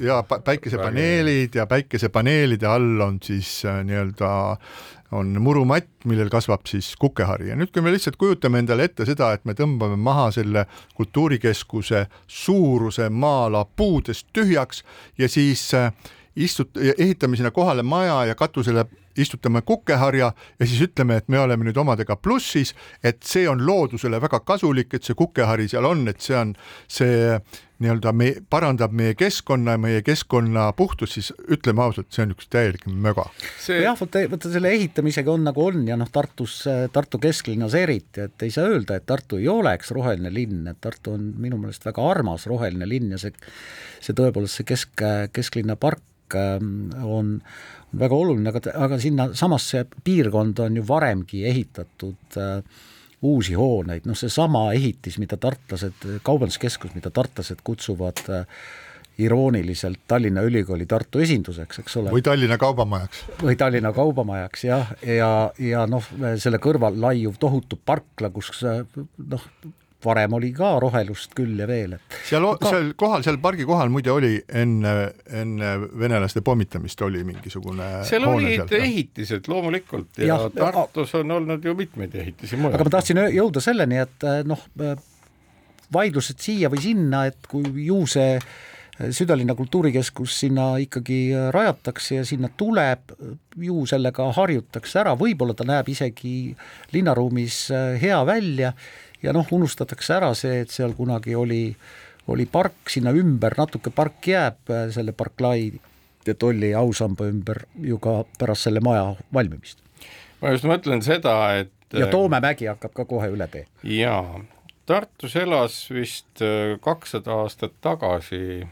ja 0.00 0.22
päikesepaneelid 0.24 1.54
ja 1.54 1.66
päikesepaneelide 1.66 2.66
all 2.66 3.00
on 3.00 3.18
siis 3.22 3.62
nii-öelda 3.64 4.30
on 5.12 5.36
murumatt, 5.42 5.88
millel 6.04 6.28
kasvab 6.32 6.66
siis 6.66 6.88
kukehari. 6.98 7.50
Ja 7.52 7.56
nüüd, 7.56 7.70
kui 7.74 7.82
me 7.84 7.92
lihtsalt 7.94 8.16
kujutame 8.18 8.58
endale 8.58 8.88
ette 8.88 9.06
seda, 9.06 9.30
et 9.36 9.44
me 9.46 9.54
tõmbame 9.54 9.98
maha 10.00 10.30
selle 10.34 10.66
kultuurikeskuse 10.98 12.06
suuruse 12.26 13.08
maa-ala 13.10 13.64
puudest 13.76 14.26
tühjaks 14.34 14.82
ja 15.18 15.28
siis 15.30 15.68
äh, 15.78 15.92
istut-, 16.36 16.80
ehitame 16.98 17.38
sinna 17.38 17.50
kohale 17.54 17.82
maja 17.86 18.24
ja 18.32 18.34
katusele 18.34 18.86
istutame 19.18 19.62
kukeharja 19.66 20.32
ja 20.32 20.66
siis 20.66 20.82
ütleme, 20.88 21.20
et 21.20 21.28
me 21.28 21.40
oleme 21.40 21.68
nüüd 21.68 21.78
omadega 21.80 22.16
plussis, 22.16 22.74
et 23.04 23.22
see 23.26 23.48
on 23.48 23.64
loodusele 23.66 24.20
väga 24.22 24.40
kasulik, 24.46 24.94
et 24.94 25.06
see 25.06 25.16
kukehari 25.18 25.68
seal 25.68 25.88
on, 25.88 26.06
et 26.08 26.20
see 26.20 26.36
on 26.38 26.54
see 26.88 27.38
nii-öelda 27.82 28.12
me 28.16 28.28
parandab 28.50 28.94
meie 28.96 29.14
keskkonna 29.18 29.74
ja 29.74 29.80
meie 29.80 30.02
keskkonna 30.04 30.70
puhtust, 30.76 31.16
siis 31.18 31.28
ütleme 31.52 31.84
ausalt, 31.84 32.08
see 32.14 32.24
on 32.24 32.32
üks 32.32 32.48
täielik 32.52 32.86
möga. 32.88 33.26
See.... 33.60 33.82
jah, 33.84 33.96
vot, 34.00 34.16
vot 34.32 34.48
selle 34.48 34.72
ehitamisega 34.78 35.32
on 35.32 35.44
nagu 35.50 35.64
on 35.66 35.84
ja 35.88 35.98
noh, 36.00 36.08
Tartus, 36.12 36.62
Tartu 36.92 37.20
kesklinnas 37.22 37.76
eriti, 37.76 38.24
et 38.24 38.46
ei 38.46 38.54
saa 38.54 38.70
öelda, 38.72 38.96
et 38.96 39.06
Tartu 39.08 39.40
ei 39.42 39.48
oleks 39.52 39.92
roheline 39.96 40.32
linn, 40.32 40.64
et 40.72 40.80
Tartu 40.80 41.16
on 41.18 41.30
minu 41.42 41.60
meelest 41.60 41.84
väga 41.88 42.04
armas 42.08 42.48
roheline 42.48 42.88
linn 42.88 43.12
ja 43.12 43.20
see, 43.20 43.34
see 44.00 44.16
tõepoolest, 44.16 44.62
see 44.62 44.70
kesk, 44.72 45.04
kesklinna 45.36 45.76
park 45.80 46.36
ähm, 46.38 46.88
on, 47.04 47.36
väga 47.98 48.18
oluline, 48.18 48.50
aga, 48.52 48.74
aga 48.86 48.98
sinna 49.02 49.30
samasse 49.36 49.86
piirkonda 50.04 50.66
on 50.70 50.80
ju 50.80 50.84
varemgi 50.88 51.44
ehitatud 51.48 52.40
äh, 52.40 52.82
uusi 53.26 53.56
hooneid, 53.58 54.06
noh 54.06 54.18
seesama 54.18 54.68
ehitis, 54.76 55.20
mida 55.22 55.38
tartlased, 55.40 56.04
kaubanduskeskus, 56.26 56.94
mida 56.96 57.10
tartlased 57.14 57.62
kutsuvad 57.64 58.22
äh, 58.28 58.44
irooniliselt 59.18 60.02
Tallinna 60.08 60.42
Ülikooli 60.44 60.86
Tartu 60.86 61.22
esinduseks, 61.24 61.80
eks 61.80 61.96
ole. 62.02 62.12
või 62.12 62.22
Tallinna 62.24 62.58
Kaubamajaks. 62.60 63.22
või 63.42 63.56
Tallinna 63.56 63.92
Kaubamajaks 63.96 64.66
jah, 64.68 64.92
ja, 65.00 65.16
ja, 65.16 65.30
ja 65.70 65.86
noh, 65.88 66.04
selle 66.36 66.60
kõrval 66.62 66.98
laiuv 67.00 67.38
tohutu 67.40 67.78
parkla, 67.80 68.30
kus 68.34 68.52
noh, 68.62 69.48
varem 70.04 70.36
oli 70.36 70.52
ka 70.54 70.76
rohelust 70.82 71.34
küll 71.36 71.58
ja 71.60 71.66
veel, 71.68 71.96
et 71.96 72.18
seal 72.28 72.46
ka... 72.60 72.70
seal 72.72 72.92
kohal, 72.98 73.24
seal 73.26 73.40
pargi 73.42 73.66
kohal 73.68 73.90
muide 73.92 74.12
oli 74.12 74.34
enne, 74.48 74.94
enne 75.30 75.72
venelaste 75.98 76.42
pommitamist 76.46 77.02
oli 77.06 77.24
mingisugune 77.26 77.88
seal 78.06 78.28
olid 78.28 78.72
ehitised 78.76 79.50
loomulikult 79.50 80.22
ja, 80.22 80.38
ja 80.44 80.72
Tartus 80.76 81.14
on 81.18 81.36
olnud 81.38 81.64
ju 81.64 81.74
mitmeid 81.78 82.14
ehitisi 82.14 82.60
mujal. 82.60 82.76
aga 82.76 82.88
ma 82.88 82.96
tahtsin 82.98 83.22
jõuda 83.34 83.62
selleni, 83.64 84.00
et 84.04 84.30
noh, 84.46 84.62
vaidlused 85.92 86.40
siia 86.42 86.70
või 86.72 86.82
sinna, 86.82 87.26
et 87.30 87.48
kui 87.50 87.86
ju 87.86 88.02
see 88.10 88.38
südalinna 88.96 89.54
kultuurikeskus 89.54 90.38
sinna 90.40 90.76
ikkagi 90.80 91.28
rajatakse 91.52 92.20
ja 92.20 92.24
sinna 92.24 92.48
tuleb, 92.56 93.12
ju 93.60 93.82
sellega 93.88 94.30
harjutakse 94.32 95.02
ära, 95.02 95.12
võib-olla 95.18 95.56
ta 95.56 95.66
näeb 95.68 95.90
isegi 95.92 96.54
linnaruumis 96.94 97.58
hea 98.00 98.22
välja 98.26 98.72
ja 99.22 99.32
noh, 99.36 99.46
unustatakse 99.52 100.16
ära 100.16 100.32
see, 100.38 100.62
et 100.64 100.72
seal 100.72 100.94
kunagi 100.96 101.36
oli, 101.36 101.60
oli 102.32 102.46
park, 102.50 102.88
sinna 102.92 103.14
ümber 103.16 103.56
natuke 103.58 103.92
park 103.94 104.28
jääb 104.32 104.72
äh, 104.72 104.88
selle 104.94 105.14
Barclay 105.16 105.70
de 106.26 106.34
Tolli 106.34 106.72
ausamba 106.74 107.28
ümber 107.30 107.64
ju 107.80 107.98
ka 108.02 108.22
pärast 108.38 108.66
selle 108.66 108.82
maja 108.84 109.14
valmimist. 109.34 109.82
ma 110.42 110.52
just 110.52 110.66
mõtlen 110.68 111.02
seda, 111.02 111.36
et 111.62 111.72
ja 111.94 112.10
Toome 112.12 112.40
mägi 112.42 112.68
hakkab 112.70 112.94
ka 112.94 113.04
kohe 113.08 113.30
üle 113.32 113.48
tee. 113.52 113.66
jaa, 113.82 114.40
Tartus 114.86 115.36
elas 115.36 115.78
vist 115.90 116.42
äh, 116.42 116.76
kakssada 116.82 117.42
aastat 117.42 117.78
tagasi 117.80 118.66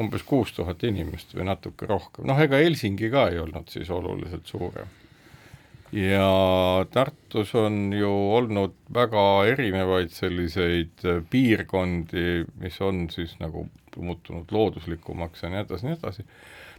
umbes 0.00 0.22
kuus 0.28 0.52
tuhat 0.52 0.84
inimest 0.84 1.32
või 1.34 1.48
natuke 1.48 1.88
rohkem, 1.88 2.28
noh 2.28 2.38
ega 2.40 2.60
Helsingi 2.60 3.10
ka 3.10 3.30
ei 3.32 3.40
olnud 3.40 3.72
siis 3.72 3.90
oluliselt 3.90 4.46
suurem 4.46 4.92
ja 5.92 6.86
Tartus 6.90 7.54
on 7.54 7.92
ju 7.92 8.10
olnud 8.10 8.74
väga 8.94 9.24
erinevaid 9.52 10.10
selliseid 10.14 11.04
äh, 11.04 11.22
piirkondi, 11.30 12.44
mis 12.60 12.80
on 12.80 13.06
siis 13.10 13.36
nagu 13.40 13.66
muutunud 13.96 14.50
looduslikumaks 14.52 15.42
ja 15.42 15.50
nii 15.52 15.62
edasi, 15.64 15.86
nii 15.86 15.96
edasi. 15.96 16.24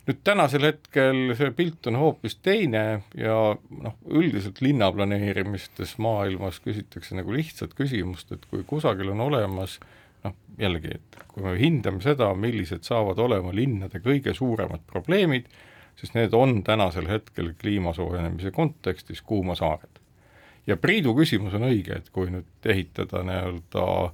nüüd 0.07 0.19
tänasel 0.23 0.63
hetkel 0.63 1.33
see 1.35 1.49
pilt 1.55 1.87
on 1.89 1.97
hoopis 1.99 2.37
teine 2.39 2.83
ja 3.17 3.37
noh, 3.83 3.95
üldiselt 4.07 4.61
linnaplaneerimistes 4.63 5.97
maailmas 6.03 6.61
küsitakse 6.63 7.17
nagu 7.17 7.33
lihtsat 7.35 7.73
küsimust, 7.75 8.31
et 8.31 8.45
kui 8.51 8.63
kusagil 8.67 9.11
on 9.11 9.25
olemas 9.25 9.79
noh, 10.23 10.35
jällegi, 10.59 10.95
et 10.99 11.17
kui 11.27 11.43
me 11.43 11.57
hindame 11.59 12.03
seda, 12.05 12.29
millised 12.39 12.87
saavad 12.87 13.19
olema 13.19 13.51
linnade 13.55 13.99
kõige 14.03 14.35
suuremad 14.37 14.85
probleemid, 14.87 15.49
sest 15.97 16.13
need 16.17 16.33
on 16.33 16.61
tänasel 16.63 17.07
hetkel 17.09 17.53
kliima 17.61 17.93
soojenemise 17.93 18.51
kontekstis 18.51 19.21
kuumasaared. 19.21 19.99
ja 20.67 20.77
Priidu 20.77 21.15
küsimus 21.15 21.53
on 21.53 21.67
õige, 21.69 21.97
et 21.97 22.09
kui 22.09 22.29
nüüd 22.31 22.65
ehitada 22.65 23.23
nii-öelda 23.23 24.13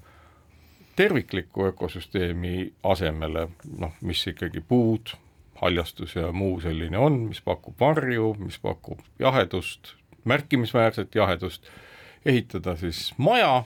tervikliku 0.96 1.66
ökosüsteemi 1.72 2.74
asemele, 2.84 3.48
noh, 3.78 3.94
mis 4.02 4.22
ikkagi 4.28 4.62
puud, 4.62 5.16
haljastus 5.62 6.16
ja 6.16 6.32
muu 6.32 6.60
selline 6.62 6.98
on, 6.98 7.20
mis 7.32 7.42
pakub 7.42 7.80
varju, 7.80 8.34
mis 8.40 8.60
pakub 8.62 9.00
jahedust, 9.20 9.96
märkimisväärset 10.30 11.16
jahedust, 11.16 11.68
ehitada 12.26 12.76
siis 12.80 13.12
maja, 13.18 13.64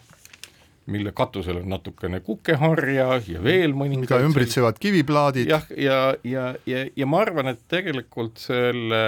mille 0.88 1.12
katusel 1.12 1.60
on 1.62 1.70
natukene 1.70 2.20
kukeharja 2.24 3.08
ja 3.28 3.42
veel 3.44 3.74
mõningad 3.76 4.08
mida 4.08 4.20
ümbritsevad 4.24 4.80
kiviplaadid. 4.80 5.50
jah, 5.52 5.66
ja, 5.76 6.00
ja, 6.24 6.48
ja, 6.70 6.84
ja, 6.96 7.08
ma 7.10 7.22
arvan, 7.26 7.52
et 7.52 7.64
tegelikult 7.72 8.40
selle 8.42 9.02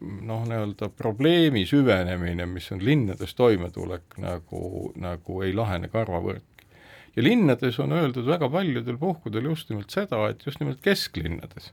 noh, 0.00 0.44
nii-öelda 0.48 0.90
probleemi 0.94 1.64
süvenemine, 1.66 2.46
mis 2.50 2.70
on 2.74 2.84
linnades 2.84 3.34
toimetulek, 3.34 4.18
nagu, 4.22 4.92
nagu 5.00 5.40
ei 5.46 5.54
lahene 5.56 5.90
karvavõrdki. 5.92 6.68
ja 7.16 7.26
linnades 7.26 7.78
on 7.82 7.96
öeldud 7.98 8.26
väga 8.30 8.50
paljudel 8.50 8.98
puhkudel 8.98 9.50
just 9.50 9.70
nimelt 9.70 9.90
seda, 9.90 10.28
et 10.30 10.46
just 10.46 10.62
nimelt 10.62 10.82
kesklinnades 10.84 11.72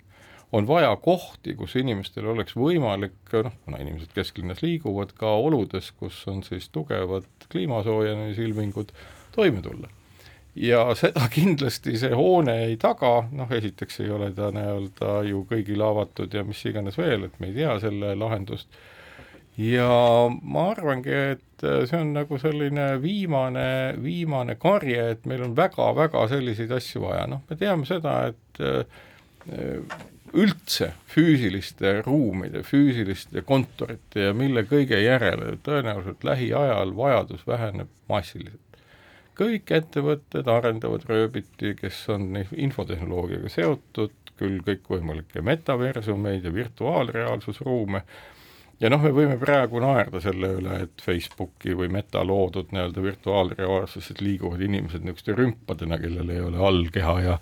on 0.51 0.67
vaja 0.67 0.95
kohti, 0.95 1.55
kus 1.55 1.75
inimestel 1.79 2.27
oleks 2.33 2.55
võimalik, 2.59 3.15
noh, 3.45 3.55
kuna 3.65 3.79
inimesed 3.83 4.11
kesklinnas 4.15 4.61
liiguvad, 4.63 5.15
ka 5.17 5.31
oludes, 5.39 5.91
kus 5.99 6.21
on 6.27 6.43
siis 6.43 6.69
tugevad 6.75 7.27
kliima 7.51 7.81
soojenemise 7.87 8.43
ilmingud, 8.43 8.91
toime 9.35 9.61
tulla. 9.61 9.89
ja 10.55 10.83
seda 10.99 11.29
kindlasti 11.31 11.95
see 11.97 12.15
hoone 12.15 12.57
ei 12.65 12.77
taga, 12.77 13.21
noh 13.31 13.51
esiteks 13.55 14.01
ei 14.03 14.09
ole 14.11 14.33
ta 14.35 14.49
nii-öelda 14.51 15.21
ju 15.29 15.45
kõigile 15.47 15.85
avatud 15.87 16.33
ja 16.33 16.43
mis 16.43 16.63
iganes 16.67 16.97
veel, 16.99 17.29
et 17.29 17.37
me 17.39 17.47
ei 17.47 17.55
tea 17.61 17.77
selle 17.79 18.15
lahendust, 18.19 18.67
ja 19.55 19.87
ma 20.27 20.65
arvangi, 20.73 21.15
et 21.37 21.63
see 21.87 22.01
on 22.01 22.11
nagu 22.17 22.39
selline 22.41 22.97
viimane, 22.99 23.95
viimane 24.03 24.57
karje, 24.59 25.13
et 25.15 25.23
meil 25.29 25.45
on 25.47 25.55
väga-väga 25.55 26.27
selliseid 26.33 26.75
asju 26.75 27.05
vaja, 27.05 27.23
noh, 27.31 27.45
me 27.47 27.55
teame 27.55 27.87
seda, 27.87 28.17
et 28.33 28.63
üldse 30.33 30.91
füüsiliste 31.11 32.01
ruumide, 32.05 32.63
füüsiliste 32.63 33.43
kontorite 33.47 34.27
ja 34.29 34.33
mille 34.37 34.63
kõige 34.69 34.99
järele 35.01 35.57
tõenäoliselt 35.65 36.23
lähiajal 36.23 36.95
vajadus 36.95 37.45
väheneb 37.47 37.91
massiliselt. 38.09 38.59
Kõik 39.37 39.71
ettevõtted 39.73 40.47
arendavad 40.51 41.05
rööbiti, 41.09 41.73
kes 41.79 42.03
on 42.13 42.35
infotehnoloogiaga 42.37 43.49
seotud, 43.49 44.13
küll 44.41 44.59
kõikvõimalikke 44.65 45.43
metaversumeid 45.45 46.45
ja 46.45 46.53
virtuaalreaalsusruume, 46.53 48.01
ja 48.81 48.89
noh, 48.89 49.01
me 49.03 49.11
võime 49.13 49.37
praegu 49.41 49.81
naerda 49.83 50.21
selle 50.23 50.55
üle, 50.57 50.79
et 50.85 51.03
Facebooki 51.05 51.75
või 51.77 51.91
Meta 51.93 52.23
loodud 52.25 52.73
nii-öelda 52.73 53.03
virtuaalreaalsused 53.05 54.23
liiguvad 54.25 54.63
inimesed 54.65 55.05
niisuguste 55.05 55.37
rümpadena, 55.37 55.99
kellel 56.01 56.33
ei 56.33 56.41
ole 56.41 56.61
allkeha 56.71 57.15
ja 57.21 57.37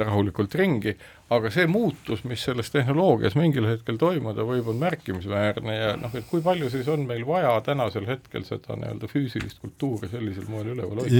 rahulikult 0.00 0.54
ringi, 0.58 0.96
aga 1.30 1.50
see 1.54 1.66
muutus, 1.70 2.24
mis 2.26 2.42
selles 2.42 2.72
tehnoloogias 2.74 3.36
mingil 3.38 3.68
hetkel 3.68 3.98
toimuda 4.00 4.42
võib, 4.46 4.66
on 4.72 4.80
märkimisväärne 4.82 5.76
ja 5.76 5.92
noh, 6.00 6.14
et 6.18 6.26
kui 6.30 6.42
palju 6.42 6.70
siis 6.72 6.88
on 6.90 7.04
meil 7.06 7.22
vaja 7.28 7.52
tänasel 7.66 8.08
hetkel 8.08 8.46
seda 8.48 8.78
nii-öelda 8.80 9.10
füüsilist 9.10 9.60
kultuuri 9.62 10.10
sellisel 10.10 10.48
moel 10.50 10.72
üleval 10.74 11.04
hoida? 11.04 11.14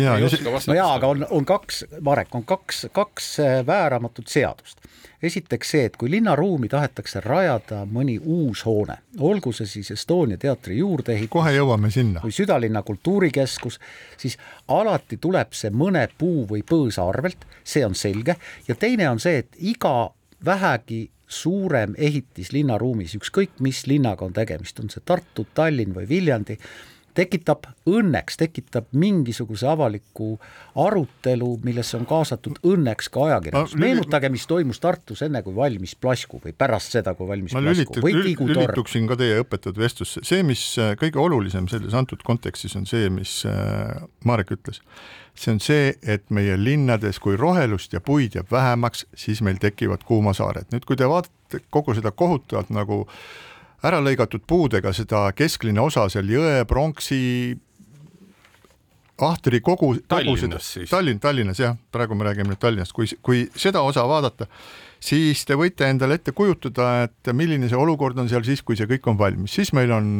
no 0.66 0.78
jaa, 0.78 0.90
aga 0.98 1.12
on, 1.14 1.26
on 1.30 1.46
kaks, 1.46 1.84
Marek, 2.06 2.34
on 2.34 2.46
kaks, 2.48 2.88
kaks 2.96 3.30
äh, 3.44 3.60
vääramatut 3.66 4.30
seadust. 4.30 4.82
Esiteks 5.22 5.70
see, 5.70 5.84
et 5.88 5.96
kui 6.00 6.10
linnaruumi 6.10 6.68
tahetakse 6.68 7.20
rajada 7.24 7.82
mõni 7.84 8.16
uus 8.18 8.64
hoone, 8.66 8.96
olgu 9.18 9.52
see 9.52 9.68
siis 9.68 9.90
Estonia 9.94 10.40
teatri 10.40 10.78
juurdeehitus, 10.78 11.32
kohe 11.32 11.52
jõuame 11.54 11.90
sinna, 11.92 12.22
või 12.24 12.34
südalinna 12.34 12.82
kultuurikeskus, 12.86 13.78
siis 14.20 14.38
alati 14.68 15.20
tuleb 15.20 15.52
see 15.56 15.70
mõne 15.70 16.06
puu 16.18 16.46
või 16.50 16.64
põõsa 16.66 17.06
arvelt, 17.08 17.44
see 17.64 17.84
on 17.86 17.94
selge, 17.94 18.36
ja 18.68 18.74
teine 18.74 19.08
on 19.10 19.20
see, 19.20 19.44
et 19.44 19.60
iga 19.60 20.10
vähegi 20.44 21.08
suurem 21.30 21.94
ehitis 21.98 22.50
linnaruumis, 22.52 23.14
ükskõik 23.20 23.60
mis 23.62 23.84
linnaga 23.86 24.26
on 24.26 24.32
tegemist, 24.34 24.80
on 24.82 24.90
see 24.90 25.04
Tartu, 25.06 25.46
Tallinn 25.54 25.94
või 25.94 26.08
Viljandi, 26.10 26.56
tekitab 27.20 27.68
õnneks, 27.90 28.38
tekitab 28.40 28.88
mingisuguse 28.96 29.68
avaliku 29.70 30.32
arutelu, 30.80 31.50
millesse 31.66 31.98
on 31.98 32.06
kaasatud 32.08 32.60
õnneks 32.66 33.10
ka 33.12 33.26
ajakirjandus 33.28 33.76
meenutage, 33.80 34.30
mis 34.32 34.46
toimus 34.50 34.80
Tartus 34.82 35.24
enne, 35.26 35.44
kui 35.46 35.56
valmis 35.56 35.94
Plasku 36.00 36.40
või 36.42 36.54
pärast 36.56 36.96
seda, 36.96 37.14
kui 37.18 37.28
valmis 37.28 37.56
ma 37.56 37.64
Plasku 37.64 38.04
või 38.04 38.16
Tigu 38.24 38.48
torn. 38.48 38.62
lülituksin 38.62 39.08
ka 39.10 39.18
teie 39.20 39.40
õpetatud 39.44 39.80
vestlusse, 39.80 40.24
see, 40.26 40.44
mis 40.46 40.64
äh, 40.80 40.94
kõige 41.00 41.20
olulisem 41.22 41.68
selles 41.72 41.96
antud 41.96 42.24
kontekstis 42.26 42.76
on 42.78 42.88
see, 42.88 43.10
mis 43.12 43.40
äh, 43.48 44.00
Marek 44.28 44.54
ütles 44.56 44.80
see 45.40 45.54
on 45.54 45.60
see, 45.62 45.92
et 46.02 46.26
meie 46.34 46.56
linnades, 46.60 47.20
kui 47.22 47.36
rohelust 47.38 47.94
ja 47.94 48.00
puid 48.04 48.34
jääb 48.36 48.50
vähemaks, 48.52 49.06
siis 49.16 49.40
meil 49.46 49.60
tekivad 49.62 50.04
kuumasaared. 50.08 50.68
nüüd, 50.74 50.84
kui 50.88 50.98
te 51.00 51.08
vaatate 51.08 51.62
kogu 51.72 51.94
seda 51.96 52.12
kohutavalt 52.12 52.72
nagu 52.74 53.04
ära 53.86 54.00
lõigatud 54.04 54.44
puudega 54.46 54.92
seda 54.96 55.28
kesklinna 55.36 55.84
osa 55.86 56.06
seal 56.12 56.28
Jõe, 56.30 56.64
Pronksi, 56.68 57.56
Ahtri 59.20 59.60
kogu, 59.60 59.94
kogu 60.08 60.36
seda, 60.40 60.60
Tallinn, 60.88 61.20
Tallinnas 61.20 61.60
jah, 61.60 61.74
praegu 61.92 62.16
me 62.16 62.24
räägime 62.24 62.54
nüüd 62.54 62.60
Tallinnast, 62.60 62.94
kui, 62.96 63.08
kui 63.20 63.42
seda 63.52 63.82
osa 63.84 64.06
vaadata, 64.08 64.46
siis 65.00 65.44
te 65.48 65.58
võite 65.60 65.88
endale 65.92 66.16
ette 66.16 66.32
kujutada, 66.36 67.04
et 67.04 67.32
milline 67.36 67.68
see 67.68 67.76
olukord 67.76 68.18
on 68.20 68.30
seal 68.32 68.46
siis, 68.48 68.64
kui 68.64 68.78
see 68.80 68.88
kõik 68.88 69.10
on 69.12 69.20
valmis, 69.20 69.52
siis 69.58 69.74
meil 69.76 69.92
on 69.92 70.14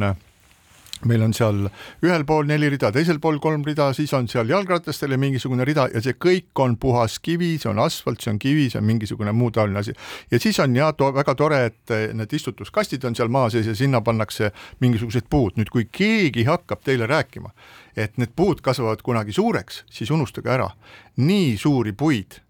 meil 1.09 1.23
on 1.25 1.33
seal 1.35 1.65
ühel 2.05 2.23
pool 2.27 2.47
neli 2.49 2.69
rida, 2.71 2.91
teisel 2.93 3.19
pool 3.23 3.39
kolm 3.43 3.63
rida, 3.65 3.89
siis 3.97 4.13
on 4.17 4.27
seal 4.31 4.49
jalgratastele 4.49 5.17
mingisugune 5.21 5.65
rida 5.67 5.87
ja 5.93 6.01
see 6.03 6.17
kõik 6.21 6.61
on 6.63 6.77
puhas 6.81 7.17
kivi, 7.23 7.55
see 7.61 7.71
on 7.71 7.81
asfalt, 7.83 8.21
see 8.21 8.33
on 8.33 8.39
kivi, 8.41 8.69
see 8.71 8.81
on 8.81 8.87
mingisugune 8.87 9.33
muu 9.35 9.51
taoline 9.51 9.81
asi. 9.81 9.95
ja 10.31 10.39
siis 10.39 10.59
on 10.63 10.75
ja 10.75 10.91
to, 10.93 11.11
väga 11.15 11.35
tore, 11.35 11.63
et 11.71 11.95
need 12.17 12.33
istutuskastid 12.33 13.05
on 13.07 13.17
seal 13.17 13.31
maa 13.33 13.49
sees 13.53 13.67
ja 13.67 13.75
sinna 13.77 14.01
pannakse 14.01 14.51
mingisugused 14.79 15.29
puud. 15.29 15.57
nüüd, 15.57 15.69
kui 15.73 15.87
keegi 15.91 16.45
hakkab 16.49 16.83
teile 16.85 17.07
rääkima, 17.09 17.53
et 17.95 18.17
need 18.21 18.35
puud 18.35 18.61
kasvavad 18.61 19.01
kunagi 19.05 19.33
suureks, 19.33 19.83
siis 19.91 20.11
unustage 20.11 20.51
ära, 20.51 20.69
nii 21.17 21.55
suuri 21.57 21.93
puid, 21.97 22.41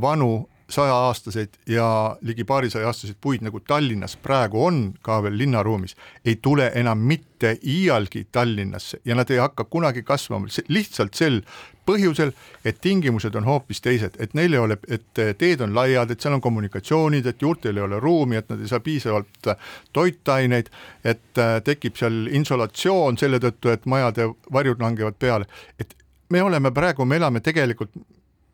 vanu 0.00 0.48
sajaaastaseid 0.70 1.48
ja 1.70 2.16
ligi 2.22 2.44
paarisaja 2.44 2.86
aastaseid 2.86 3.16
puid, 3.20 3.44
nagu 3.46 3.60
Tallinnas 3.60 4.16
praegu 4.16 4.64
on 4.64 4.80
ka 5.02 5.20
veel 5.22 5.38
linnaruumis, 5.38 5.96
ei 6.24 6.36
tule 6.42 6.70
enam 6.74 6.98
mitte 6.98 7.56
iialgi 7.62 8.26
Tallinnasse 8.32 9.00
ja 9.04 9.14
nad 9.14 9.30
ei 9.30 9.38
hakka 9.38 9.64
kunagi 9.64 10.02
kasvama. 10.02 10.50
Lihtsalt 10.68 11.14
sel 11.14 11.42
põhjusel, 11.86 12.32
et 12.64 12.80
tingimused 12.82 13.34
on 13.38 13.46
hoopis 13.46 13.80
teised, 13.80 14.16
et 14.18 14.34
neil 14.34 14.56
ei 14.56 14.58
ole, 14.58 14.76
et 14.90 15.20
teed 15.38 15.60
on 15.62 15.74
laiad, 15.74 16.10
et 16.10 16.20
seal 16.20 16.34
on 16.34 16.42
kommunikatsioonid, 16.42 17.26
et 17.30 17.42
juurtel 17.42 17.78
ei 17.78 17.84
ole 17.84 18.00
ruumi, 18.02 18.40
et 18.40 18.50
nad 18.50 18.60
ei 18.60 18.70
saa 18.70 18.82
piisavalt 18.82 19.52
toitaineid, 19.94 20.72
et 21.06 21.42
tekib 21.64 21.94
seal 22.00 22.26
insolatsioon 22.34 23.18
selle 23.22 23.38
tõttu, 23.42 23.70
et 23.70 23.86
majade 23.86 24.26
varjud 24.52 24.82
langevad 24.82 25.18
peale, 25.22 25.46
et 25.78 25.94
me 26.34 26.42
oleme 26.42 26.74
praegu, 26.74 27.06
me 27.06 27.20
elame 27.22 27.40
tegelikult 27.40 27.94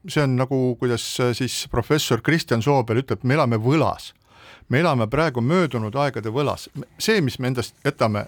see 0.09 0.23
on 0.23 0.37
nagu, 0.37 0.59
kuidas 0.81 1.05
äh, 1.21 1.33
siis 1.37 1.67
professor 1.71 2.23
Kristjan 2.23 2.63
Soobel 2.63 3.03
ütleb, 3.03 3.23
me 3.23 3.35
elame 3.39 3.59
võlas. 3.63 4.13
me 4.69 4.81
elame 4.81 5.07
praegu 5.07 5.41
möödunud 5.41 5.95
aegade 5.95 6.31
võlas, 6.33 6.69
see, 6.99 7.21
mis 7.21 7.39
me 7.39 7.51
endast 7.51 7.75
jätame, 7.85 8.25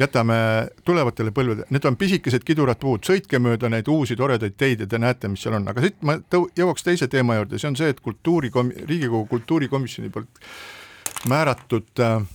jätame 0.00 0.34
tulevatele 0.84 1.30
põlvedele, 1.30 1.66
need 1.70 1.84
on 1.86 1.96
pisikesed 1.96 2.44
kidurad 2.44 2.80
puud, 2.82 3.04
sõitke 3.06 3.38
mööda 3.38 3.68
neid 3.70 3.88
uusi 3.88 4.16
toredaid 4.16 4.56
teid 4.58 4.80
ja 4.82 4.86
te 4.86 4.98
näete, 4.98 5.28
mis 5.28 5.44
seal 5.44 5.54
on, 5.60 5.68
aga 5.68 5.84
siit 5.84 6.00
ma 6.02 6.16
tõu-, 6.18 6.48
jõuaks 6.58 6.82
teise 6.82 7.08
teema 7.08 7.36
juurde, 7.38 7.60
see 7.62 7.70
on 7.70 7.78
see, 7.78 7.92
et 7.94 8.00
kultuurikomi-, 8.00 8.86
Riigikogu 8.88 9.26
kultuurikomisjoni 9.30 10.10
poolt 10.10 10.42
määratud 11.30 12.02
äh, 12.02 12.26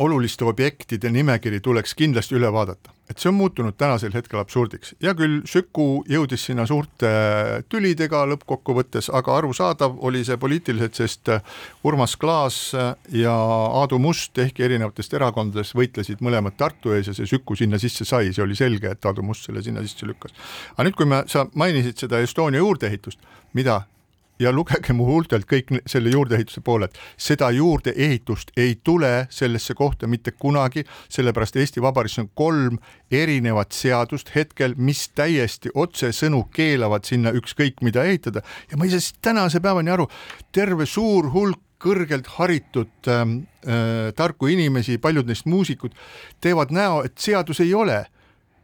oluliste 0.00 0.44
objektide 0.48 1.12
nimekiri 1.12 1.60
tuleks 1.60 1.94
kindlasti 1.98 2.38
üle 2.40 2.52
vaadata 2.52 2.94
et 3.10 3.18
see 3.18 3.30
on 3.30 3.34
muutunud 3.40 3.74
tänasel 3.78 4.12
hetkel 4.14 4.38
absurdiks. 4.38 4.94
hea 5.02 5.12
küll, 5.18 5.40
Süku 5.50 6.04
jõudis 6.08 6.44
sinna 6.46 6.66
suurte 6.68 7.10
tülidega 7.72 8.22
lõppkokkuvõttes, 8.30 9.10
aga 9.16 9.34
arusaadav 9.40 9.98
oli 10.06 10.22
see 10.26 10.38
poliitiliselt, 10.40 10.94
sest 10.94 11.32
Urmas 11.84 12.14
Klaas 12.20 12.60
ja 13.12 13.34
Aadu 13.34 13.98
Must, 13.98 14.38
ehkki 14.38 14.66
erinevatest 14.68 15.14
erakondadest, 15.18 15.74
võitlesid 15.74 16.22
mõlemad 16.22 16.54
Tartu 16.60 16.94
ees 16.94 17.10
ja 17.10 17.16
see 17.16 17.26
Süku 17.30 17.58
sinna 17.58 17.80
sisse 17.82 18.06
sai, 18.06 18.30
see 18.32 18.46
oli 18.46 18.58
selge, 18.58 18.94
et 18.94 19.10
Aadu 19.10 19.26
Must 19.26 19.48
selle 19.48 19.62
sinna 19.66 19.82
sisse 19.82 20.06
lükkas. 20.06 20.36
aga 20.76 20.86
nüüd, 20.86 20.98
kui 20.98 21.10
me, 21.10 21.24
sa 21.26 21.48
mainisid 21.54 21.98
seda 22.06 22.22
Estonia 22.22 22.62
juurdeehitust, 22.62 23.18
mida 23.58 23.82
ja 24.40 24.52
lugege 24.52 24.94
mu 24.96 25.06
huultelt 25.08 25.46
kõik 25.48 25.72
selle 25.88 26.12
juurdeehituse 26.14 26.62
pooled, 26.64 26.96
seda 27.20 27.50
juurdeehitust 27.54 28.54
ei 28.56 28.78
tule 28.84 29.26
sellesse 29.30 29.74
kohta 29.78 30.08
mitte 30.10 30.32
kunagi, 30.32 30.84
sellepärast 31.12 31.58
Eesti 31.60 31.82
Vabariigis 31.84 32.22
on 32.24 32.30
kolm 32.34 32.78
erinevat 33.10 33.76
seadust 33.76 34.32
hetkel, 34.34 34.74
mis 34.76 35.08
täiesti 35.14 35.72
otsesõnu 35.74 36.46
keelavad 36.54 37.04
sinna 37.08 37.34
ükskõik 37.36 37.84
mida 37.84 38.04
ehitada. 38.08 38.42
Ja 38.70 38.78
ma 38.78 38.88
ei 38.88 38.94
saa 38.94 39.18
tänase 39.30 39.60
päevani 39.60 39.92
aru, 39.92 40.08
terve 40.52 40.86
suur 40.86 41.30
hulk 41.34 41.60
kõrgelt 41.80 42.28
haritud 42.36 43.08
ähm, 43.08 43.42
äh, 43.64 44.10
tarku 44.16 44.50
inimesi, 44.52 44.98
paljud 45.00 45.28
neist 45.28 45.46
muusikud 45.48 45.94
teevad 46.44 46.74
näo, 46.76 47.00
et 47.08 47.16
seadus 47.18 47.62
ei 47.64 47.72
ole 47.74 48.02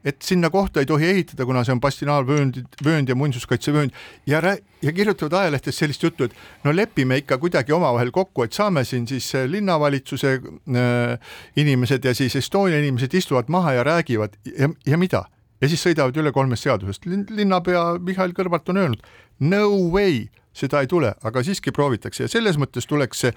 et 0.06 0.22
sinna 0.22 0.50
kohta 0.50 0.80
ei 0.80 0.86
tohi 0.86 1.08
ehitada, 1.10 1.44
kuna 1.46 1.64
see 1.66 1.74
on 1.74 1.82
bastinaalvöönd, 1.82 2.60
vöönd 2.86 3.10
ja 3.10 3.16
muinsuskaitsevöönd 3.18 3.94
ja 4.30 4.40
rää-, 4.44 4.62
ja 4.82 4.92
kirjutavad 4.94 5.34
ajalehtes 5.40 5.78
sellist 5.82 6.02
juttu, 6.06 6.28
et 6.28 6.36
no 6.64 6.74
lepime 6.74 7.18
ikka 7.22 7.40
kuidagi 7.42 7.74
omavahel 7.74 8.12
kokku, 8.14 8.46
et 8.46 8.54
saame 8.56 8.84
siin 8.86 9.08
siis 9.10 9.32
äh, 9.34 9.48
linnavalitsuse 9.50 10.36
äh, 10.38 11.32
inimesed 11.56 12.06
ja 12.06 12.14
siis 12.14 12.36
Estonia 12.38 12.78
inimesed 12.78 13.14
istuvad 13.18 13.50
maha 13.52 13.74
ja 13.80 13.86
räägivad 13.86 14.38
ja, 14.46 14.70
ja 14.86 14.98
mida? 14.98 15.26
Ja 15.60 15.68
siis 15.68 15.82
sõidavad 15.86 16.16
üle 16.16 16.32
kolmest 16.32 16.66
seadusest. 16.66 17.06
linnapea 17.06 17.98
Mihhail 17.98 18.34
Kõlvart 18.36 18.68
on 18.72 18.82
öelnud 18.82 19.06
no 19.40 19.68
way 19.92 20.26
seda 20.56 20.80
ei 20.80 20.88
tule, 20.88 21.12
aga 21.24 21.42
siiski 21.44 21.72
proovitakse. 21.72 22.24
Ja 22.24 22.32
selles 22.32 22.56
mõttes 22.60 22.88
tuleks 22.88 23.24
see 23.24 23.32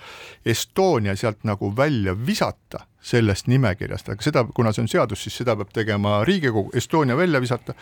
Estonia 0.47 1.15
sealt 1.19 1.43
nagu 1.47 1.71
välja 1.75 2.15
visata 2.15 2.85
sellest 3.03 3.49
nimekirjast, 3.51 4.11
aga 4.13 4.23
seda, 4.23 4.45
kuna 4.55 4.71
see 4.75 4.83
on 4.85 4.91
seadus, 4.91 5.23
siis 5.23 5.35
seda 5.41 5.55
peab 5.59 5.73
tegema 5.75 6.19
Riigikogu, 6.27 6.71
Estonia 6.79 7.17
välja 7.19 7.41
visata 7.43 7.75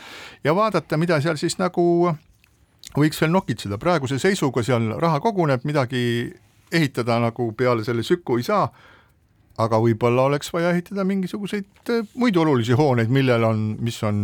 ja 0.43 0.55
vaadata, 0.57 0.97
mida 0.97 1.21
seal 1.21 1.37
siis 1.37 1.57
nagu 1.61 1.85
võiks 2.97 3.21
veel 3.21 3.33
nokitseda, 3.33 3.77
praeguse 3.81 4.19
seisuga 4.21 4.63
seal 4.65 4.93
raha 5.01 5.21
koguneb, 5.21 5.65
midagi 5.67 6.03
ehitada 6.71 7.19
nagu 7.21 7.51
peale 7.57 7.85
selle 7.85 8.03
Süku 8.03 8.37
ei 8.37 8.45
saa 8.45 8.67
aga 9.57 9.79
võib-olla 9.81 10.27
oleks 10.29 10.51
vaja 10.53 10.71
ehitada 10.73 11.03
mingisuguseid 11.07 11.91
äh, 11.93 12.07
muid 12.19 12.37
olulisi 12.37 12.75
hooneid, 12.77 13.09
millel 13.13 13.43
on, 13.47 13.63
mis 13.81 13.97
on 14.05 14.19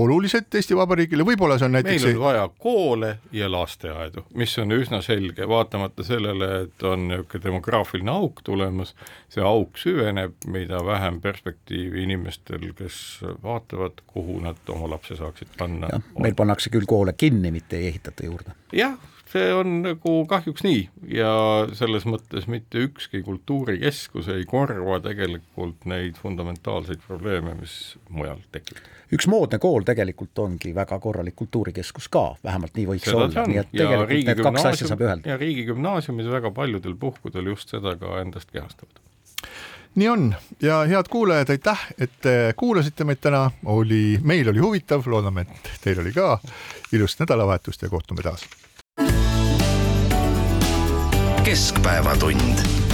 olulised 0.00 0.54
Eesti 0.56 0.76
Vabariigile, 0.76 1.26
võib-olla 1.28 1.58
see 1.60 1.68
on 1.68 1.76
näiteks 1.76 2.06
meil 2.06 2.16
on 2.16 2.22
vaja 2.22 2.46
koole 2.62 3.10
ja 3.36 3.50
lasteaedu, 3.52 4.24
mis 4.40 4.56
on 4.62 4.72
üsna 4.76 5.02
selge, 5.04 5.48
vaatamata 5.48 6.06
sellele, 6.06 6.50
et 6.66 6.86
on 6.88 7.08
niisugune 7.10 7.44
demograafiline 7.44 8.12
auk 8.12 8.40
tulemas, 8.46 8.94
see 9.32 9.44
auk 9.44 9.80
süveneb, 9.80 10.36
mida 10.52 10.80
vähem 10.86 11.20
perspektiivi 11.24 12.06
inimestel, 12.06 12.70
kes 12.78 13.02
vaatavad, 13.42 14.00
kuhu 14.06 14.40
nad 14.44 14.72
oma 14.72 14.90
lapse 14.96 15.18
saaksid 15.20 15.52
panna. 15.58 16.00
meil 16.20 16.36
pannakse 16.38 16.72
küll 16.72 16.88
koole 16.88 17.12
kinni, 17.16 17.52
mitte 17.52 17.80
ei 17.80 17.92
ehitata 17.92 18.26
juurde. 18.28 18.56
jah 18.72 18.96
see 19.36 19.52
on 19.54 19.80
nagu 19.84 20.12
kahjuks 20.30 20.64
nii 20.64 20.82
ja 21.12 21.30
selles 21.76 22.06
mõttes 22.08 22.48
mitte 22.50 22.80
ükski 22.86 23.22
kultuurikeskus 23.26 24.30
ei 24.32 24.44
korva 24.48 24.98
tegelikult 25.04 25.86
neid 25.90 26.18
fundamentaalseid 26.20 27.02
probleeme, 27.06 27.56
mis 27.60 27.96
mujal 28.08 28.40
tekivad. 28.54 28.84
üks 29.12 29.28
moodne 29.30 29.60
kool 29.62 29.86
tegelikult 29.86 30.38
ongi 30.44 30.72
väga 30.76 30.98
korralik 31.02 31.36
kultuurikeskus 31.36 32.08
ka, 32.12 32.26
vähemalt 32.44 32.76
nii 32.78 32.86
võiks 32.92 33.08
seda 33.08 33.24
olla, 33.26 33.46
nii 33.50 33.62
et 33.62 33.72
tegelikult 33.72 34.30
need 34.30 34.44
kaks 34.48 34.68
asja 34.72 34.92
saab 34.92 35.06
ühelda. 35.06 35.32
ja 35.34 35.40
riigigümnaasiumid 35.42 36.30
väga 36.38 36.52
paljudel 36.60 36.96
puhkudel 37.00 37.52
just 37.52 37.74
seda 37.74 37.96
ka 38.00 38.20
endast 38.22 38.52
kehastavad. 38.52 39.02
Nii 39.96 40.08
on. 40.12 40.24
Ja 40.60 40.82
head 40.84 41.08
kuulajad, 41.08 41.48
aitäh, 41.54 41.86
et 41.96 42.18
te 42.20 42.34
kuulasite 42.60 43.06
meid 43.08 43.22
täna, 43.24 43.46
oli, 43.72 44.18
meil 44.20 44.52
oli 44.52 44.60
huvitav, 44.60 45.08
loodame, 45.08 45.46
et 45.48 45.70
teil 45.80 46.02
oli 46.04 46.12
ka. 46.12 46.36
Ilusat 46.92 47.24
nädalavahetust 47.24 47.86
ja 47.86 47.88
kohtume 47.88 48.26
taas 48.26 48.44
keskpäevatund 51.46 52.85